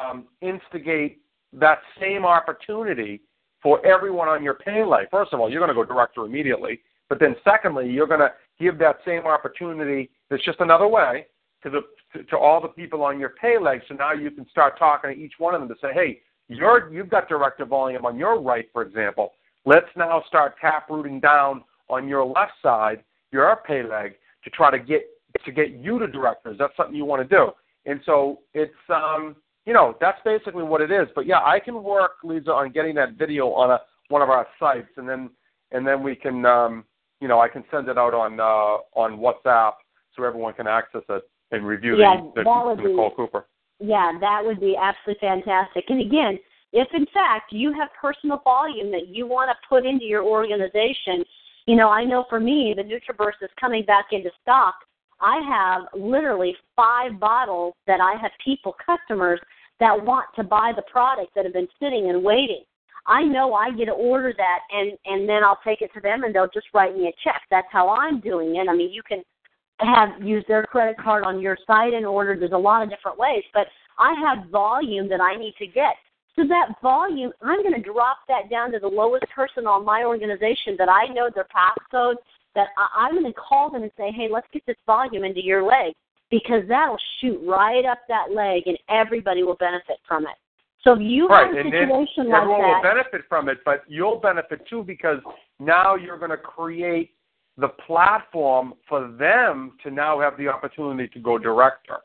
um, 0.00 0.26
instigate 0.40 1.20
that 1.52 1.80
same 2.00 2.24
opportunity 2.24 3.20
for 3.62 3.84
everyone 3.86 4.28
on 4.28 4.42
your 4.42 4.54
pay 4.54 4.84
leg. 4.84 5.08
First 5.10 5.32
of 5.32 5.40
all, 5.40 5.50
you're 5.50 5.60
going 5.60 5.68
to 5.68 5.74
go 5.74 5.84
director 5.84 6.24
immediately, 6.24 6.80
but 7.08 7.20
then 7.20 7.36
secondly, 7.44 7.90
you're 7.90 8.06
going 8.06 8.20
to 8.20 8.32
give 8.58 8.78
that 8.78 8.96
same 9.06 9.26
opportunity. 9.26 10.10
There's 10.28 10.42
just 10.42 10.60
another 10.60 10.88
way 10.88 11.26
to 11.62 11.70
the 11.70 11.80
to 12.30 12.38
all 12.38 12.60
the 12.60 12.68
people 12.68 13.02
on 13.02 13.18
your 13.18 13.30
pay 13.30 13.58
leg. 13.58 13.80
So 13.88 13.94
now 13.94 14.12
you 14.12 14.30
can 14.30 14.48
start 14.48 14.78
talking 14.78 15.10
to 15.10 15.16
each 15.16 15.34
one 15.38 15.54
of 15.54 15.60
them 15.60 15.68
to 15.68 15.74
say, 15.80 15.92
hey, 15.92 16.20
you're 16.48 16.92
you've 16.92 17.08
got 17.08 17.28
director 17.28 17.64
volume 17.64 18.04
on 18.04 18.18
your 18.18 18.40
right, 18.40 18.66
for 18.72 18.82
example. 18.82 19.32
Let's 19.66 19.86
now 19.96 20.22
start 20.28 20.54
tap 20.60 20.90
rooting 20.90 21.20
down 21.20 21.64
on 21.88 22.08
your 22.08 22.24
left 22.24 22.52
side, 22.62 23.02
your 23.32 23.56
pay 23.66 23.82
leg, 23.82 24.14
to 24.44 24.50
try 24.50 24.70
to 24.70 24.78
get 24.78 25.02
to 25.44 25.52
get 25.52 25.70
you 25.70 25.98
to 25.98 26.06
directors. 26.06 26.56
That's 26.58 26.76
something 26.76 26.94
you 26.94 27.04
want 27.04 27.28
to 27.28 27.36
do. 27.36 27.50
And 27.86 28.00
so 28.04 28.40
it's 28.52 28.72
um 28.88 29.36
you 29.66 29.72
know, 29.72 29.96
that's 30.00 30.18
basically 30.24 30.62
what 30.62 30.82
it 30.82 30.90
is. 30.90 31.08
But 31.14 31.26
yeah, 31.26 31.38
I 31.38 31.58
can 31.58 31.82
work, 31.82 32.16
Lisa, 32.22 32.50
on 32.50 32.70
getting 32.70 32.94
that 32.96 33.14
video 33.14 33.48
on 33.48 33.70
a 33.70 33.80
one 34.08 34.20
of 34.20 34.28
our 34.28 34.46
sites 34.60 34.90
and 34.96 35.08
then 35.08 35.30
and 35.72 35.86
then 35.86 36.02
we 36.02 36.14
can 36.14 36.44
um 36.44 36.84
you 37.20 37.28
know, 37.28 37.40
I 37.40 37.48
can 37.48 37.64
send 37.70 37.88
it 37.88 37.96
out 37.96 38.12
on 38.12 38.38
uh, 38.38 39.00
on 39.00 39.18
WhatsApp 39.18 39.72
so 40.14 40.24
everyone 40.24 40.52
can 40.54 40.66
access 40.66 41.02
it 41.08 41.22
and 41.52 41.66
review 41.66 41.96
yeah, 41.96 42.16
the, 42.16 42.42
the, 42.42 42.44
that 42.44 42.66
would 42.66 42.78
the 42.78 42.82
Nicole 42.82 43.10
be, 43.10 43.16
Cooper. 43.16 43.46
Yeah, 43.80 44.12
that 44.20 44.42
would 44.44 44.60
be 44.60 44.76
absolutely 44.76 45.20
fantastic. 45.20 45.84
And 45.88 46.00
again, 46.00 46.38
if 46.72 46.88
in 46.92 47.06
fact 47.12 47.52
you 47.52 47.72
have 47.72 47.88
personal 48.00 48.40
volume 48.42 48.90
that 48.92 49.08
you 49.08 49.26
want 49.26 49.50
to 49.50 49.68
put 49.68 49.86
into 49.86 50.04
your 50.04 50.24
organization, 50.24 51.24
you 51.66 51.76
know, 51.76 51.88
I 51.88 52.04
know 52.04 52.24
for 52.28 52.40
me, 52.40 52.74
the 52.76 52.82
NutriBurst 52.82 53.42
is 53.42 53.50
coming 53.58 53.84
back 53.84 54.06
into 54.12 54.30
stock. 54.42 54.74
I 55.20 55.40
have 55.48 55.82
literally 55.98 56.54
five 56.76 57.18
bottles 57.18 57.74
that 57.86 58.00
I 58.00 58.20
have 58.20 58.32
people, 58.44 58.74
customers, 58.84 59.40
that 59.80 60.04
want 60.04 60.26
to 60.36 60.44
buy 60.44 60.72
the 60.74 60.82
product 60.82 61.34
that 61.34 61.44
have 61.44 61.54
been 61.54 61.68
sitting 61.80 62.10
and 62.10 62.22
waiting. 62.22 62.64
I 63.06 63.22
know 63.22 63.54
I 63.54 63.70
get 63.70 63.86
to 63.86 63.92
order 63.92 64.32
that 64.36 64.58
and 64.70 64.92
and 65.04 65.28
then 65.28 65.44
I'll 65.44 65.60
take 65.64 65.82
it 65.82 65.90
to 65.94 66.00
them 66.00 66.24
and 66.24 66.34
they'll 66.34 66.48
just 66.48 66.68
write 66.72 66.96
me 66.96 67.08
a 67.08 67.12
check. 67.22 67.42
That's 67.50 67.66
how 67.70 67.90
I'm 67.90 68.20
doing 68.20 68.56
it. 68.56 68.68
I 68.68 68.74
mean, 68.74 68.90
you 68.90 69.02
can 69.06 69.22
have 69.80 70.22
used 70.22 70.46
their 70.48 70.64
credit 70.64 70.96
card 70.98 71.24
on 71.24 71.40
your 71.40 71.56
site 71.66 71.94
and 71.94 72.06
order. 72.06 72.36
There's 72.38 72.52
a 72.52 72.56
lot 72.56 72.82
of 72.82 72.90
different 72.90 73.18
ways, 73.18 73.42
but 73.52 73.66
I 73.98 74.14
have 74.20 74.50
volume 74.50 75.08
that 75.08 75.20
I 75.20 75.36
need 75.36 75.54
to 75.58 75.66
get. 75.66 75.94
So 76.36 76.42
that 76.48 76.74
volume, 76.82 77.32
I'm 77.42 77.62
going 77.62 77.74
to 77.74 77.80
drop 77.80 78.18
that 78.28 78.50
down 78.50 78.72
to 78.72 78.78
the 78.78 78.88
lowest 78.88 79.26
person 79.34 79.66
on 79.66 79.84
my 79.84 80.02
organization 80.04 80.74
that 80.78 80.88
I 80.88 81.12
know 81.12 81.30
their 81.32 81.46
passcode. 81.54 82.16
That 82.54 82.68
I, 82.76 83.06
I'm 83.06 83.20
going 83.20 83.32
to 83.32 83.32
call 83.32 83.70
them 83.70 83.82
and 83.82 83.92
say, 83.96 84.10
"Hey, 84.10 84.28
let's 84.30 84.46
get 84.52 84.64
this 84.66 84.76
volume 84.86 85.24
into 85.24 85.44
your 85.44 85.62
leg," 85.62 85.94
because 86.30 86.62
that'll 86.68 86.98
shoot 87.20 87.40
right 87.46 87.84
up 87.84 87.98
that 88.08 88.32
leg, 88.34 88.64
and 88.66 88.78
everybody 88.88 89.42
will 89.44 89.56
benefit 89.56 89.98
from 90.06 90.24
it. 90.24 90.36
So 90.82 90.92
if 90.92 91.00
you 91.00 91.28
right, 91.28 91.46
have 91.46 91.56
a 91.56 91.60
and 91.60 91.70
situation 91.70 92.24
then 92.24 92.30
like 92.30 92.42
everyone 92.42 92.60
that, 92.62 92.82
will 92.82 92.94
benefit 92.94 93.22
from 93.28 93.48
it, 93.48 93.58
but 93.64 93.82
you'll 93.88 94.20
benefit 94.20 94.66
too 94.68 94.82
because 94.82 95.18
now 95.58 95.94
you're 95.94 96.18
going 96.18 96.30
to 96.30 96.36
create 96.36 97.12
the 97.56 97.68
platform 97.68 98.74
for 98.88 99.08
them 99.12 99.72
to 99.82 99.90
now 99.90 100.20
have 100.20 100.36
the 100.36 100.48
opportunity 100.48 101.08
to 101.08 101.20
go 101.20 101.38
director. 101.38 101.98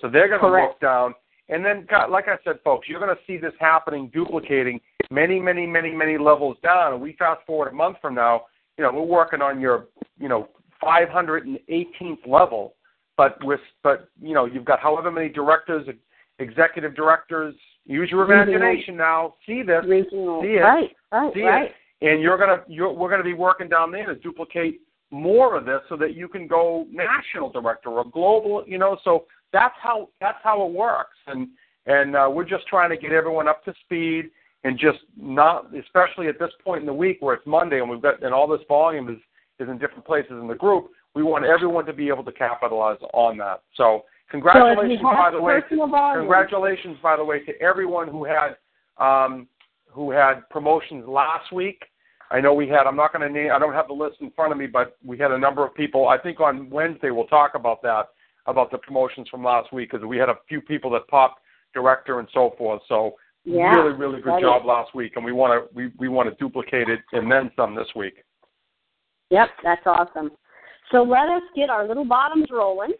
So 0.00 0.08
they're 0.08 0.28
going 0.28 0.40
to 0.40 0.66
look 0.66 0.80
down, 0.80 1.14
and 1.48 1.64
then, 1.64 1.86
like 2.10 2.28
I 2.28 2.36
said, 2.44 2.56
folks, 2.64 2.88
you're 2.88 3.00
going 3.00 3.14
to 3.14 3.22
see 3.26 3.38
this 3.38 3.52
happening, 3.60 4.10
duplicating 4.12 4.80
many, 5.10 5.38
many, 5.40 5.66
many, 5.66 5.92
many 5.92 6.18
levels 6.18 6.56
down. 6.62 6.92
And 6.92 7.00
we 7.00 7.14
fast 7.18 7.40
forward 7.46 7.68
a 7.68 7.74
month 7.74 7.98
from 8.02 8.14
now, 8.14 8.42
you 8.76 8.84
know, 8.84 8.92
we're 8.92 9.02
working 9.02 9.40
on 9.40 9.60
your, 9.60 9.86
you 10.18 10.28
know, 10.28 10.48
518th 10.82 12.26
level, 12.26 12.74
but 13.16 13.42
with, 13.42 13.60
but 13.82 14.10
you 14.20 14.34
know, 14.34 14.44
you've 14.44 14.66
got 14.66 14.80
however 14.80 15.10
many 15.10 15.30
directors, 15.30 15.88
executive 16.38 16.94
directors, 16.94 17.54
Use 17.86 18.10
your 18.10 18.24
imagination 18.24 18.96
now. 18.96 19.34
See 19.46 19.62
this. 19.62 19.84
regional, 19.86 20.42
See 20.42 20.56
it. 20.56 20.60
right, 20.60 20.90
right, 21.12 21.32
See 21.34 21.42
right. 21.42 21.70
it. 21.70 22.06
And 22.06 22.20
you're 22.20 22.36
gonna 22.36 22.62
you're 22.68 22.92
we're 22.92 23.08
gonna 23.08 23.22
be 23.22 23.32
working 23.32 23.68
down 23.68 23.90
there 23.92 24.06
to 24.06 24.16
duplicate 24.16 24.80
more 25.10 25.56
of 25.56 25.64
this 25.64 25.80
so 25.88 25.96
that 25.96 26.14
you 26.14 26.28
can 26.28 26.46
go 26.46 26.86
national 26.90 27.50
director 27.50 27.90
or 27.90 28.04
global. 28.04 28.64
You 28.66 28.78
know, 28.78 28.98
so 29.04 29.24
that's 29.52 29.74
how 29.82 30.08
that's 30.20 30.38
how 30.42 30.66
it 30.66 30.72
works. 30.72 31.16
And 31.26 31.48
and 31.86 32.16
uh, 32.16 32.28
we're 32.30 32.48
just 32.48 32.66
trying 32.66 32.90
to 32.90 32.96
get 32.96 33.12
everyone 33.12 33.48
up 33.48 33.64
to 33.64 33.74
speed 33.84 34.30
and 34.64 34.78
just 34.78 34.98
not, 35.16 35.66
especially 35.76 36.26
at 36.26 36.38
this 36.38 36.50
point 36.64 36.80
in 36.80 36.86
the 36.86 36.92
week 36.92 37.18
where 37.20 37.34
it's 37.34 37.46
Monday 37.46 37.80
and 37.80 37.88
we've 37.88 38.02
got 38.02 38.22
and 38.22 38.34
all 38.34 38.48
this 38.48 38.60
volume 38.68 39.08
is 39.08 39.18
is 39.58 39.68
in 39.68 39.78
different 39.78 40.04
places 40.04 40.32
in 40.32 40.48
the 40.48 40.54
group. 40.54 40.90
We 41.14 41.22
want 41.22 41.46
everyone 41.46 41.86
to 41.86 41.92
be 41.92 42.08
able 42.08 42.24
to 42.24 42.32
capitalize 42.32 42.98
on 43.14 43.38
that. 43.38 43.62
So 43.76 44.04
congratulations, 44.30 44.98
so 45.00 45.04
by 45.04 45.30
the 45.30 45.40
way. 45.40 45.60
Volume. 45.70 46.22
Congratulations, 46.22 46.98
by 47.02 47.16
the 47.16 47.24
way, 47.24 47.40
to 47.44 47.58
everyone 47.62 48.08
who 48.08 48.24
had 48.24 48.56
um, 48.98 49.48
who 49.88 50.10
had 50.10 50.48
promotions 50.50 51.04
last 51.08 51.52
week. 51.52 51.82
I 52.30 52.40
know 52.40 52.54
we 52.54 52.68
had. 52.68 52.86
I'm 52.86 52.96
not 52.96 53.12
going 53.12 53.26
to 53.26 53.32
name. 53.32 53.50
I 53.52 53.58
don't 53.58 53.72
have 53.72 53.88
the 53.88 53.94
list 53.94 54.16
in 54.20 54.30
front 54.32 54.52
of 54.52 54.58
me, 54.58 54.66
but 54.66 54.96
we 55.04 55.18
had 55.18 55.30
a 55.30 55.38
number 55.38 55.64
of 55.64 55.74
people. 55.74 56.08
I 56.08 56.18
think 56.18 56.40
on 56.40 56.68
Wednesday 56.70 57.10
we'll 57.10 57.26
talk 57.26 57.52
about 57.54 57.82
that 57.82 58.08
about 58.46 58.70
the 58.70 58.78
promotions 58.78 59.28
from 59.28 59.42
last 59.42 59.72
week 59.72 59.90
because 59.90 60.06
we 60.06 60.16
had 60.16 60.28
a 60.28 60.36
few 60.48 60.60
people 60.60 60.90
that 60.90 61.06
popped 61.08 61.40
director 61.74 62.20
and 62.20 62.28
so 62.32 62.54
forth. 62.56 62.80
So 62.88 63.14
yeah, 63.44 63.74
really, 63.74 63.96
really 63.96 64.20
good 64.20 64.40
job 64.40 64.62
is. 64.62 64.66
last 64.66 64.94
week, 64.94 65.12
and 65.16 65.24
we 65.24 65.32
want 65.32 65.52
to 65.52 65.74
we 65.76 65.92
we 65.98 66.08
want 66.08 66.28
to 66.28 66.34
duplicate 66.36 66.88
it 66.88 67.00
and 67.12 67.30
then 67.30 67.50
some 67.56 67.74
this 67.74 67.88
week. 67.94 68.14
Yep, 69.30 69.48
that's 69.62 69.86
awesome. 69.86 70.30
So 70.92 71.02
let 71.02 71.28
us 71.28 71.42
get 71.54 71.70
our 71.70 71.86
little 71.86 72.04
bottoms 72.04 72.46
rolling. 72.50 72.92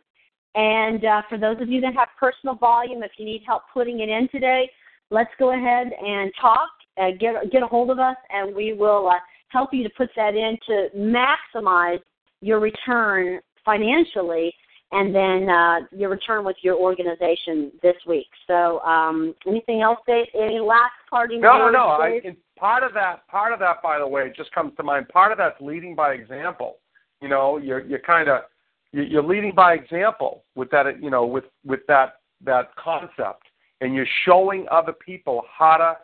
And 0.54 1.04
uh, 1.04 1.22
for 1.28 1.36
those 1.38 1.60
of 1.60 1.68
you 1.68 1.80
that 1.82 1.94
have 1.94 2.08
personal 2.18 2.54
volume, 2.54 3.02
if 3.02 3.12
you 3.18 3.26
need 3.26 3.42
help 3.46 3.62
putting 3.72 4.00
it 4.00 4.08
in 4.08 4.28
today, 4.32 4.70
let's 5.10 5.30
go 5.38 5.52
ahead 5.52 5.88
and 5.92 6.32
talk. 6.40 6.70
Uh, 6.98 7.10
get 7.18 7.34
get 7.50 7.62
a 7.62 7.66
hold 7.66 7.90
of 7.90 7.98
us, 7.98 8.16
and 8.30 8.54
we 8.54 8.72
will 8.72 9.08
uh, 9.08 9.18
help 9.48 9.70
you 9.72 9.82
to 9.82 9.90
put 9.96 10.08
that 10.16 10.34
in 10.34 10.56
to 10.66 10.88
maximize 10.96 12.00
your 12.40 12.60
return 12.60 13.40
financially 13.64 14.54
and 14.92 15.14
then 15.14 15.48
uh, 15.48 15.80
your 15.90 16.10
return 16.10 16.44
with 16.44 16.56
your 16.62 16.76
organization 16.76 17.72
this 17.82 17.96
week. 18.06 18.28
So, 18.46 18.80
um, 18.80 19.34
anything 19.46 19.82
else, 19.82 19.98
Dave? 20.06 20.26
Any 20.34 20.60
last 20.60 20.92
parting? 21.10 21.40
No, 21.40 21.58
no, 21.58 21.70
no. 21.70 21.86
I, 21.88 22.20
part 22.58 22.84
of 22.84 22.94
that, 22.94 23.26
part 23.28 23.52
of 23.52 23.58
that, 23.58 23.82
by 23.82 23.98
the 23.98 24.06
way, 24.06 24.32
just 24.36 24.52
comes 24.52 24.72
to 24.76 24.82
mind. 24.82 25.08
Part 25.08 25.32
of 25.32 25.38
that's 25.38 25.60
leading 25.60 25.94
by 25.94 26.12
example. 26.12 26.76
You 27.20 27.28
know, 27.28 27.56
you're 27.56 27.84
you're 27.84 27.98
kind 27.98 28.28
of 28.28 28.42
you're 28.92 29.24
leading 29.24 29.54
by 29.54 29.74
example 29.74 30.44
with 30.54 30.70
that. 30.70 31.02
You 31.02 31.10
know, 31.10 31.26
with 31.26 31.44
with 31.64 31.80
that 31.88 32.20
that 32.44 32.74
concept, 32.76 33.42
and 33.80 33.94
you're 33.94 34.06
showing 34.24 34.66
other 34.70 34.92
people 34.92 35.42
how 35.50 35.76
to 35.78 35.96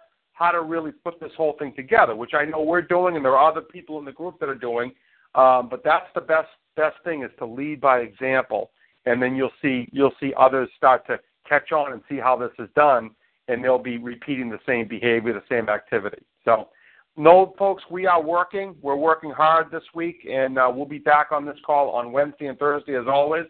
how 0.43 0.51
to 0.51 0.62
really 0.62 0.90
put 0.90 1.20
this 1.20 1.32
whole 1.36 1.55
thing 1.59 1.72
together, 1.74 2.16
which 2.16 2.34
I 2.34 2.45
know 2.45 2.62
we're 2.62 2.82
doing, 2.82 3.16
and 3.16 3.24
there 3.24 3.36
are 3.36 3.51
other 3.51 3.61
people 3.61 3.99
in 3.99 4.05
the 4.05 4.12
group 4.12 4.40
that 4.40 4.49
are 4.49 4.55
doing. 4.55 4.93
Um, 5.34 5.68
but 5.70 5.82
that's 5.84 6.07
the 6.14 6.20
best 6.20 6.49
best 6.76 6.97
thing 7.05 7.22
is 7.22 7.30
to 7.38 7.47
lead 7.47 7.80
by 7.80 8.01
example, 8.01 8.70
and 9.07 9.22
then 9.22 9.34
you'll 9.36 9.53
see 9.62 9.88
you'll 9.93 10.14
see 10.20 10.32
others 10.38 10.68
start 10.76 11.07
to 11.07 11.18
catch 11.49 11.72
on 11.72 11.93
and 11.93 12.03
see 12.09 12.18
how 12.18 12.36
this 12.36 12.51
is 12.59 12.68
done, 12.74 13.11
and 13.49 13.62
they'll 13.62 13.78
be 13.78 13.99
repeating 13.99 14.51
the 14.51 14.59
same 14.66 14.86
behavior, 14.88 15.32
the 15.32 15.43
same 15.49 15.68
activity. 15.68 16.22
So, 16.45 16.68
no, 17.16 17.55
folks, 17.59 17.82
we 17.90 18.07
are 18.07 18.22
working. 18.22 18.74
We're 18.82 18.97
working 18.97 19.30
hard 19.30 19.70
this 19.70 19.84
week, 19.95 20.26
and 20.30 20.59
uh, 20.59 20.70
we'll 20.74 20.86
be 20.86 20.99
back 20.99 21.32
on 21.32 21.47
this 21.47 21.59
call 21.64 21.90
on 21.90 22.12
Wednesday 22.12 22.47
and 22.47 22.59
Thursday 22.59 22.97
as 22.97 23.07
always. 23.07 23.47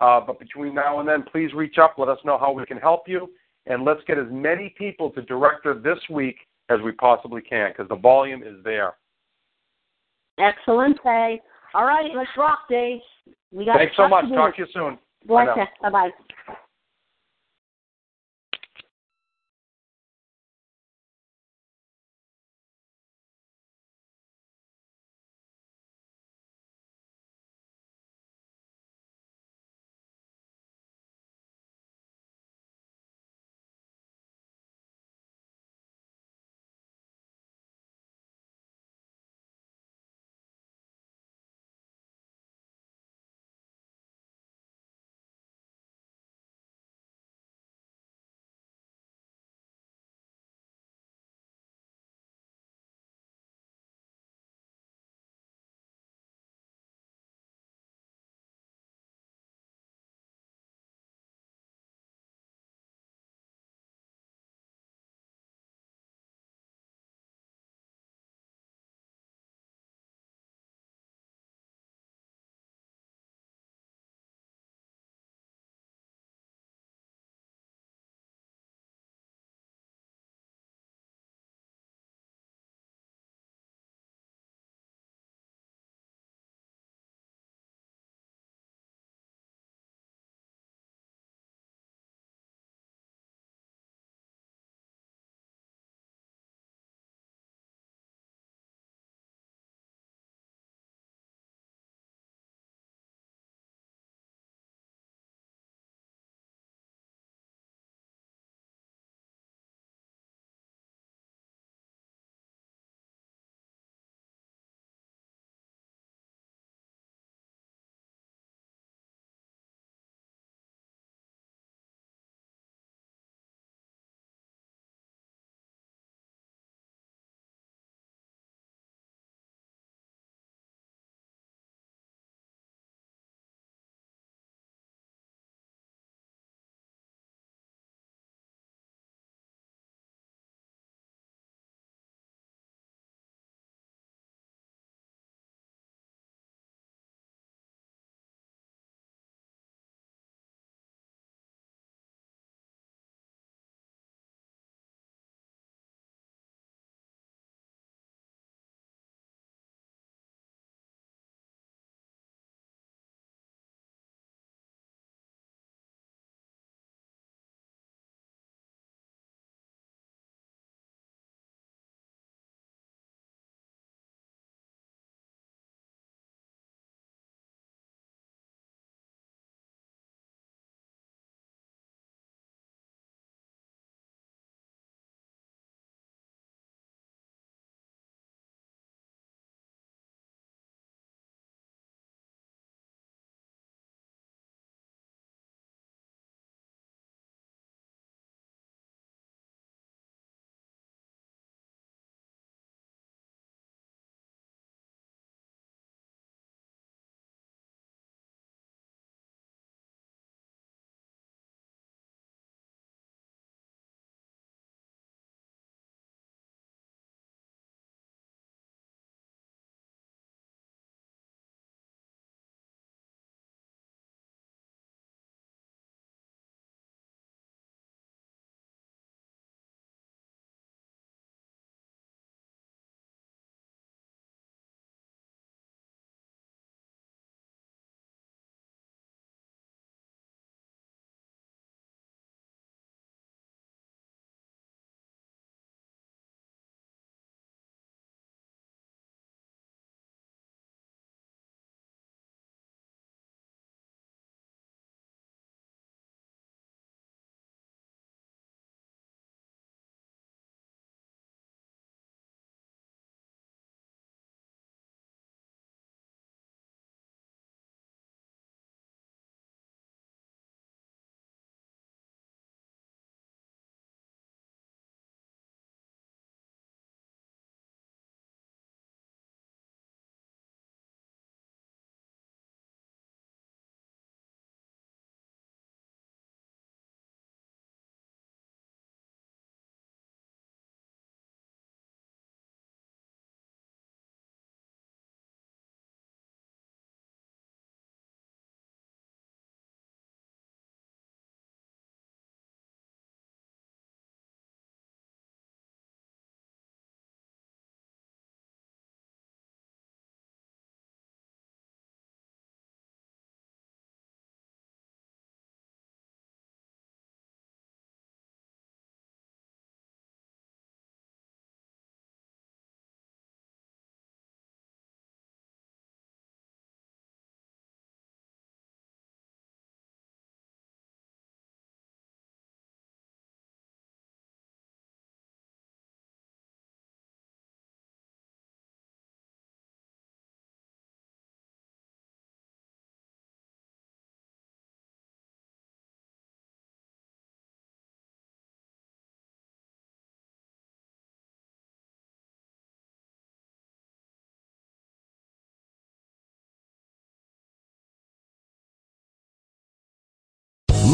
Uh, 0.00 0.20
but 0.20 0.38
between 0.38 0.74
now 0.74 1.00
and 1.00 1.08
then, 1.08 1.22
please 1.30 1.52
reach 1.54 1.78
up. 1.78 1.94
Let 1.98 2.08
us 2.08 2.18
know 2.24 2.36
how 2.38 2.52
we 2.52 2.66
can 2.66 2.78
help 2.78 3.08
you, 3.08 3.30
and 3.66 3.84
let's 3.84 4.00
get 4.06 4.18
as 4.18 4.26
many 4.30 4.74
people 4.76 5.10
to 5.10 5.22
director 5.22 5.74
this 5.74 5.98
week 6.10 6.36
as 6.68 6.80
we 6.80 6.92
possibly 6.92 7.42
can 7.42 7.70
because 7.70 7.88
the 7.88 7.96
volume 7.96 8.42
is 8.42 8.62
there. 8.64 8.94
Excellent. 10.38 10.98
Hey. 11.02 11.40
All 11.74 11.84
right, 11.84 12.10
let's 12.14 12.30
rock, 12.36 12.60
Dave. 12.68 13.00
We 13.50 13.64
got 13.64 13.78
Thanks 13.78 13.96
so 13.96 14.08
much. 14.08 14.26
Talk 14.28 14.56
to 14.56 14.62
you 14.62 14.68
soon. 14.72 14.98
Bless 15.26 15.48
you. 15.56 15.64
Bye 15.82 15.90
bye. 15.90 16.54